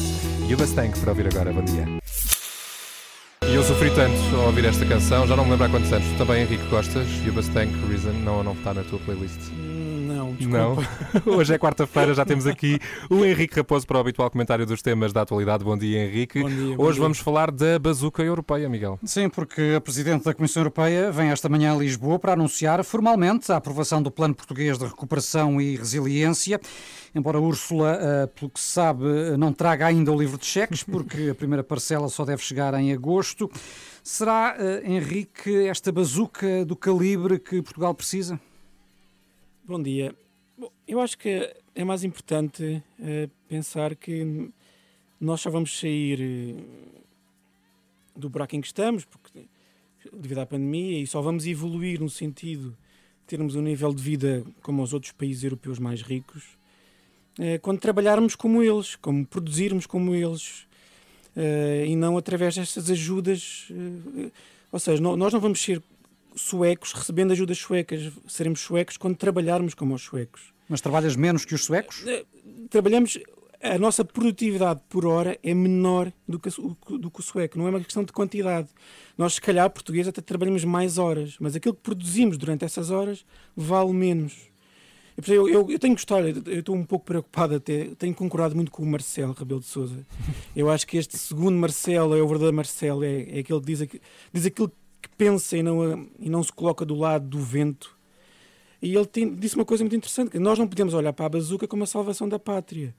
Yubas 0.49 0.73
Tank 0.73 0.99
para 0.99 1.11
ouvir 1.11 1.27
agora. 1.27 1.53
Bom 1.53 1.63
dia. 1.63 1.87
E 3.47 3.55
eu 3.55 3.63
sofri 3.63 3.91
tanto 3.95 4.37
ao 4.37 4.47
ouvir 4.47 4.67
esta 4.67 4.85
canção, 4.85 5.27
já 5.27 5.35
não 5.35 5.45
me 5.45 5.53
lembro 5.53 5.67
há 5.67 5.69
quantos 5.71 5.93
anos. 5.93 6.07
Também, 6.19 6.43
Henrique, 6.43 6.67
gostas? 6.69 7.07
Yubas 7.25 7.49
Tank 7.49 7.73
Reason 7.89 8.13
não, 8.13 8.43
não 8.43 8.53
está 8.53 8.75
na 8.75 8.83
tua 8.83 8.99
playlist. 8.99 9.41
Não, 10.47 10.75
Não. 10.75 10.83
desculpa. 10.83 11.31
Hoje 11.31 11.55
é 11.55 11.59
quarta-feira, 11.59 12.15
já 12.15 12.25
temos 12.25 12.47
aqui 12.47 12.79
o 13.11 13.25
Henrique 13.25 13.57
Raposo 13.57 13.87
para 13.87 13.97
o 13.97 14.01
habitual 14.01 14.31
comentário 14.31 14.65
dos 14.65 14.81
temas 14.83 15.13
da 15.13 15.23
atualidade. 15.23 15.65
Bom 15.65 15.77
dia, 15.77 16.05
Henrique. 16.05 16.41
Bom 16.43 16.49
dia, 16.49 16.77
bom 16.77 16.85
Hoje 16.85 16.95
dia. 16.95 17.03
vamos 17.03 17.19
falar 17.19 17.51
da 17.51 17.79
bazuca 17.79 18.23
europeia, 18.23 18.69
Miguel. 18.69 18.99
Sim, 19.05 19.29
porque 19.29 19.75
a 19.77 19.81
Presidente 19.81 20.25
da 20.25 20.35
Comissão 20.35 20.61
Europeia 20.61 21.11
vem 21.11 21.31
esta 21.31 21.49
manhã 21.49 21.73
a 21.75 21.77
Lisboa 21.77 22.19
para 22.19 22.33
anunciar 22.35 22.83
formalmente 22.85 23.51
a 23.51 23.57
aprovação 23.57 24.03
do 24.03 24.11
Plano 24.11 24.35
Português 24.35 24.79
de 24.79 24.85
Recuperação 24.85 25.61
e 25.61 25.77
Resiliência. 25.77 26.61
Embora 27.15 27.41
Úrsula, 27.41 27.99
eh, 28.01 28.27
pelo 28.27 28.51
que 28.51 28.61
se 28.61 28.67
sabe, 28.67 29.05
não 29.39 29.53
traga 29.53 29.87
ainda 29.87 30.13
o 30.13 30.19
livro 30.19 30.37
de 30.39 30.45
cheques, 30.47 30.83
porque 30.83 31.31
a 31.31 31.35
primeira 31.35 31.65
parcela 31.65 32.09
só 32.09 32.25
deve 32.25 32.43
chegar 32.43 32.75
em 32.75 32.93
agosto. 32.93 33.51
Será, 34.03 34.55
eh, 34.59 34.83
Henrique, 34.85 35.67
esta 35.67 35.91
bazuca 35.91 36.65
do 36.65 36.77
calibre 36.77 37.39
que 37.39 37.63
Portugal 37.63 37.95
precisa? 37.95 38.39
Bom 39.67 39.83
dia. 39.83 40.15
Eu 40.89 41.03
acho 41.03 41.19
que 41.19 41.55
é 41.75 41.85
mais 41.85 42.03
importante 42.03 42.83
eh, 42.99 43.29
pensar 43.47 43.95
que 43.95 44.51
nós 45.21 45.39
só 45.43 45.51
vamos 45.51 45.79
sair 45.79 46.19
eh, 46.19 46.55
do 48.17 48.31
buraco 48.31 48.57
em 48.57 48.63
que 48.63 48.69
estamos, 48.69 49.05
porque 49.05 49.45
devido 50.11 50.39
à 50.39 50.47
pandemia, 50.47 50.99
e 50.99 51.07
só 51.07 51.21
vamos 51.21 51.47
evoluir 51.47 52.01
no 52.01 52.09
sentido 52.09 52.71
de 52.71 53.27
termos 53.27 53.55
um 53.55 53.61
nível 53.61 53.93
de 53.93 54.03
vida 54.03 54.43
como 54.63 54.83
os 54.83 54.95
outros 54.95 55.13
países 55.13 55.45
europeus 55.45 55.79
mais 55.79 56.01
ricos, 56.01 56.57
eh, 57.39 57.59
quando 57.59 57.81
trabalharmos 57.81 58.35
como 58.35 58.63
eles, 58.63 58.97
como 58.97 59.27
produzirmos 59.27 59.85
como 59.85 60.15
eles, 60.15 60.67
e 61.87 61.95
não 61.95 62.17
através 62.17 62.57
destas 62.57 62.91
ajudas. 62.91 63.69
ou 64.73 64.81
seja, 64.81 65.01
nós 65.01 65.33
não 65.33 65.39
vamos 65.39 65.61
ser 65.61 65.81
suecos 66.35 66.93
recebendo 66.93 67.31
ajudas 67.31 67.59
suecas, 67.59 68.11
seremos 68.27 68.59
suecos 68.61 68.97
quando 68.97 69.17
trabalharmos 69.17 69.75
como 69.75 69.95
os 69.95 70.03
suecos. 70.03 70.58
Mas 70.69 70.81
trabalhas 70.81 71.17
menos 71.17 71.45
que 71.45 71.55
os 71.55 71.65
suecos? 71.65 72.05
Eh, 72.07 72.25
Trabalhamos, 72.71 73.19
a 73.63 73.79
nossa 73.79 74.05
produtividade 74.05 74.81
por 74.89 75.07
hora 75.07 75.39
é 75.43 75.55
menor 75.55 76.13
do 76.29 76.39
que, 76.39 76.51
do 76.51 77.11
que 77.11 77.21
o 77.21 77.23
sueco, 77.23 77.59
não 77.59 77.67
é 77.67 77.71
uma 77.71 77.81
questão 77.81 78.05
de 78.05 78.13
quantidade. 78.13 78.69
Nós, 79.17 79.35
se 79.35 79.41
calhar, 79.41 79.69
português, 79.71 80.07
até 80.07 80.21
trabalhamos 80.21 80.65
mais 80.65 80.99
horas, 80.99 81.37
mas 81.41 81.57
aquilo 81.57 81.75
que 81.75 81.81
produzimos 81.83 82.37
durante 82.37 82.65
essas 82.65 82.91
horas 82.91 83.25
vale 83.57 83.93
menos. 83.93 84.49
Eu, 85.27 85.49
eu, 85.49 85.69
eu 85.69 85.79
tenho 85.81 85.95
gostado, 85.95 86.29
eu 86.29 86.61
estou 86.61 86.77
um 86.77 86.85
pouco 86.85 87.05
preocupado 87.05 87.57
até, 87.57 87.87
tenho 87.99 88.15
concordado 88.15 88.55
muito 88.55 88.71
com 88.71 88.85
o 88.85 88.87
Marcelo 88.87 89.33
Rebelo 89.33 89.59
de 89.59 89.67
Souza. 89.67 90.07
Eu 90.55 90.71
acho 90.71 90.87
que 90.87 90.97
este 90.97 91.19
segundo 91.19 91.59
Marcelo 91.59 92.15
é 92.17 92.23
o 92.23 92.29
verdadeiro 92.29 92.55
Marcelo, 92.55 93.03
é, 93.03 93.23
é 93.23 93.39
aquele 93.41 93.61
que 93.61 93.67
diz, 93.67 93.89
diz 94.33 94.47
aquilo 94.47 94.71
que 95.03 95.09
pensa 95.17 95.57
e 95.57 95.63
não, 95.63 96.09
e 96.21 96.31
não 96.31 96.41
se 96.43 96.53
coloca 96.53 96.85
do 96.85 96.95
lado 96.95 97.27
do 97.27 97.41
vento. 97.41 97.98
E 98.81 98.95
ele 98.95 99.07
tem- 99.07 99.35
disse 99.35 99.57
uma 99.57 99.65
coisa 99.65 99.83
muito 99.85 99.97
interessante, 99.97 100.31
que 100.31 100.39
nós 100.39 100.59
não 100.59 100.67
podemos 100.69 100.95
olhar 100.95 101.13
para 101.13 101.27
a 101.27 101.29
bazuca 101.29 101.67
como 101.67 101.83
a 101.83 101.87
salvação 101.87 102.29
da 102.29 102.39
pátria. 102.39 102.95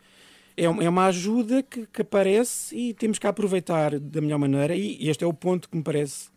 É, 0.57 0.65
é 0.65 0.89
uma 0.89 1.05
ajuda 1.05 1.63
que, 1.63 1.85
que 1.87 2.01
aparece 2.01 2.75
e 2.75 2.93
temos 2.93 3.17
que 3.17 3.25
aproveitar 3.27 3.97
da 3.97 4.19
melhor 4.19 4.37
maneira, 4.39 4.75
e 4.75 5.07
este 5.07 5.23
é 5.23 5.27
o 5.27 5.33
ponto 5.33 5.69
que 5.69 5.77
me 5.77 5.83
parece. 5.83 6.29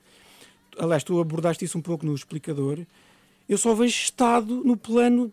Aliás, 0.78 1.02
tu 1.02 1.20
abordaste 1.20 1.64
isso 1.64 1.76
um 1.76 1.82
pouco 1.82 2.06
no 2.06 2.14
explicador. 2.14 2.78
Eu 3.48 3.58
só 3.58 3.74
vejo 3.74 3.94
Estado 3.94 4.62
no 4.64 4.76
plano 4.76 5.32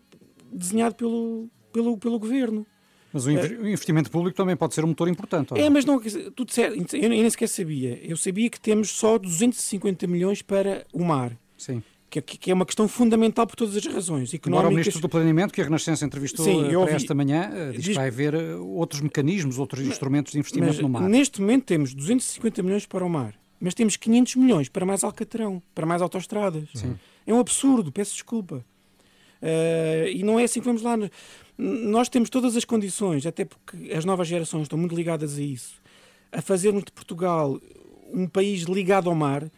desenhado 0.52 0.94
pelo, 0.96 1.48
pelo, 1.72 1.96
pelo 1.96 2.18
governo. 2.18 2.66
Mas 3.12 3.26
o 3.26 3.30
inve- 3.30 3.56
o 3.56 3.66
investimento 3.66 4.10
público 4.10 4.36
também 4.36 4.56
pode 4.56 4.74
ser 4.74 4.84
um 4.84 4.88
motor 4.88 5.08
importante. 5.08 5.54
É, 5.56 5.70
mas 5.70 5.84
não, 5.84 6.00
tu 6.34 6.44
disseste- 6.44 6.96
eu 6.96 7.08
nem 7.08 7.28
sequer 7.30 7.48
sabia. 7.48 7.98
Eu 8.04 8.16
sabia 8.16 8.50
que 8.50 8.60
temos 8.60 8.90
só 8.90 9.18
250 9.18 10.06
milhões 10.06 10.42
para 10.42 10.84
o 10.92 11.04
mar. 11.04 11.36
Sim. 11.56 11.82
Que, 12.10 12.20
que- 12.20 12.50
é 12.50 12.54
uma 12.54 12.66
questão 12.66 12.88
fundamental 12.88 13.46
por 13.46 13.54
todas 13.54 13.76
as 13.76 13.86
razões. 13.86 14.34
Embora 14.34 14.48
o 14.48 14.56
Económicas, 14.56 14.74
Ministro 14.74 15.00
do 15.00 15.08
Planeamento, 15.08 15.54
que 15.54 15.60
a 15.60 15.64
Renascença 15.64 16.04
entrevistou 16.04 16.44
Sim, 16.44 16.68
eh, 16.68 16.76
ouvi- 16.76 16.92
esta 16.92 17.14
manhã, 17.14 17.48
eh, 17.54 17.70
diz, 17.70 17.76
diz- 17.84 17.88
que 17.88 17.94
vai 17.94 18.08
haver 18.08 18.34
eh, 18.34 18.54
outros 18.56 19.00
mecanismos, 19.00 19.58
outros 19.58 19.86
instrumentos 19.86 20.32
de 20.32 20.38
investimento 20.40 20.72
Mas 20.74 20.82
no 20.82 20.88
mar. 20.88 21.08
neste 21.08 21.40
momento 21.40 21.64
temos 21.66 21.94
250 21.94 22.62
milhões 22.64 22.84
para 22.84 23.04
o 23.04 23.08
mar, 23.08 23.34
mas 23.60 23.74
temos 23.74 23.96
500 23.96 24.34
milhões 24.34 24.68
para 24.68 24.84
mais 24.84 25.04
Alcatrão, 25.04 25.62
para 25.72 25.86
mais 25.86 26.02
autoestradas. 26.02 26.68
Sim. 26.74 26.98
É 27.24 27.32
um 27.32 27.38
absurdo, 27.38 27.92
peço 27.92 28.12
desculpa. 28.14 28.64
Eh, 29.40 30.10
e 30.16 30.22
não 30.22 30.38
é 30.38 30.44
assim 30.44 30.60
que 30.60 30.66
vamos 30.66 30.82
lá. 30.82 30.96
Nós 31.56 32.08
temos 32.08 32.28
todas 32.28 32.56
as 32.56 32.64
condições, 32.64 33.24
até 33.26 33.44
porque 33.44 33.92
as 33.92 34.04
novas 34.04 34.26
gerações 34.28 34.62
estão 34.62 34.78
muito 34.78 34.94
ligadas 34.94 35.38
a 35.38 35.42
isso, 35.42 35.74
a 36.32 36.42
fazermos 36.42 36.84
de 36.84 36.92
Portugal 36.92 37.60
um 38.12 38.26
país 38.26 38.62
ligado 38.62 39.08
ao 39.08 39.14
mar, 39.14 39.50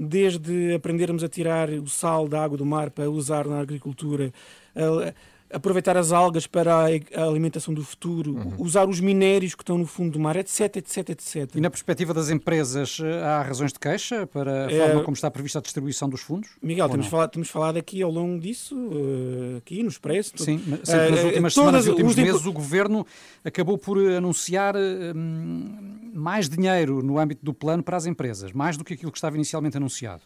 desde 0.00 0.74
aprendermos 0.74 1.22
a 1.22 1.28
tirar 1.28 1.68
o 1.70 1.86
sal 1.86 2.26
da 2.26 2.42
água 2.42 2.56
do 2.56 2.64
mar 2.64 2.90
para 2.90 3.10
usar 3.10 3.46
na 3.46 3.60
agricultura, 3.60 4.32
a- 4.74 5.14
aproveitar 5.52 5.96
as 5.96 6.12
algas 6.12 6.46
para 6.46 6.72
a 6.76 7.22
alimentação 7.24 7.74
do 7.74 7.82
futuro, 7.84 8.34
Uhum. 8.36 8.54
usar 8.58 8.88
os 8.88 9.00
minérios 9.00 9.54
que 9.54 9.62
estão 9.62 9.76
no 9.76 9.86
fundo 9.86 10.12
do 10.12 10.20
mar, 10.20 10.36
etc, 10.36 10.76
etc, 10.76 11.10
etc. 11.10 11.50
E 11.56 11.60
na 11.60 11.68
perspectiva 11.68 12.14
das 12.14 12.30
empresas, 12.30 12.98
há 13.24 13.42
razões 13.42 13.72
de 13.72 13.78
queixa 13.78 14.26
para 14.26 14.66
a 14.66 14.72
É- 14.72 14.78
forma 14.86 15.02
como 15.02 15.14
está 15.14 15.30
prevista 15.30 15.58
a 15.58 15.62
distribuição 15.62 16.08
dos 16.08 16.20
fundos? 16.20 16.50
Miguel, 16.62 16.88
temos 16.88 17.06
falado, 17.08 17.30
temos 17.30 17.48
falado 17.50 17.76
aqui 17.78 18.00
ao 18.02 18.10
longo 18.10 18.40
disso, 18.40 18.76
eh, 18.92 19.56
aqui 19.58 19.82
no 19.82 19.88
Expresso. 19.88 20.32
tudo. 20.32 20.44
Sim, 20.44 20.62
mas 20.66 20.80
sempre 20.84 21.10
nas 21.10 21.20
Eh, 21.20 21.24
últimas 21.26 21.54
semanas 21.54 21.86
e 21.86 21.90
últimos 21.90 22.12
os 22.12 22.16
meses 22.22 22.46
o 22.46 22.52
Governo 22.52 23.06
acabou 23.44 23.76
por 23.76 23.98
eh, 23.98 24.16
anunciar 24.16 24.74
hum, 24.76 26.10
mais 26.14 26.48
dinheiro 26.48 27.02
no 27.02 27.18
âmbito 27.18 27.44
do 27.44 27.52
plano 27.54 27.82
para 27.82 27.96
as 27.96 28.06
empresas, 28.06 28.52
mais 28.52 28.76
do 28.76 28.84
que 28.84 28.94
aquilo 28.94 29.10
que 29.10 29.18
estava 29.18 29.36
inicialmente 29.36 29.76
anunciado. 29.76 30.22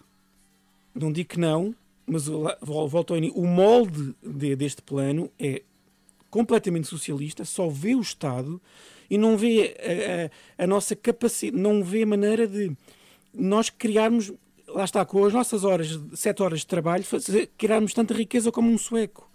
Não 0.94 1.10
digo 1.10 1.28
que 1.30 1.40
não, 1.40 1.74
mas 2.06 2.26
volto 2.60 3.12
ao 3.14 3.18
início. 3.18 3.38
O 3.38 3.46
molde 3.46 4.14
de- 4.22 4.54
deste 4.56 4.82
plano 4.82 5.30
é 5.38 5.62
completamente 6.30 6.86
socialista, 6.88 7.44
só 7.44 7.68
vê 7.68 7.94
o 7.94 8.00
Estado 8.00 8.60
e 9.08 9.16
não 9.16 9.36
vê 9.36 9.76
a, 10.58 10.62
a- 10.62 10.64
a 10.64 10.66
nossa 10.66 10.96
capacidade, 10.96 11.60
não 11.62 11.82
vê 11.82 12.02
a 12.02 12.06
maneira 12.06 12.46
de 12.46 12.72
nós 13.32 13.70
criarmos, 13.70 14.32
lá 14.68 14.84
está, 14.84 15.04
com 15.04 15.24
as 15.24 15.32
nossas 15.32 15.64
horas, 15.64 15.98
sete 16.14 16.42
horas 16.42 16.60
de 16.60 16.66
trabalho, 16.66 17.04
fazer- 17.04 17.50
criarmos 17.56 17.92
tanta 17.94 18.14
riqueza 18.14 18.50
como 18.52 18.70
um 18.70 18.78
sueco. 18.78 19.30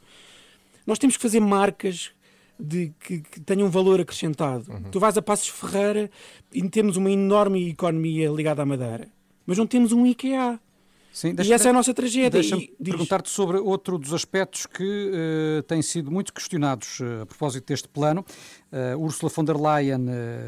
Nós 0.86 0.97
temos 0.99 1.15
que 1.15 1.22
fazer 1.22 1.39
marcas 1.39 2.11
de, 2.59 2.91
que, 2.99 3.20
que 3.20 3.39
tenham 3.39 3.70
valor 3.70 4.01
acrescentado. 4.01 4.65
Tu 4.91 4.99
vais 4.99 5.17
a 5.17 5.22
Passos 5.22 5.47
Ferreira 5.49 6.09
e 6.51 6.67
temos 6.70 6.97
uma 6.97 7.09
enorme 7.11 7.70
economia 7.70 8.30
ligada 8.30 8.61
à 8.61 8.65
Madeira, 8.65 9.07
mas 9.45 9.57
não 9.57 9.65
temos 9.67 9.91
um 9.93 10.05
IKEA. 10.05 10.59
Sim, 11.12 11.36
e 11.43 11.51
essa 11.51 11.68
é 11.68 11.72
a 11.72 11.74
nossa 11.74 11.93
tragédia. 11.93 12.30
Deixa-me 12.30 12.68
perguntar-te 12.82 13.30
sobre 13.30 13.57
outro 13.57 13.97
dos 13.97 14.14
aspectos 14.14 14.66
que 14.66 15.12
eh, 15.14 15.62
têm 15.64 15.82
sido 15.82 16.12
muito 16.12 16.32
questionados 16.32 16.99
eh, 17.01 17.24
a 17.24 17.26
propósito 17.26 17.66
deste 17.68 17.88
plano. 17.88 18.24
Eh, 18.72 18.95
Ursula 18.95 19.32
von 19.36 19.43
der 19.43 19.57
Leyen 19.57 20.05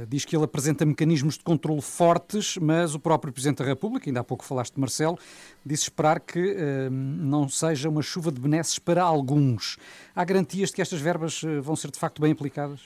diz 0.08 0.24
que 0.24 0.36
ele 0.36 0.46
apresenta 0.46 0.86
mecanismos 0.86 1.38
de 1.38 1.44
controle 1.44 1.82
fortes, 1.82 2.58
mas 2.58 2.94
o 2.94 3.00
próprio 3.00 3.34
Presidente 3.34 3.58
da 3.58 3.66
República, 3.66 4.10
ainda 4.10 4.20
há 4.20 4.24
pouco 4.24 4.46
falaste 4.46 4.76
de 4.76 4.80
Marcelo, 4.80 5.18
disse 5.66 5.84
esperar 5.84 6.20
que 6.20 6.56
não 6.92 7.50
seja 7.50 7.90
uma 7.90 8.02
chuva 8.02 8.32
de 8.32 8.40
benesses 8.40 8.78
para 8.78 9.02
alguns. 9.04 9.78
Há 10.16 10.24
garantias 10.24 10.70
de 10.70 10.76
que 10.76 10.82
estas 10.82 11.02
verbas 11.02 11.42
vão 11.62 11.76
ser 11.76 11.92
de 11.92 12.00
facto 12.00 12.22
bem 12.22 12.32
aplicadas? 12.32 12.82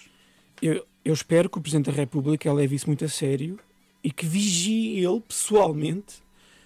Eu, 0.62 0.86
eu 1.04 1.14
espero 1.14 1.50
que 1.50 1.58
o 1.58 1.62
Presidente 1.62 1.92
da 1.92 1.96
República 1.96 2.52
leve 2.52 2.76
isso 2.76 2.88
muito 2.88 3.04
a 3.04 3.10
sério 3.10 3.60
e 4.04 4.12
que 4.12 4.26
vigie 4.26 5.04
ele 5.04 5.20
pessoalmente, 5.20 6.25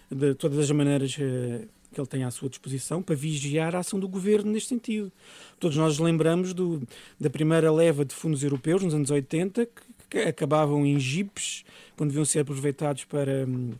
de 0.09 0.33
todas 0.35 0.57
as 0.59 0.71
maneiras 0.71 1.15
eh, 1.19 1.67
que 1.91 1.99
ele 1.99 2.07
tem 2.07 2.23
à 2.23 2.31
sua 2.31 2.49
disposição, 2.49 3.01
para 3.01 3.15
vigiar 3.15 3.75
a 3.75 3.79
ação 3.79 3.99
do 3.99 4.07
Governo 4.07 4.51
neste 4.51 4.69
sentido. 4.69 5.11
Todos 5.59 5.75
nós 5.77 5.97
lembramos 5.99 6.53
do, 6.53 6.81
da 7.19 7.29
primeira 7.29 7.71
leva 7.71 8.05
de 8.05 8.13
fundos 8.13 8.43
europeus, 8.43 8.83
nos 8.83 8.93
anos 8.93 9.09
80, 9.11 9.65
que, 9.65 9.71
que 10.09 10.17
acabavam 10.19 10.85
em 10.85 10.99
jipes, 10.99 11.63
quando 11.97 12.09
deviam 12.11 12.25
ser 12.25 12.39
aproveitados 12.39 13.05
para. 13.05 13.45
hum, 13.47 13.73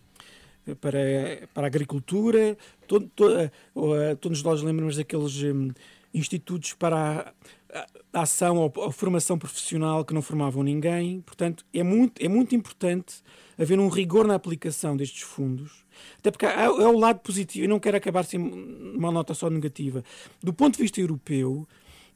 Para, 0.81 1.47
para 1.53 1.63
a 1.65 1.67
agricultura, 1.67 2.55
todo, 2.87 3.07
to- 3.15 3.31
eh, 3.39 3.49
eh, 3.75 4.15
todos 4.15 4.43
nós 4.43 4.61
lembramos 4.61 4.97
daqueles 4.97 5.35
hum, 5.41 5.71
institutos 6.13 6.73
para 6.73 7.33
a, 7.73 7.85
a 8.13 8.21
ação 8.21 8.57
ou 8.57 8.71
a 8.83 8.91
formação 8.91 9.37
profissional 9.39 10.05
que 10.05 10.13
não 10.13 10.21
formavam 10.21 10.61
ninguém. 10.61 11.21
Portanto, 11.21 11.65
é 11.73 11.81
muito, 11.81 12.23
é 12.23 12.27
muito 12.27 12.53
importante 12.53 13.15
haver 13.57 13.79
um 13.79 13.87
rigor 13.89 14.27
na 14.27 14.35
aplicação 14.35 14.95
destes 14.95 15.21
fundos. 15.23 15.83
Até 16.17 16.31
porque 16.31 16.45
há- 16.45 16.63
é 16.63 16.69
o 16.69 16.97
lado 16.97 17.19
positivo, 17.19 17.65
eu 17.65 17.69
não 17.69 17.79
quero 17.79 17.97
acabar 17.97 18.23
sem 18.23 18.39
uma 18.39 19.11
nota 19.11 19.33
só 19.33 19.49
negativa. 19.49 20.03
Do 20.41 20.53
ponto 20.53 20.75
de 20.77 20.81
vista 20.83 20.99
europeu, 20.99 21.67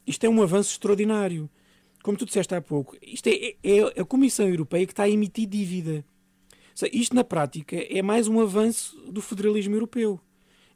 isto 0.06 0.24
é 0.24 0.28
um 0.28 0.42
avanço 0.42 0.72
extraordinário. 0.72 1.48
Como 2.02 2.18
tu 2.18 2.26
disseste 2.26 2.54
há 2.54 2.60
pouco, 2.60 2.96
isto 3.00 3.26
é, 3.28 3.54
é 3.62 4.00
a 4.00 4.04
Comissão 4.04 4.46
Europeia 4.46 4.84
que 4.86 4.92
está 4.92 5.04
a 5.04 5.08
emitir 5.10 5.46
dívida. 5.48 6.04
Seja, 6.74 6.90
Isto, 6.94 7.14
na 7.14 7.24
prática, 7.24 7.76
é 7.76 8.02
mais 8.02 8.28
um 8.28 8.40
avanço 8.40 8.96
do 9.10 9.22
federalismo 9.22 9.74
europeu. 9.74 10.20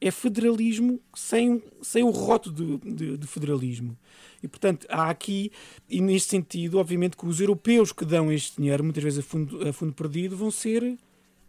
É 0.01 0.11
federalismo 0.13 1.01
sem, 1.15 1.61
sem 1.83 2.05
o 2.05 2.11
rótulo 2.11 2.55
de, 2.55 2.95
de- 2.95 3.17
de 3.19 3.27
federalismo. 3.27 3.99
E, 4.41 4.47
portanto, 4.47 4.87
há 4.89 5.11
aqui, 5.11 5.51
e 5.91 6.01
neste 6.01 6.31
sentido, 6.31 6.79
obviamente, 6.79 7.17
que 7.17 7.27
os 7.27 7.41
europeus 7.41 7.91
que 7.93 8.05
dão 8.05 8.31
este 8.33 8.57
dinheiro, 8.59 8.85
muitas 8.85 9.03
vezes 9.03 9.19
a 9.19 9.23
fundo, 9.23 9.69
a 9.69 9.73
fundo 9.73 9.93
perdido, 9.93 10.37
vão 10.37 10.53
ser 10.53 10.97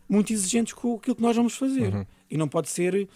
muito 0.09 0.33
exigentes 0.33 0.73
com 0.73 0.95
aquilo 0.95 1.15
que 1.15 1.21
nós 1.21 1.35
vamos 1.35 1.55
fazer. 1.55 1.93
Uhum. 1.93 2.05
E 2.31 2.37
não 2.37 2.47
pode 2.47 2.69
ser. 2.69 3.07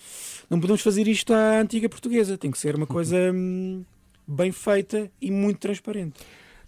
Não 0.50 0.60
podemos 0.60 0.82
fazer 0.82 1.08
isto 1.08 1.34
à 1.34 1.60
antiga 1.60 1.90
portuguesa. 1.90 2.38
Tem 2.38 2.52
que 2.52 2.58
ser 2.58 2.76
uma 2.76 2.88
coisa 2.88 3.16
hum, 3.34 3.84
bem 4.28 4.52
feita 4.52 5.10
e 5.22 5.30
muito 5.32 5.60
transparente. 5.60 6.20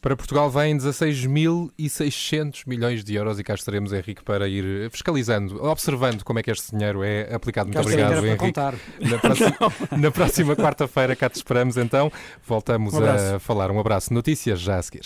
Para 0.02 0.16
Portugal 0.16 0.52
vêm 0.52 0.78
16.600 0.78 2.64
milhões 2.68 3.04
de 3.04 3.16
euros 3.16 3.40
e 3.40 3.44
cá 3.44 3.56
estaremos, 3.56 3.92
Henrique, 3.92 4.24
para 4.24 4.48
ir 4.48 4.88
fiscalizando, 4.92 5.64
observando 5.64 6.24
como 6.24 6.38
é 6.38 6.44
que 6.44 6.52
este 6.52 6.70
dinheiro 6.76 7.04
é 7.04 7.34
aplicado. 7.34 7.70
Muito 7.70 7.76
Cá 7.78 7.82
obrigado, 7.82 8.24
Henrique. 8.24 8.38
contar. 8.38 8.76
Na 9.00 9.18
próxima, 9.18 9.58
na 9.98 10.12
próxima 10.12 10.56
quarta-feira 10.56 11.16
cá 11.16 11.28
te 11.28 11.38
esperamos 11.38 11.76
então. 11.78 12.12
Voltamos 12.46 12.94
Um 12.94 13.04
a 13.04 13.40
falar. 13.40 13.72
Um 13.72 13.80
abraço. 13.80 14.14
Notícias 14.14 14.60
já 14.60 14.78
a 14.78 14.84
seguir. 14.84 15.02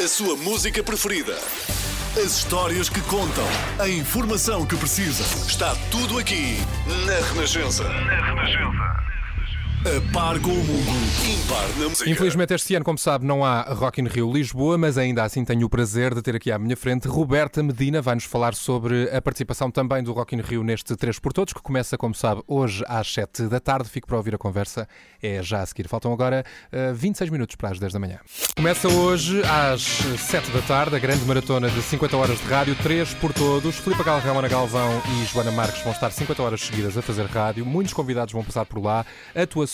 A 0.00 0.08
sua 0.08 0.34
música 0.36 0.82
preferida. 0.82 1.36
As 2.16 2.38
histórias 2.38 2.88
que 2.88 3.00
contam. 3.02 3.44
A 3.78 3.86
informação 3.86 4.64
que 4.64 4.74
precisa. 4.74 5.22
Está 5.46 5.76
tudo 5.90 6.18
aqui 6.18 6.56
na 7.04 7.28
Renascença. 7.28 7.84
Na 7.84 8.26
Renascença. 8.26 9.02
A 9.82 10.12
par 10.12 10.38
com 10.40 10.50
o 10.50 10.54
mundo. 10.54 11.12
Impar 11.26 11.68
na 11.76 11.88
música. 11.88 12.08
Infelizmente 12.08 12.54
este 12.54 12.72
ano, 12.76 12.84
como 12.84 12.96
sabe, 12.96 13.26
não 13.26 13.44
há 13.44 13.62
Rock 13.62 14.00
in 14.00 14.04
Rio 14.06 14.32
Lisboa, 14.32 14.78
mas 14.78 14.96
ainda 14.96 15.24
assim 15.24 15.44
tenho 15.44 15.66
o 15.66 15.68
prazer 15.68 16.14
de 16.14 16.22
ter 16.22 16.36
aqui 16.36 16.52
à 16.52 16.58
minha 16.58 16.76
frente 16.76 17.08
Roberta 17.08 17.60
Medina, 17.64 18.00
vai-nos 18.00 18.22
falar 18.22 18.54
sobre 18.54 19.10
a 19.10 19.20
participação 19.20 19.72
também 19.72 20.00
do 20.00 20.12
Rock 20.12 20.36
in 20.36 20.40
Rio 20.40 20.62
neste 20.62 20.94
3 20.94 21.18
por 21.18 21.32
Todos, 21.32 21.52
que 21.52 21.60
começa, 21.60 21.98
como 21.98 22.14
sabe, 22.14 22.42
hoje 22.46 22.84
às 22.86 23.12
7 23.12 23.48
da 23.48 23.58
tarde. 23.58 23.88
Fico 23.88 24.06
para 24.06 24.16
ouvir 24.16 24.36
a 24.36 24.38
conversa, 24.38 24.86
é 25.20 25.42
já 25.42 25.62
a 25.62 25.66
seguir. 25.66 25.88
Faltam 25.88 26.12
agora 26.12 26.44
eh, 26.70 26.92
26 26.92 27.30
minutos 27.30 27.56
para 27.56 27.70
as 27.70 27.80
10 27.80 27.92
da 27.92 27.98
manhã. 27.98 28.20
Começa 28.56 28.88
hoje 28.88 29.42
às 29.42 29.82
7 29.82 30.48
da 30.52 30.62
tarde 30.62 30.94
a 30.94 30.98
grande 31.00 31.24
maratona 31.24 31.68
de 31.68 31.82
50 31.82 32.16
horas 32.16 32.38
de 32.38 32.44
rádio, 32.46 32.76
3 32.76 33.14
por 33.14 33.32
Todos. 33.32 33.80
Filipe 33.80 34.04
Galvão, 34.04 34.38
Ana 34.38 34.48
Galvão 34.48 35.02
e 35.10 35.24
Joana 35.24 35.50
Marques 35.50 35.82
vão 35.82 35.92
estar 35.92 36.12
50 36.12 36.40
horas 36.40 36.60
seguidas 36.60 36.96
a 36.96 37.02
fazer 37.02 37.26
rádio. 37.26 37.66
Muitos 37.66 37.92
convidados 37.92 38.32
vão 38.32 38.44
passar 38.44 38.64
por 38.64 38.80
lá, 38.80 39.04
atuações 39.34 39.71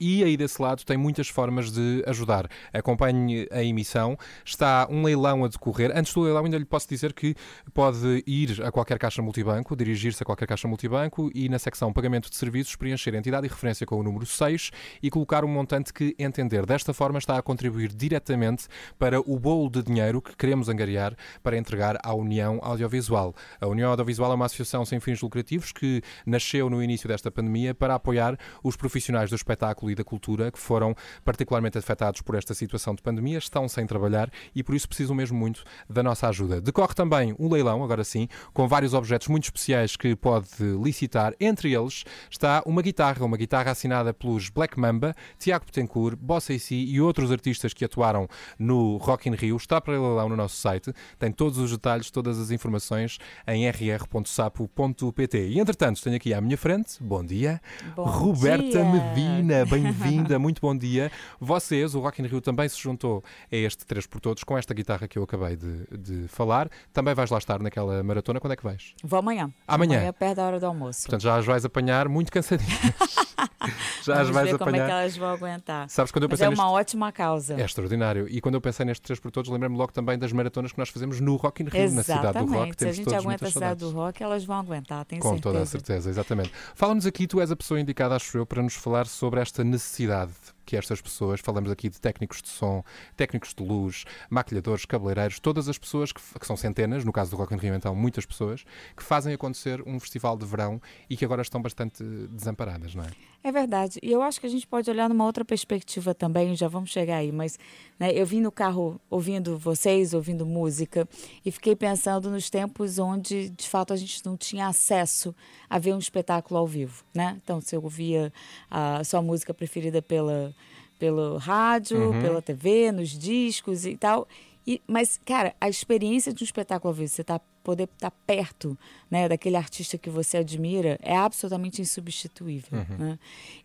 e 0.00 0.24
aí 0.24 0.36
desse 0.36 0.60
lado 0.60 0.84
tem 0.84 0.96
muitas 0.96 1.28
formas 1.28 1.70
de 1.70 2.02
ajudar. 2.06 2.48
Acompanhe 2.72 3.46
a 3.50 3.62
emissão. 3.62 4.16
Está 4.44 4.86
um 4.90 5.02
leilão 5.02 5.44
a 5.44 5.48
decorrer. 5.48 5.92
Antes 5.94 6.12
do 6.14 6.22
leilão, 6.22 6.44
ainda 6.44 6.58
lhe 6.58 6.64
posso 6.64 6.88
dizer 6.88 7.12
que 7.12 7.34
pode 7.72 8.22
ir 8.26 8.62
a 8.62 8.70
qualquer 8.70 8.98
caixa 8.98 9.20
multibanco, 9.20 9.76
dirigir-se 9.76 10.22
a 10.22 10.26
qualquer 10.26 10.46
caixa 10.46 10.66
multibanco 10.68 11.30
e 11.34 11.48
na 11.48 11.58
secção 11.58 11.92
Pagamento 11.92 12.30
de 12.30 12.36
Serviços 12.36 12.76
preencher 12.76 13.14
entidade 13.14 13.46
e 13.46 13.50
referência 13.50 13.86
com 13.86 13.96
o 13.96 14.02
número 14.02 14.26
6 14.26 14.70
e 15.02 15.10
colocar 15.10 15.44
um 15.44 15.48
montante 15.48 15.92
que 15.92 16.14
entender. 16.18 16.66
Desta 16.66 16.92
forma 16.92 17.18
está 17.18 17.38
a 17.38 17.42
contribuir 17.42 17.92
diretamente 17.92 18.66
para 18.98 19.20
o 19.20 19.38
bolo 19.38 19.70
de 19.70 19.82
dinheiro 19.82 20.20
que 20.20 20.36
queremos 20.36 20.68
angariar 20.68 21.16
para 21.42 21.56
entregar 21.56 21.98
à 22.02 22.14
União 22.14 22.58
Audiovisual. 22.62 23.34
A 23.60 23.66
União 23.66 23.90
Audiovisual 23.90 24.32
é 24.32 24.34
uma 24.34 24.46
associação 24.46 24.84
sem 24.84 25.00
fins 25.00 25.20
lucrativos 25.20 25.72
que 25.72 26.02
nasceu 26.26 26.68
no 26.70 26.82
início 26.82 27.08
desta 27.08 27.30
pandemia 27.30 27.74
para 27.74 27.94
apoiar 27.94 28.38
os 28.62 28.76
profissionais 28.76 29.30
do 29.34 29.36
espetáculo 29.36 29.90
e 29.90 29.94
da 29.94 30.04
cultura 30.04 30.50
que 30.50 30.58
foram 30.58 30.94
particularmente 31.24 31.76
afetados 31.76 32.22
por 32.22 32.34
esta 32.36 32.54
situação 32.54 32.94
de 32.94 33.02
pandemia, 33.02 33.38
estão 33.38 33.68
sem 33.68 33.86
trabalhar 33.86 34.30
e 34.54 34.62
por 34.62 34.74
isso 34.74 34.88
precisam 34.88 35.14
mesmo 35.14 35.36
muito 35.36 35.64
da 35.90 36.02
nossa 36.02 36.28
ajuda. 36.28 36.60
Decorre 36.60 36.94
também 36.94 37.34
um 37.38 37.52
leilão, 37.52 37.82
agora 37.82 38.04
sim, 38.04 38.28
com 38.52 38.66
vários 38.68 38.94
objetos 38.94 39.28
muito 39.28 39.44
especiais 39.44 39.96
que 39.96 40.14
pode 40.14 40.48
licitar. 40.82 41.34
Entre 41.40 41.74
eles 41.74 42.04
está 42.30 42.62
uma 42.64 42.80
guitarra, 42.80 43.24
uma 43.24 43.36
guitarra 43.36 43.72
assinada 43.72 44.14
pelos 44.14 44.48
Black 44.48 44.78
Mamba, 44.78 45.14
Tiago 45.38 45.64
Betancourt, 45.66 46.16
Bossa 46.16 46.52
e 46.52 46.58
Si 46.58 46.74
e 46.74 47.00
outros 47.00 47.32
artistas 47.32 47.74
que 47.74 47.84
atuaram 47.84 48.28
no 48.58 48.96
Rock 48.98 49.28
in 49.28 49.34
Rio. 49.34 49.56
Está 49.56 49.80
para 49.80 49.94
leilão 49.94 50.28
no 50.28 50.36
nosso 50.36 50.56
site, 50.56 50.92
tem 51.18 51.32
todos 51.32 51.58
os 51.58 51.70
detalhes, 51.70 52.10
todas 52.10 52.38
as 52.38 52.50
informações 52.50 53.18
em 53.46 53.68
rr.sapo.pt. 53.68 55.48
E 55.48 55.58
entretanto, 55.58 56.02
tenho 56.02 56.16
aqui 56.16 56.32
à 56.32 56.40
minha 56.40 56.56
frente, 56.56 57.02
bom 57.02 57.24
dia, 57.24 57.60
Bom 57.96 58.04
Roberta 58.04 58.64
dia. 58.68 58.84
Medina. 58.84 59.23
Dina, 59.24 59.64
bem-vinda, 59.64 60.38
muito 60.38 60.60
bom 60.60 60.76
dia. 60.76 61.10
Vocês, 61.40 61.94
o 61.94 62.00
Rock 62.00 62.20
in 62.22 62.26
Rio 62.26 62.40
também 62.40 62.68
se 62.68 62.78
juntou 62.80 63.22
a 63.50 63.56
este 63.56 63.84
3 63.86 64.06
por 64.06 64.20
Todos 64.20 64.44
com 64.44 64.56
esta 64.58 64.74
guitarra 64.74 65.08
que 65.08 65.18
eu 65.18 65.22
acabei 65.22 65.56
de, 65.56 65.86
de 65.96 66.28
falar. 66.28 66.68
Também 66.92 67.14
vais 67.14 67.30
lá 67.30 67.38
estar 67.38 67.60
naquela 67.60 68.02
maratona. 68.02 68.38
Quando 68.40 68.52
é 68.52 68.56
que 68.56 68.64
vais? 68.64 68.94
Vou 69.02 69.18
amanhã. 69.18 69.50
Amanhã? 69.66 69.98
Amanhã, 69.98 70.12
perto 70.12 70.36
da 70.36 70.46
hora 70.46 70.60
do 70.60 70.66
almoço. 70.66 71.02
Portanto, 71.02 71.22
já 71.22 71.36
as 71.36 71.46
vais 71.46 71.64
apanhar 71.64 72.08
muito 72.08 72.30
cansadinhas. 72.30 72.70
já 74.04 74.14
as 74.20 74.28
Vamos 74.28 74.30
vais 74.30 74.50
ver 74.50 74.58
como 74.58 74.70
é 74.70 74.72
que 74.74 74.78
apanhar. 74.80 75.00
elas 75.00 75.16
vão 75.16 75.28
aguentar. 75.30 75.88
Sabes, 75.88 76.12
quando 76.12 76.24
eu 76.24 76.28
Mas 76.28 76.38
pensei 76.38 76.46
é 76.46 76.56
uma 76.56 76.64
neste- 76.64 76.80
ótima 76.80 77.12
causa. 77.12 77.54
É 77.60 77.64
extraordinário. 77.64 78.26
E 78.28 78.40
quando 78.40 78.54
eu 78.56 78.60
pensei 78.60 78.84
neste 78.84 79.02
3 79.02 79.18
por 79.20 79.30
Todos, 79.30 79.50
lembrei-me 79.50 79.76
logo 79.76 79.92
também 79.92 80.18
das 80.18 80.32
maratonas 80.32 80.72
que 80.72 80.78
nós 80.78 80.88
fazemos 80.90 81.20
no 81.20 81.36
Rock 81.36 81.62
in 81.62 81.66
Rio, 81.68 81.90
na 81.92 82.02
cidade 82.02 82.20
do 82.20 82.28
Exatamente. 82.28 82.54
Rock. 82.58 82.74
Se 82.78 82.88
a 82.88 82.92
gente 82.92 83.14
aguenta 83.14 83.46
a 83.46 83.50
cidade 83.50 83.80
do 83.80 83.90
rock, 83.90 84.22
elas 84.22 84.44
vão 84.44 84.58
aguentar, 84.58 85.04
tenho 85.04 85.20
Com 85.22 85.28
certeza. 85.30 85.42
toda 85.52 85.62
a 85.62 85.66
certeza, 85.66 86.10
exatamente. 86.10 86.50
Fala-nos 86.74 87.06
aqui, 87.06 87.26
tu 87.26 87.40
és 87.40 87.50
a 87.50 87.56
pessoa 87.56 87.80
indicada, 87.80 88.14
acho 88.16 88.36
eu, 88.38 88.44
para 88.46 88.62
nos 88.62 88.74
falar 88.74 89.06
sobre 89.14 89.40
esta 89.40 89.62
necessidade 89.64 90.32
que 90.64 90.76
estas 90.76 91.00
pessoas, 91.00 91.40
falamos 91.40 91.70
aqui 91.70 91.88
de 91.88 92.00
técnicos 92.00 92.42
de 92.42 92.48
som, 92.48 92.82
técnicos 93.16 93.54
de 93.54 93.62
luz, 93.62 94.04
maquilhadores, 94.30 94.84
cabeleireiros, 94.84 95.38
todas 95.38 95.68
as 95.68 95.78
pessoas, 95.78 96.12
que, 96.12 96.20
que 96.38 96.46
são 96.46 96.56
centenas, 96.56 97.04
no 97.04 97.12
caso 97.12 97.30
do 97.30 97.36
Rock 97.36 97.54
in 97.54 97.58
Rio 97.58 97.74
então, 97.74 97.94
muitas 97.94 98.24
pessoas, 98.24 98.64
que 98.96 99.02
fazem 99.02 99.34
acontecer 99.34 99.82
um 99.86 99.98
festival 99.98 100.36
de 100.36 100.46
verão 100.46 100.80
e 101.08 101.16
que 101.16 101.24
agora 101.24 101.42
estão 101.42 101.60
bastante 101.60 102.02
desamparadas, 102.30 102.94
não 102.94 103.04
é? 103.04 103.08
É 103.42 103.52
verdade. 103.52 103.98
E 104.02 104.10
eu 104.10 104.22
acho 104.22 104.40
que 104.40 104.46
a 104.46 104.50
gente 104.50 104.66
pode 104.66 104.90
olhar 104.90 105.06
numa 105.08 105.24
outra 105.24 105.44
perspectiva 105.44 106.14
também, 106.14 106.56
já 106.56 106.66
vamos 106.66 106.90
chegar 106.90 107.16
aí, 107.16 107.30
mas 107.30 107.58
né, 107.98 108.10
eu 108.12 108.24
vim 108.24 108.40
no 108.40 108.50
carro 108.50 108.98
ouvindo 109.10 109.58
vocês, 109.58 110.14
ouvindo 110.14 110.46
música, 110.46 111.06
e 111.44 111.50
fiquei 111.50 111.76
pensando 111.76 112.30
nos 112.30 112.48
tempos 112.48 112.98
onde, 112.98 113.50
de 113.50 113.68
fato, 113.68 113.92
a 113.92 113.96
gente 113.96 114.24
não 114.24 114.34
tinha 114.36 114.66
acesso 114.66 115.34
a 115.68 115.78
ver 115.78 115.92
um 115.92 115.98
espetáculo 115.98 116.58
ao 116.58 116.66
vivo, 116.66 117.04
né? 117.12 117.38
Então, 117.42 117.60
você 117.60 117.76
ouvia 117.76 118.32
a 118.70 119.04
sua 119.04 119.20
música 119.20 119.52
preferida 119.52 120.00
pela, 120.00 120.53
pelo 120.98 121.36
rádio, 121.36 122.10
Uhum. 122.10 122.20
pela 122.22 122.42
TV, 122.42 122.92
nos 122.92 123.10
discos 123.10 123.84
e 123.86 123.96
tal. 123.96 124.26
E, 124.66 124.80
mas, 124.86 125.20
cara, 125.26 125.54
a 125.60 125.68
experiência 125.68 126.32
de 126.32 126.42
um 126.42 126.46
espetáculo 126.46 126.90
ao 126.90 126.94
vivo, 126.94 127.08
você 127.08 127.22
tá, 127.22 127.38
poder 127.62 127.84
estar 127.84 128.10
perto 128.26 128.78
né, 129.10 129.28
daquele 129.28 129.56
artista 129.56 129.98
que 129.98 130.08
você 130.08 130.38
admira, 130.38 130.98
é 131.02 131.14
absolutamente 131.16 131.82
insubstituível. 131.82 132.78
Uhum. 132.78 132.96
né? 132.98 133.18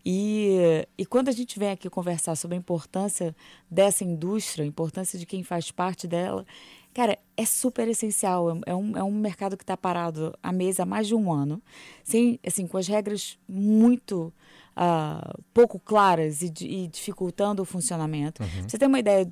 E, 0.04 0.86
e 0.98 1.06
quando 1.06 1.28
a 1.28 1.32
gente 1.32 1.58
vem 1.58 1.70
aqui 1.70 1.88
conversar 1.88 2.36
sobre 2.36 2.56
a 2.56 2.58
importância 2.58 3.34
dessa 3.70 4.04
indústria, 4.04 4.62
a 4.64 4.68
importância 4.68 5.18
de 5.18 5.24
quem 5.24 5.42
faz 5.42 5.70
parte 5.70 6.06
dela, 6.06 6.44
cara, 6.92 7.18
é 7.34 7.46
super 7.46 7.88
essencial. 7.88 8.60
É 8.66 8.74
um, 8.74 8.96
é 8.98 9.02
um 9.02 9.12
mercado 9.12 9.56
que 9.56 9.62
está 9.62 9.78
parado 9.78 10.36
à 10.42 10.52
mesa 10.52 10.82
há 10.82 10.86
mais 10.86 11.06
de 11.06 11.14
um 11.14 11.32
ano, 11.32 11.62
sem, 12.04 12.38
assim, 12.46 12.66
com 12.66 12.76
as 12.76 12.86
regras 12.86 13.38
muito 13.48 14.30
ah, 14.76 15.36
pouco 15.52 15.78
claras 15.78 16.42
e, 16.42 16.52
e 16.60 16.88
dificultando 16.88 17.62
o 17.62 17.64
funcionamento. 17.64 18.42
Uhum. 18.42 18.68
Você 18.68 18.78
tem 18.78 18.88
uma 18.88 18.98
ideia, 18.98 19.28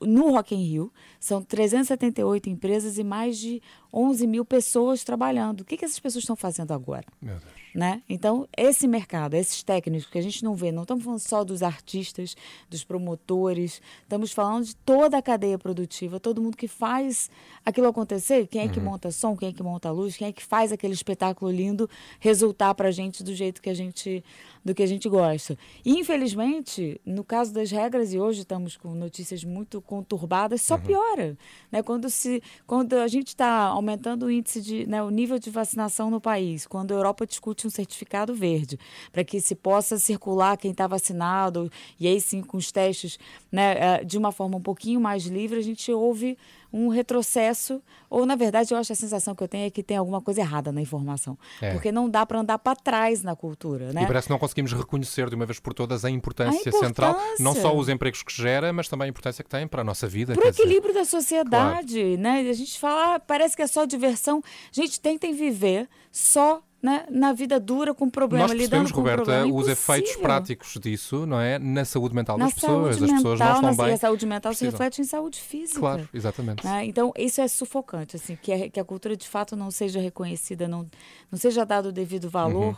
no 0.00 0.30
Rock 0.30 0.54
in 0.54 0.62
Rio, 0.62 0.92
são 1.18 1.42
378 1.42 2.48
empresas 2.48 2.98
e 2.98 3.04
mais 3.04 3.38
de 3.38 3.62
11 3.92 4.26
mil 4.26 4.44
pessoas 4.44 5.02
trabalhando. 5.02 5.60
O 5.60 5.64
que, 5.64 5.76
que 5.76 5.84
essas 5.84 5.98
pessoas 5.98 6.22
estão 6.22 6.36
fazendo 6.36 6.72
agora? 6.72 7.06
Meu 7.20 7.36
Deus. 7.38 7.65
Né? 7.76 8.02
Então, 8.08 8.48
esse 8.56 8.88
mercado, 8.88 9.34
esses 9.34 9.62
técnicos 9.62 10.08
que 10.08 10.16
a 10.16 10.22
gente 10.22 10.42
não 10.42 10.54
vê, 10.54 10.72
não 10.72 10.82
estamos 10.82 11.04
falando 11.04 11.20
só 11.20 11.44
dos 11.44 11.62
artistas, 11.62 12.34
dos 12.70 12.82
promotores, 12.82 13.82
estamos 14.02 14.32
falando 14.32 14.64
de 14.64 14.74
toda 14.76 15.18
a 15.18 15.22
cadeia 15.22 15.58
produtiva, 15.58 16.18
todo 16.18 16.40
mundo 16.40 16.56
que 16.56 16.66
faz 16.66 17.30
aquilo 17.66 17.86
acontecer, 17.86 18.46
quem 18.46 18.62
é 18.62 18.68
que 18.68 18.78
Uhum. 18.78 18.86
monta 18.86 19.10
som, 19.10 19.36
quem 19.36 19.50
é 19.50 19.52
que 19.52 19.62
monta 19.62 19.90
luz, 19.90 20.16
quem 20.16 20.28
é 20.28 20.32
que 20.32 20.42
faz 20.42 20.72
aquele 20.72 20.94
espetáculo 20.94 21.50
lindo 21.50 21.88
resultar 22.18 22.74
pra 22.74 22.90
gente 22.90 23.22
do 23.22 23.34
jeito 23.34 23.60
que 23.60 23.68
a 23.68 23.74
gente 23.74 24.24
do 24.64 24.74
que 24.74 24.82
a 24.82 24.86
gente 24.86 25.08
gosta. 25.08 25.56
E, 25.84 25.92
infelizmente, 25.92 27.00
no 27.06 27.22
caso 27.22 27.54
das 27.54 27.70
regras 27.70 28.12
e 28.12 28.18
hoje 28.18 28.40
estamos 28.40 28.76
com 28.76 28.92
notícias 28.94 29.44
muito 29.44 29.80
conturbadas, 29.80 30.60
só 30.62 30.76
piora, 30.76 31.38
né? 31.70 31.82
Quando 31.84 32.10
se 32.10 32.42
quando 32.66 32.94
a 32.94 33.06
gente 33.06 33.28
está 33.28 33.66
aumentando 33.66 34.26
o 34.26 34.30
índice 34.30 34.60
de, 34.60 34.86
né, 34.86 35.00
o 35.02 35.10
nível 35.10 35.38
de 35.38 35.50
vacinação 35.50 36.10
no 36.10 36.20
país, 36.20 36.66
quando 36.66 36.92
a 36.92 36.94
Europa 36.94 37.24
discute 37.26 37.65
um 37.66 37.70
certificado 37.70 38.34
verde 38.34 38.78
para 39.12 39.24
que 39.24 39.40
se 39.40 39.54
possa 39.54 39.98
circular 39.98 40.56
quem 40.56 40.70
está 40.70 40.86
vacinado 40.86 41.70
e 41.98 42.06
aí 42.06 42.20
sim 42.20 42.42
com 42.42 42.56
os 42.56 42.70
testes, 42.72 43.18
né, 43.50 43.76
eh, 43.78 44.04
de 44.04 44.16
uma 44.18 44.32
forma 44.32 44.56
um 44.56 44.62
pouquinho 44.62 45.00
mais 45.00 45.24
livre, 45.24 45.58
a 45.58 45.62
gente 45.62 45.90
ouve 45.92 46.38
um 46.72 46.88
retrocesso 46.88 47.80
ou 48.10 48.26
na 48.26 48.34
verdade 48.36 48.74
eu 48.74 48.78
acho 48.78 48.92
a 48.92 48.96
sensação 48.96 49.34
que 49.34 49.42
eu 49.42 49.48
tenho 49.48 49.66
é 49.66 49.70
que 49.70 49.82
tem 49.82 49.96
alguma 49.96 50.20
coisa 50.20 50.40
errada 50.40 50.70
na 50.72 50.80
informação, 50.80 51.38
É. 51.62 51.72
porque 51.72 51.90
não 51.90 52.08
dá 52.10 52.26
para 52.26 52.40
andar 52.40 52.58
para 52.58 52.76
trás 52.76 53.22
na 53.22 53.34
cultura, 53.34 53.92
né? 53.92 54.02
E 54.02 54.06
parece 54.06 54.26
que 54.26 54.32
não 54.32 54.38
conseguimos 54.38 54.72
reconhecer 54.72 55.28
de 55.30 55.34
uma 55.36 55.46
vez 55.46 55.58
por 55.58 55.72
todas 55.72 56.04
a 56.04 56.10
importância, 56.10 56.68
A 56.70 56.72
central, 56.72 57.12
importância. 57.12 57.44
não 57.44 57.54
só 57.54 57.74
os 57.74 57.88
empregos 57.88 58.22
que 58.22 58.32
gera, 58.32 58.72
mas 58.72 58.88
também 58.88 59.06
a 59.06 59.08
importância 59.08 59.42
que 59.42 59.48
tem 59.50 59.66
para 59.66 59.80
a 59.80 59.84
nossa 59.84 60.06
vida. 60.06 60.34
Para 60.34 60.40
o 60.40 60.42
quer 60.44 60.50
dizer, 60.50 60.62
equilíbrio 60.64 60.92
da 60.94 61.04
sociedade, 61.04 62.16
né? 62.18 62.40
A 62.48 62.52
gente 62.52 62.78
fala, 62.78 63.14
ah, 63.14 63.20
parece 63.20 63.56
que 63.56 63.62
é 63.62 63.66
só 63.66 63.84
diversão. 63.84 64.42
Gente, 64.72 65.00
tentem 65.00 65.32
viver 65.34 65.88
só 66.12 66.62
né, 66.82 67.04
na 67.10 67.32
vida 67.32 67.58
dura 67.58 67.92
com 67.94 68.08
problema, 68.08 68.46
Nós 68.48 68.56
lidando 68.56 68.90
com 68.92 69.00
Roberta, 69.00 69.24
problema. 69.24 69.52
os 69.54 69.66
efeitos 69.68 70.14
práticos 70.16 70.74
disso, 70.80 71.26
não 71.26 71.40
é? 71.40 71.58
Na 71.58 71.84
saúde 71.84 72.14
mental 72.14 72.38
na 72.38 72.44
das 72.46 72.54
pessoas. 72.54 72.96
saúde 72.96 73.04
As 73.12 73.16
pessoas 73.18 73.38
mental, 73.40 73.54
não 73.54 73.62
na 73.62 73.70
estão 73.70 73.84
bem. 73.86 73.94
a 73.94 73.98
saúde 73.98 74.26
mental 74.26 74.52
se 74.52 74.58
precisam. 74.58 74.70
reflete 74.72 75.00
em 75.00 75.04
saúde 75.04 75.40
física. 75.40 75.80
Claro, 75.80 76.08
exatamente. 76.14 76.64
né? 76.64 76.84
Então, 76.84 77.12
isso 77.16 77.40
é 77.40 77.48
sufocante, 77.48 78.16
assim, 78.16 78.36
que 78.40 78.52
a, 78.52 78.70
que 78.70 78.78
a 78.78 78.84
cultura 78.84 79.16
de 79.16 79.26
fato 79.26 79.56
não 79.56 79.70
seja 79.70 79.98
reconhecida, 80.00 80.68
não, 80.68 80.86
não 81.32 81.38
seja 81.38 81.64
dado 81.66 81.86
o 81.86 81.92
devido 81.92 82.28
valor, 82.30 82.66
Uhum. 82.66 82.76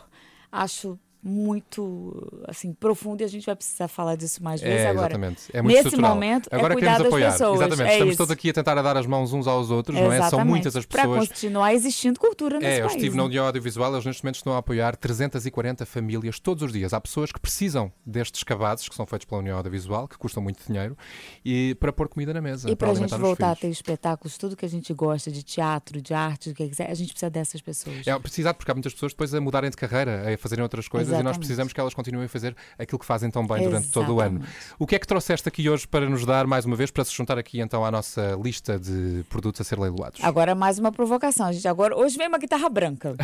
acho 0.51 0.99
muito 1.21 2.43
assim 2.47 2.73
profundo 2.73 3.21
e 3.21 3.23
a 3.23 3.27
gente 3.27 3.45
vai 3.45 3.55
precisar 3.55 3.87
falar 3.87 4.15
disso 4.15 4.41
mais 4.43 4.61
É, 4.61 4.65
vezes 4.65 4.85
agora. 4.87 5.07
exatamente. 5.13 5.41
É 5.53 5.61
muito 5.61 5.75
Nesse 5.75 5.87
estrutural. 5.89 6.13
momento, 6.15 6.49
Agora 6.51 6.73
é 6.73 6.77
queremos 6.77 7.01
apoiar. 7.05 7.31
pessoas. 7.31 7.61
Exatamente. 7.61 7.89
É 7.89 7.93
Estamos 7.93 8.09
isso. 8.13 8.17
todos 8.17 8.31
aqui 8.31 8.49
a 8.49 8.53
tentar 8.53 8.77
a 8.77 8.81
dar 8.81 8.97
as 8.97 9.05
mãos 9.05 9.33
uns 9.33 9.47
aos 9.47 9.69
outros, 9.69 9.97
não 9.99 10.11
é? 10.11 10.29
São 10.29 10.45
muitas 10.45 10.75
as 10.75 10.85
Para 10.85 11.01
pessoas. 11.03 11.27
continuar 11.29 11.73
existindo 11.73 12.19
cultura 12.19 12.59
nesse 12.59 12.71
É, 12.71 12.77
eu 12.77 12.81
país. 12.87 12.95
estive 12.95 13.15
né? 13.15 13.21
na 13.21 13.25
União 13.25 13.45
Audiovisual, 13.45 13.93
eles 13.93 14.05
neste 14.05 14.23
momento 14.23 14.35
estão 14.35 14.53
a 14.53 14.57
apoiar 14.59 14.95
340 14.95 15.85
famílias 15.85 16.39
todos 16.39 16.63
os 16.63 16.71
dias. 16.71 16.93
Há 16.93 17.01
pessoas 17.01 17.31
que 17.31 17.39
precisam 17.39 17.91
destes 18.05 18.43
cabazes 18.43 18.87
que 18.87 18.95
são 18.95 19.05
feitos 19.05 19.25
pela 19.25 19.41
União 19.41 19.57
Audiovisual, 19.57 20.07
que 20.07 20.17
custam 20.17 20.41
muito 20.41 20.65
dinheiro, 20.65 20.97
e 21.43 21.75
para 21.79 21.91
pôr 21.91 22.07
comida 22.07 22.33
na 22.33 22.41
mesa. 22.41 22.69
E 22.69 22.75
para 22.75 22.91
a 22.91 22.93
gente 22.93 23.15
voltar 23.17 23.51
a 23.51 23.55
ter 23.55 23.67
espetáculos, 23.69 24.37
tudo 24.37 24.55
que 24.55 24.65
a 24.65 24.69
gente 24.69 24.93
gosta 24.93 25.29
de 25.31 25.43
teatro, 25.43 26.01
de 26.01 26.13
arte, 26.13 26.49
do 26.49 26.55
que 26.55 26.67
quiser, 26.69 26.89
a 26.89 26.93
gente 26.93 27.09
precisa 27.11 27.29
dessas 27.29 27.61
pessoas. 27.61 28.07
É 28.07 28.17
precisado, 28.19 28.55
porque 28.55 28.71
há 28.71 28.73
muitas 28.73 28.93
pessoas 28.93 29.11
depois 29.11 29.33
a 29.33 29.41
mudarem 29.41 29.69
de 29.69 29.77
carreira, 29.77 30.33
a 30.33 30.37
fazerem 30.37 30.63
outras 30.63 30.87
coisas, 30.87 31.08
e 31.09 31.13
nós 31.13 31.19
Exatamente. 31.19 31.39
precisamos 31.39 31.73
que 31.73 31.79
elas 31.79 31.93
continuem 31.93 32.25
a 32.25 32.29
fazer 32.29 32.55
aquilo 32.77 32.99
que 32.99 33.05
fazem 33.05 33.29
tão 33.29 33.45
bem 33.45 33.63
durante 33.63 33.89
todo 33.89 34.15
o 34.15 34.19
ano. 34.19 34.37
Exatamente. 34.39 34.75
O 34.77 34.87
que 34.87 34.95
é 34.95 34.99
que 34.99 35.07
trouxeste 35.07 35.47
aqui 35.47 35.69
hoje 35.69 35.87
para 35.87 36.09
nos 36.09 36.25
dar, 36.25 36.45
mais 36.47 36.65
uma 36.65 36.75
vez, 36.75 36.91
para 36.91 37.03
se 37.05 37.13
juntar 37.13 37.37
aqui 37.37 37.59
então 37.59 37.85
à 37.85 37.91
nossa 37.91 38.37
lista 38.41 38.79
de 38.79 39.23
produtos 39.29 39.61
a 39.61 39.63
ser 39.63 39.79
leiloados? 39.79 40.23
Agora 40.23 40.55
mais 40.55 40.79
uma 40.79 40.91
provocação, 40.91 41.51
gente. 41.53 41.67
Agora, 41.67 41.97
hoje 41.97 42.17
vem 42.17 42.27
uma 42.27 42.37
guitarra 42.37 42.69
branca. 42.69 43.15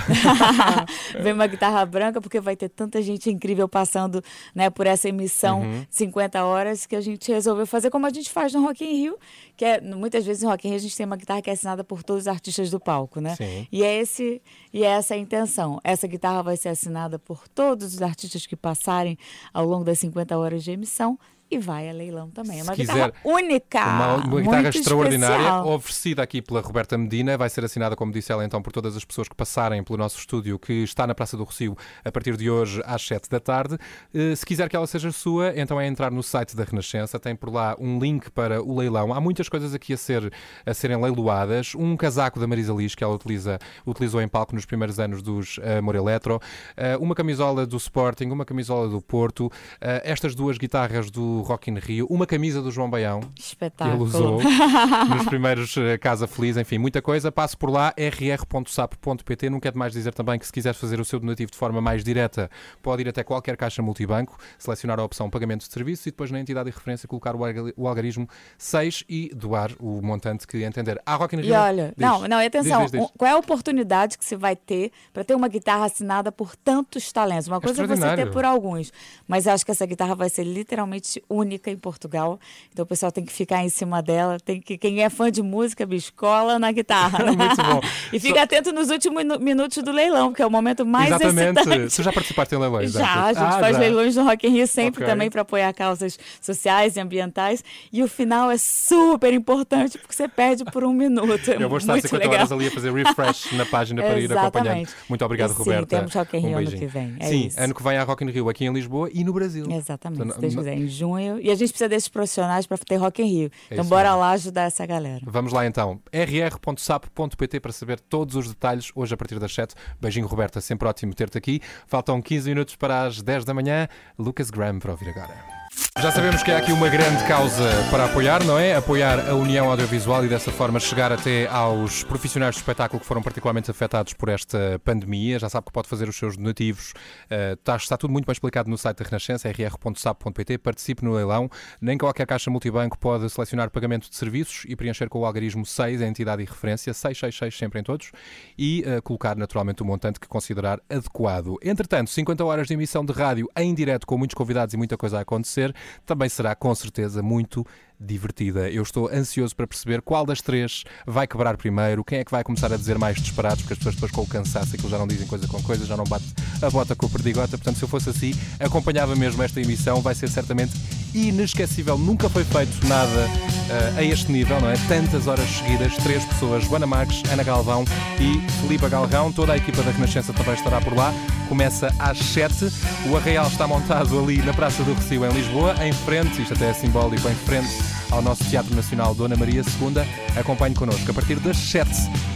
vem 1.22 1.34
uma 1.34 1.48
guitarra 1.48 1.86
branca 1.86 2.22
porque 2.22 2.40
vai 2.40 2.56
ter 2.56 2.70
tanta 2.70 3.02
gente 3.02 3.30
incrível 3.30 3.68
passando 3.68 4.24
né, 4.54 4.70
por 4.70 4.88
essa 4.88 5.10
emissão 5.10 5.66
Uhum. 5.66 5.86
50 5.90 6.44
horas 6.46 6.86
que 6.86 6.96
a 6.96 7.02
gente 7.02 7.32
resolveu 7.32 7.66
fazer 7.66 7.90
como 7.90 8.06
a 8.06 8.10
gente 8.10 8.30
faz 8.30 8.54
no 8.54 8.62
Rock 8.62 8.84
in 8.84 8.98
Rio, 9.02 9.18
que 9.58 9.66
é 9.66 9.82
muitas 9.82 10.26
vezes 10.26 10.44
no 10.44 10.50
Rock 10.50 10.68
in 10.68 10.72
Rio 10.72 10.78
a 10.78 10.82
gente 10.82 10.96
tem 10.96 11.06
uma 11.06 11.16
guitarra 11.16 11.42
que 11.42 11.50
é 11.50 11.54
assinada 11.54 11.84
por 11.84 12.04
todos 12.04 12.24
os 12.24 12.28
artistas 12.28 12.70
do 12.70 12.80
palco, 12.80 13.20
né? 13.20 13.36
Sim. 13.36 13.68
E 13.72 13.84
é 13.84 14.00
esse 14.00 14.42
e 14.74 14.84
é 14.84 14.88
essa 14.88 15.14
a 15.14 15.18
intenção. 15.18 15.80
Essa 15.84 16.08
guitarra 16.08 16.44
vai 16.44 16.58
ser 16.58 16.70
assinada 16.70 17.18
por 17.18 17.48
todos 17.48 17.75
os 17.84 18.02
artistas 18.02 18.46
que 18.46 18.56
passarem 18.56 19.18
ao 19.54 19.66
longo 19.66 19.84
das 19.84 20.00
50 20.00 20.38
horas 20.38 20.64
de 20.64 20.72
emissão 20.72 21.20
e 21.50 21.58
vai 21.60 21.90
a 21.90 21.94
leilão 21.94 22.30
também. 22.30 22.60
É 22.60 22.64
uma 22.64 22.74
Se 22.76 22.82
guitarra 22.82 23.12
quiser 23.12 23.22
única, 23.24 23.86
Uma, 23.86 24.16
uma 24.16 24.42
guitarra 24.42 24.70
extraordinária, 24.70 25.36
especial. 25.36 25.68
oferecida 25.70 26.24
aqui 26.24 26.42
pela 26.42 26.62
Roberta 26.62 26.98
Medina, 26.98 27.38
vai 27.38 27.50
ser 27.50 27.64
assinada, 27.64 27.96
como 27.96 28.12
disse 28.12 28.32
ela, 28.32 28.44
então, 28.44 28.62
por 28.62 28.72
todas 28.74 28.96
as 28.98 29.06
pessoas 29.06 29.30
que 29.30 29.36
passarem 29.36 29.84
pelo 29.84 29.98
nosso 29.98 30.18
estúdio, 30.18 30.58
que 30.58 30.74
está 30.84 31.06
na 31.06 31.14
Praça 31.14 31.38
do 31.38 31.44
Rocio 31.44 31.78
a 32.04 32.12
partir 32.12 32.36
de 32.36 32.50
hoje 32.50 32.82
às 32.86 33.02
7 33.06 33.30
da 33.30 33.40
tarde. 33.40 33.78
Eh, 34.14 34.36
Se 34.36 34.46
quiser 34.46 34.68
que 34.70 34.76
ela 34.76 34.88
seja 34.88 35.12
sua, 35.12 35.54
então 35.56 35.80
é 35.80 35.88
entrar 35.88 36.12
no 36.12 36.24
site 36.24 36.56
da 36.56 36.64
Renascença, 36.64 37.20
tem 37.20 37.36
por 37.36 37.54
lá 37.54 37.76
um 37.80 38.00
link 38.00 38.32
para 38.32 38.62
o 38.64 38.78
leilão. 38.78 39.14
Há 39.14 39.22
muitas 39.22 39.48
coisas 39.48 39.74
aqui 39.74 39.94
a, 39.94 39.98
ser, 39.98 40.32
a 40.66 40.74
serem 40.74 41.00
leiloadas. 41.02 41.74
Um 41.76 41.96
casaco 41.96 42.40
da 42.40 42.48
Marisa 42.48 42.74
Liz, 42.74 42.96
que 42.96 43.04
ela 43.04 43.14
utiliza, 43.14 43.60
utilizou 43.86 44.22
em 44.22 44.28
palco 44.28 44.56
nos 44.56 44.66
primeiros 44.66 45.00
anos 45.00 45.22
dos 45.22 45.60
eh, 45.62 45.78
Amor 45.78 45.96
Eletro, 45.96 46.40
eh, 46.76 46.98
uma 46.98 47.14
camisola 47.14 47.66
do 47.68 47.78
Sporting, 47.78 48.26
uma 48.32 48.46
camisola 48.46 48.90
do 48.90 49.02
Porto, 49.02 49.52
estas 49.80 50.34
duas 50.34 50.58
guitarras 50.58 51.12
do 51.12 51.35
do 51.36 51.42
Rock 51.42 51.70
in 51.70 51.76
Rio, 51.80 52.08
uma 52.10 52.26
camisa 52.26 52.62
do 52.62 52.72
João 52.72 52.90
Baião. 52.90 53.20
Que 53.36 53.42
Espetáculo. 53.42 53.96
ele 53.96 54.04
usou 54.04 54.40
nos 55.10 55.26
primeiros 55.26 55.76
eh, 55.78 55.98
Casa 55.98 56.28
Feliz, 56.28 56.56
enfim, 56.58 56.78
muita 56.78 57.02
coisa. 57.02 57.32
Passe 57.32 57.56
por 57.58 57.70
lá, 57.70 57.94
rr.sapo.pt. 57.98 59.50
Não 59.50 59.60
quero 59.60 59.78
mais 59.78 59.94
dizer 59.94 60.14
também 60.14 60.40
que 60.40 60.46
se 60.46 60.52
quiser 60.54 60.74
fazer 60.74 61.00
o 61.00 61.06
seu 61.06 61.20
donativo 61.20 61.52
de 61.52 61.58
forma 61.58 61.82
mais 61.82 62.04
direta, 62.04 62.50
pode 62.82 63.02
ir 63.04 63.10
até 63.10 63.24
qualquer 63.24 63.58
caixa 63.58 63.82
multibanco, 63.82 64.38
selecionar 64.58 65.00
a 65.00 65.04
opção 65.04 65.30
pagamento 65.30 65.66
de 65.68 65.72
serviço 65.74 66.08
e 66.08 66.12
depois 66.12 66.32
na 66.32 66.40
entidade 66.40 66.70
de 66.70 66.76
referência 66.76 67.08
colocar 67.08 67.36
o 67.36 67.44
alga- 67.46 67.74
o 67.76 67.88
algarismo 67.88 68.28
6 68.58 69.04
e 69.10 69.30
doar 69.36 69.72
o 69.80 70.02
montante 70.02 70.48
que 70.48 70.64
entender. 70.64 71.02
Ah, 71.06 71.16
Rock 71.16 71.36
in 71.36 71.40
Rio. 71.42 71.50
E 71.50 71.52
olha, 71.54 71.94
Diz. 71.98 72.08
não, 72.08 72.28
não, 72.28 72.42
e 72.42 72.46
atenção, 72.46 72.82
Diz, 72.84 72.92
diz, 72.92 73.02
um- 73.02 73.08
qual 73.18 73.30
é 73.30 73.34
a 73.34 73.38
oportunidade 73.38 74.18
que 74.18 74.24
você 74.26 74.36
vai 74.36 74.56
ter 74.56 74.92
para 75.14 75.24
ter 75.24 75.36
uma 75.36 75.48
guitarra 75.48 75.86
assinada 75.86 76.32
por 76.32 76.56
tantos 76.56 77.12
talentos? 77.12 77.48
Uma 77.48 77.60
coisa 77.62 77.84
é 77.84 77.88
você 77.88 78.16
ter 78.16 78.32
por 78.32 78.46
alguns, 78.46 78.92
mas 79.28 79.48
acho 79.48 79.66
que 79.66 79.72
essa 79.72 79.86
guitarra 79.86 80.16
vai 80.16 80.30
ser 80.30 80.44
literalmente 80.44 81.22
única 81.30 81.70
em 81.72 81.78
Portugal. 81.78 82.40
Então 82.72 82.84
o 82.84 82.86
pessoal 82.88 83.12
tem 83.12 83.24
que 83.26 83.32
ficar 83.34 83.64
em 83.64 83.70
cima 83.70 84.02
dela, 84.02 84.38
tem 84.40 84.60
que 84.62 84.78
quem 84.78 85.04
é 85.04 85.10
fã 85.10 85.32
de 85.32 85.42
música, 85.42 85.86
bicho, 85.86 86.14
cola 86.16 86.58
na 86.60 86.72
guitarra. 86.72 87.24
né? 87.26 87.32
Muito 87.32 87.56
bom. 87.64 87.82
e 88.14 88.20
fica 88.20 88.44
atento 88.44 88.72
nos 88.72 88.90
últimos 88.90 89.24
minu- 89.24 89.40
minutos 89.40 89.82
do 89.84 89.92
leilão, 89.92 90.32
que 90.34 90.42
é 90.42 90.46
o 90.46 90.52
momento 90.52 90.86
mais 90.86 91.08
Exatamente. 91.10 91.60
excitante. 91.60 91.96
Tu 91.96 92.04
já 92.04 92.12
participaste 92.14 92.56
em 92.56 92.58
leilões? 92.58 92.92
Já, 92.92 93.26
a 93.26 93.34
gente 93.34 93.44
Ah, 93.44 93.60
faz 93.60 93.76
já. 93.76 93.80
leilões 93.82 94.16
no 94.16 94.24
Rock 94.24 94.48
in 94.48 94.52
Rio 94.52 94.68
sempre 94.68 95.04
Ok. 95.04 95.14
também 95.14 95.30
para 95.30 95.42
apoiar 95.42 95.74
causas 95.74 96.18
sociais 96.42 96.96
e 96.96 97.00
ambientais. 97.00 97.64
E 97.92 98.04
o 98.04 98.08
final 98.08 98.50
é 98.52 98.58
super 98.58 99.34
importante 99.34 99.98
porque 99.98 100.14
você 100.14 100.28
perde 100.28 100.64
por 100.66 100.84
um 100.84 100.94
minuto. 100.94 101.52
É 101.52 101.62
Eu 101.62 101.70
vou 101.70 101.78
estar 101.78 101.94
muito 101.94 102.04
50 102.08 102.24
legal. 102.24 102.40
horas 102.40 102.52
ali 102.52 102.68
a 102.68 102.72
fazer 102.72 102.94
refresh 102.94 103.52
na 103.54 103.66
página 103.66 104.02
para 104.04 104.20
ir 104.20 104.32
acompanhando. 104.32 104.88
Muito 105.10 105.26
obrigado, 105.26 105.52
sim, 105.52 105.58
Roberta. 105.58 105.86
temos 105.98 106.14
Rock 106.14 106.38
in 106.38 106.40
Rio 106.42 106.50
um 106.50 106.58
ano 106.60 106.72
que 106.72 106.86
vem, 106.88 107.16
é 107.20 107.26
sim, 107.28 107.48
isso. 107.48 107.60
ano 107.60 107.74
que 107.74 107.84
vem 107.84 107.98
há 107.98 108.04
Rock 108.04 108.24
in 108.24 108.30
Rio 108.30 108.50
aqui 108.50 108.66
em 108.66 108.74
Lisboa 108.74 109.10
e 109.14 109.24
no 109.24 109.34
Brasil. 109.34 109.66
Exatamente, 109.72 110.22
Então, 110.24 110.34
se 110.36 110.42
Deus 110.42 110.56
quiser, 110.56 110.74
em 110.78 110.88
junho. 110.88 111.15
E 111.20 111.50
a 111.50 111.56
gente 111.56 111.70
precisa 111.70 111.90
desses 111.90 112.10
profissionais 112.10 112.66
para 112.66 112.78
ter 112.78 112.98
Rock 112.98 113.22
in 113.22 113.26
Rio. 113.26 113.52
É 113.70 113.74
então 113.74 113.86
bora 113.86 114.10
mesmo. 114.10 114.20
lá 114.20 114.32
ajudar 114.32 114.64
essa 114.64 114.86
galera. 114.86 115.22
Vamos 115.26 115.54
lá 115.54 115.66
então. 115.66 116.00
rr.sapo.pt 116.12 117.60
para 117.60 117.72
saber 117.72 118.00
todos 118.00 118.36
os 118.36 118.48
detalhes 118.50 118.92
hoje 118.96 119.14
a 119.14 119.18
partir 119.18 119.40
das 119.40 119.54
7. 119.54 119.76
Beijinho, 120.00 120.28
Roberta. 120.28 120.62
Sempre 120.62 120.88
ótimo 120.88 121.14
ter-te 121.14 121.38
aqui. 121.38 121.62
Faltam 121.88 122.22
15 122.22 122.50
minutos 122.50 122.76
para 122.76 123.04
as 123.04 123.22
10 123.22 123.46
da 123.46 123.54
manhã. 123.54 123.88
Lucas 124.18 124.50
Graham 124.50 124.80
para 124.80 124.92
ouvir 124.92 125.10
agora. 125.10 125.55
Já 125.98 126.12
sabemos 126.12 126.44
que 126.44 126.52
há 126.52 126.58
aqui 126.58 126.74
uma 126.74 126.90
grande 126.90 127.24
causa 127.24 127.70
para 127.90 128.06
apoiar, 128.06 128.44
não 128.44 128.60
é? 128.60 128.76
Apoiar 128.76 129.30
a 129.30 129.34
União 129.34 129.72
Audiovisual 129.72 130.26
e 130.26 130.28
dessa 130.28 130.52
forma 130.52 130.78
chegar 130.78 131.10
até 131.10 131.48
aos 131.48 132.04
profissionais 132.04 132.54
do 132.54 132.60
espetáculo 132.60 133.00
que 133.00 133.06
foram 133.08 133.24
particularmente 133.24 133.72
afetados 133.72 134.14
por 134.14 134.28
esta 134.28 134.80
pandemia. 134.84 135.40
Já 135.40 135.50
sabe 135.50 135.66
que 135.66 135.72
pode 135.72 135.88
fazer 135.88 136.10
os 136.10 136.16
seus 136.16 136.36
donativos. 136.36 136.92
Uh, 136.92 137.54
está, 137.54 137.78
está 137.78 137.98
tudo 137.98 138.12
muito 138.12 138.26
bem 138.26 138.34
explicado 138.34 138.70
no 138.70 138.78
site 138.78 138.98
da 138.98 139.06
Renascença, 139.06 139.50
rr.sapo.pt. 139.50 140.58
Participe 140.58 141.04
no 141.04 141.14
leilão. 141.14 141.50
Nem 141.80 141.98
qualquer 141.98 142.28
caixa 142.28 142.52
multibanco 142.52 143.00
pode 143.00 143.30
selecionar 143.30 143.72
pagamento 143.72 144.10
de 144.10 144.16
serviços 144.18 144.66
e 144.68 144.76
preencher 144.76 145.08
com 145.08 145.22
o 145.22 145.26
algarismo 145.26 145.66
6, 145.66 146.02
a 146.02 146.08
entidade 146.08 146.44
e 146.44 146.46
referência, 146.46 146.94
666 146.94 147.58
sempre 147.58 147.80
em 147.80 147.84
todos, 147.84 148.12
e 148.58 148.84
uh, 148.86 149.02
colocar 149.02 149.38
naturalmente 149.38 149.82
o 149.82 149.86
montante 149.86 150.20
que 150.20 150.28
considerar 150.28 150.80
adequado. 150.90 151.56
Entretanto, 151.64 152.10
50 152.10 152.44
horas 152.44 152.68
de 152.68 152.74
emissão 152.74 153.04
de 153.04 153.14
rádio 153.14 153.50
em 153.56 153.74
direto 153.74 154.06
com 154.06 154.18
muitos 154.18 154.36
convidados 154.36 154.74
e 154.74 154.78
muita 154.78 154.98
coisa 154.98 155.20
a 155.20 155.22
acontecer 155.22 155.65
também 156.06 156.30
será 156.30 156.56
com 156.56 156.74
certeza 156.76 157.22
muito 157.24 157.66
divertida. 158.00 158.70
Eu 158.70 158.84
estou 158.84 159.10
ansioso 159.10 159.56
para 159.56 159.68
perceber 159.68 160.02
qual 160.02 160.26
das 160.26 160.42
três 160.42 160.84
vai 161.06 161.28
quebrar 161.28 161.58
primeiro, 161.58 162.04
quem 162.04 162.20
é 162.20 162.26
que 162.26 162.32
vai 162.32 162.44
começar 162.44 162.72
a 162.72 162.78
dizer 162.78 162.98
mais 162.98 163.18
disparados, 163.18 163.62
porque 163.62 163.74
as 163.74 163.80
pessoas 163.80 163.96
depois 163.96 164.12
com 164.12 164.22
o 164.22 164.28
cansaço 164.28 164.76
aquilo 164.76 164.90
já 164.90 164.98
não 164.98 165.08
dizem 165.08 165.28
coisa 165.28 165.48
com 165.48 165.62
coisa, 165.62 165.86
já 165.86 165.98
não 165.98 166.04
bate 166.06 166.26
a 166.62 166.70
bota 166.70 166.96
com 166.96 167.06
a 167.06 167.10
perdigota. 167.10 167.58
Portanto, 167.58 167.78
se 167.78 167.84
eu 167.84 167.88
fosse 167.88 168.10
assim, 168.10 168.34
acompanhava 168.60 169.16
mesmo 169.16 169.42
esta 169.42 169.60
emissão, 169.60 170.02
vai 170.02 170.16
ser 170.16 170.30
certamente 170.30 170.74
inesquecível. 171.14 171.98
Nunca 171.98 172.30
foi 172.30 172.44
feito 172.44 172.86
nada 172.88 173.10
uh, 173.10 173.98
a 173.98 174.04
este 174.04 174.32
nível, 174.32 174.60
não 174.60 174.70
é? 174.70 174.76
Tantas 174.88 175.28
horas 175.28 175.48
seguidas, 175.50 175.96
três 175.98 176.26
pessoas, 176.26 176.66
Joana 176.66 176.86
Marques, 176.86 177.24
Ana 177.32 177.44
Galvão 177.44 177.86
e 178.20 178.40
Filipa 178.62 178.90
Galrão. 178.90 179.32
Toda 179.32 179.54
a 179.54 179.58
equipa 179.58 179.82
da 179.82 179.92
Renascença 179.92 180.34
também 180.34 180.54
estará 180.54 180.82
por 180.82 180.94
lá. 180.94 181.14
Começa 181.48 181.94
às 182.00 182.18
7. 182.18 182.70
O 183.10 183.16
Arraial 183.16 183.48
está 183.48 183.66
montado 183.66 184.20
ali 184.20 184.38
na 184.42 184.54
Praça 184.54 184.84
do 184.84 184.94
Recio, 184.94 185.26
em 185.26 185.32
Lisboa, 185.32 185.76
em 185.86 185.94
frente, 185.94 186.42
isto 186.42 186.54
até 186.54 186.70
é 186.70 186.74
simbólico, 186.74 187.28
em 187.30 187.36
frente 187.36 187.85
ao 188.12 188.22
nosso 188.22 188.44
Teatro 188.46 188.76
Nacional 188.76 189.14
Dona 189.14 189.36
Maria 189.36 189.62
II. 189.62 190.40
Acompanhe 190.40 190.76
connosco 190.76 191.10
a 191.12 191.14
partir 191.14 191.40
das 191.40 191.58
7 191.58 191.90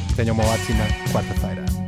e 0.10 0.14
tenham 0.14 0.36
uma 0.36 0.45
ótima 0.45 0.86
quarta-feira. 1.12 1.78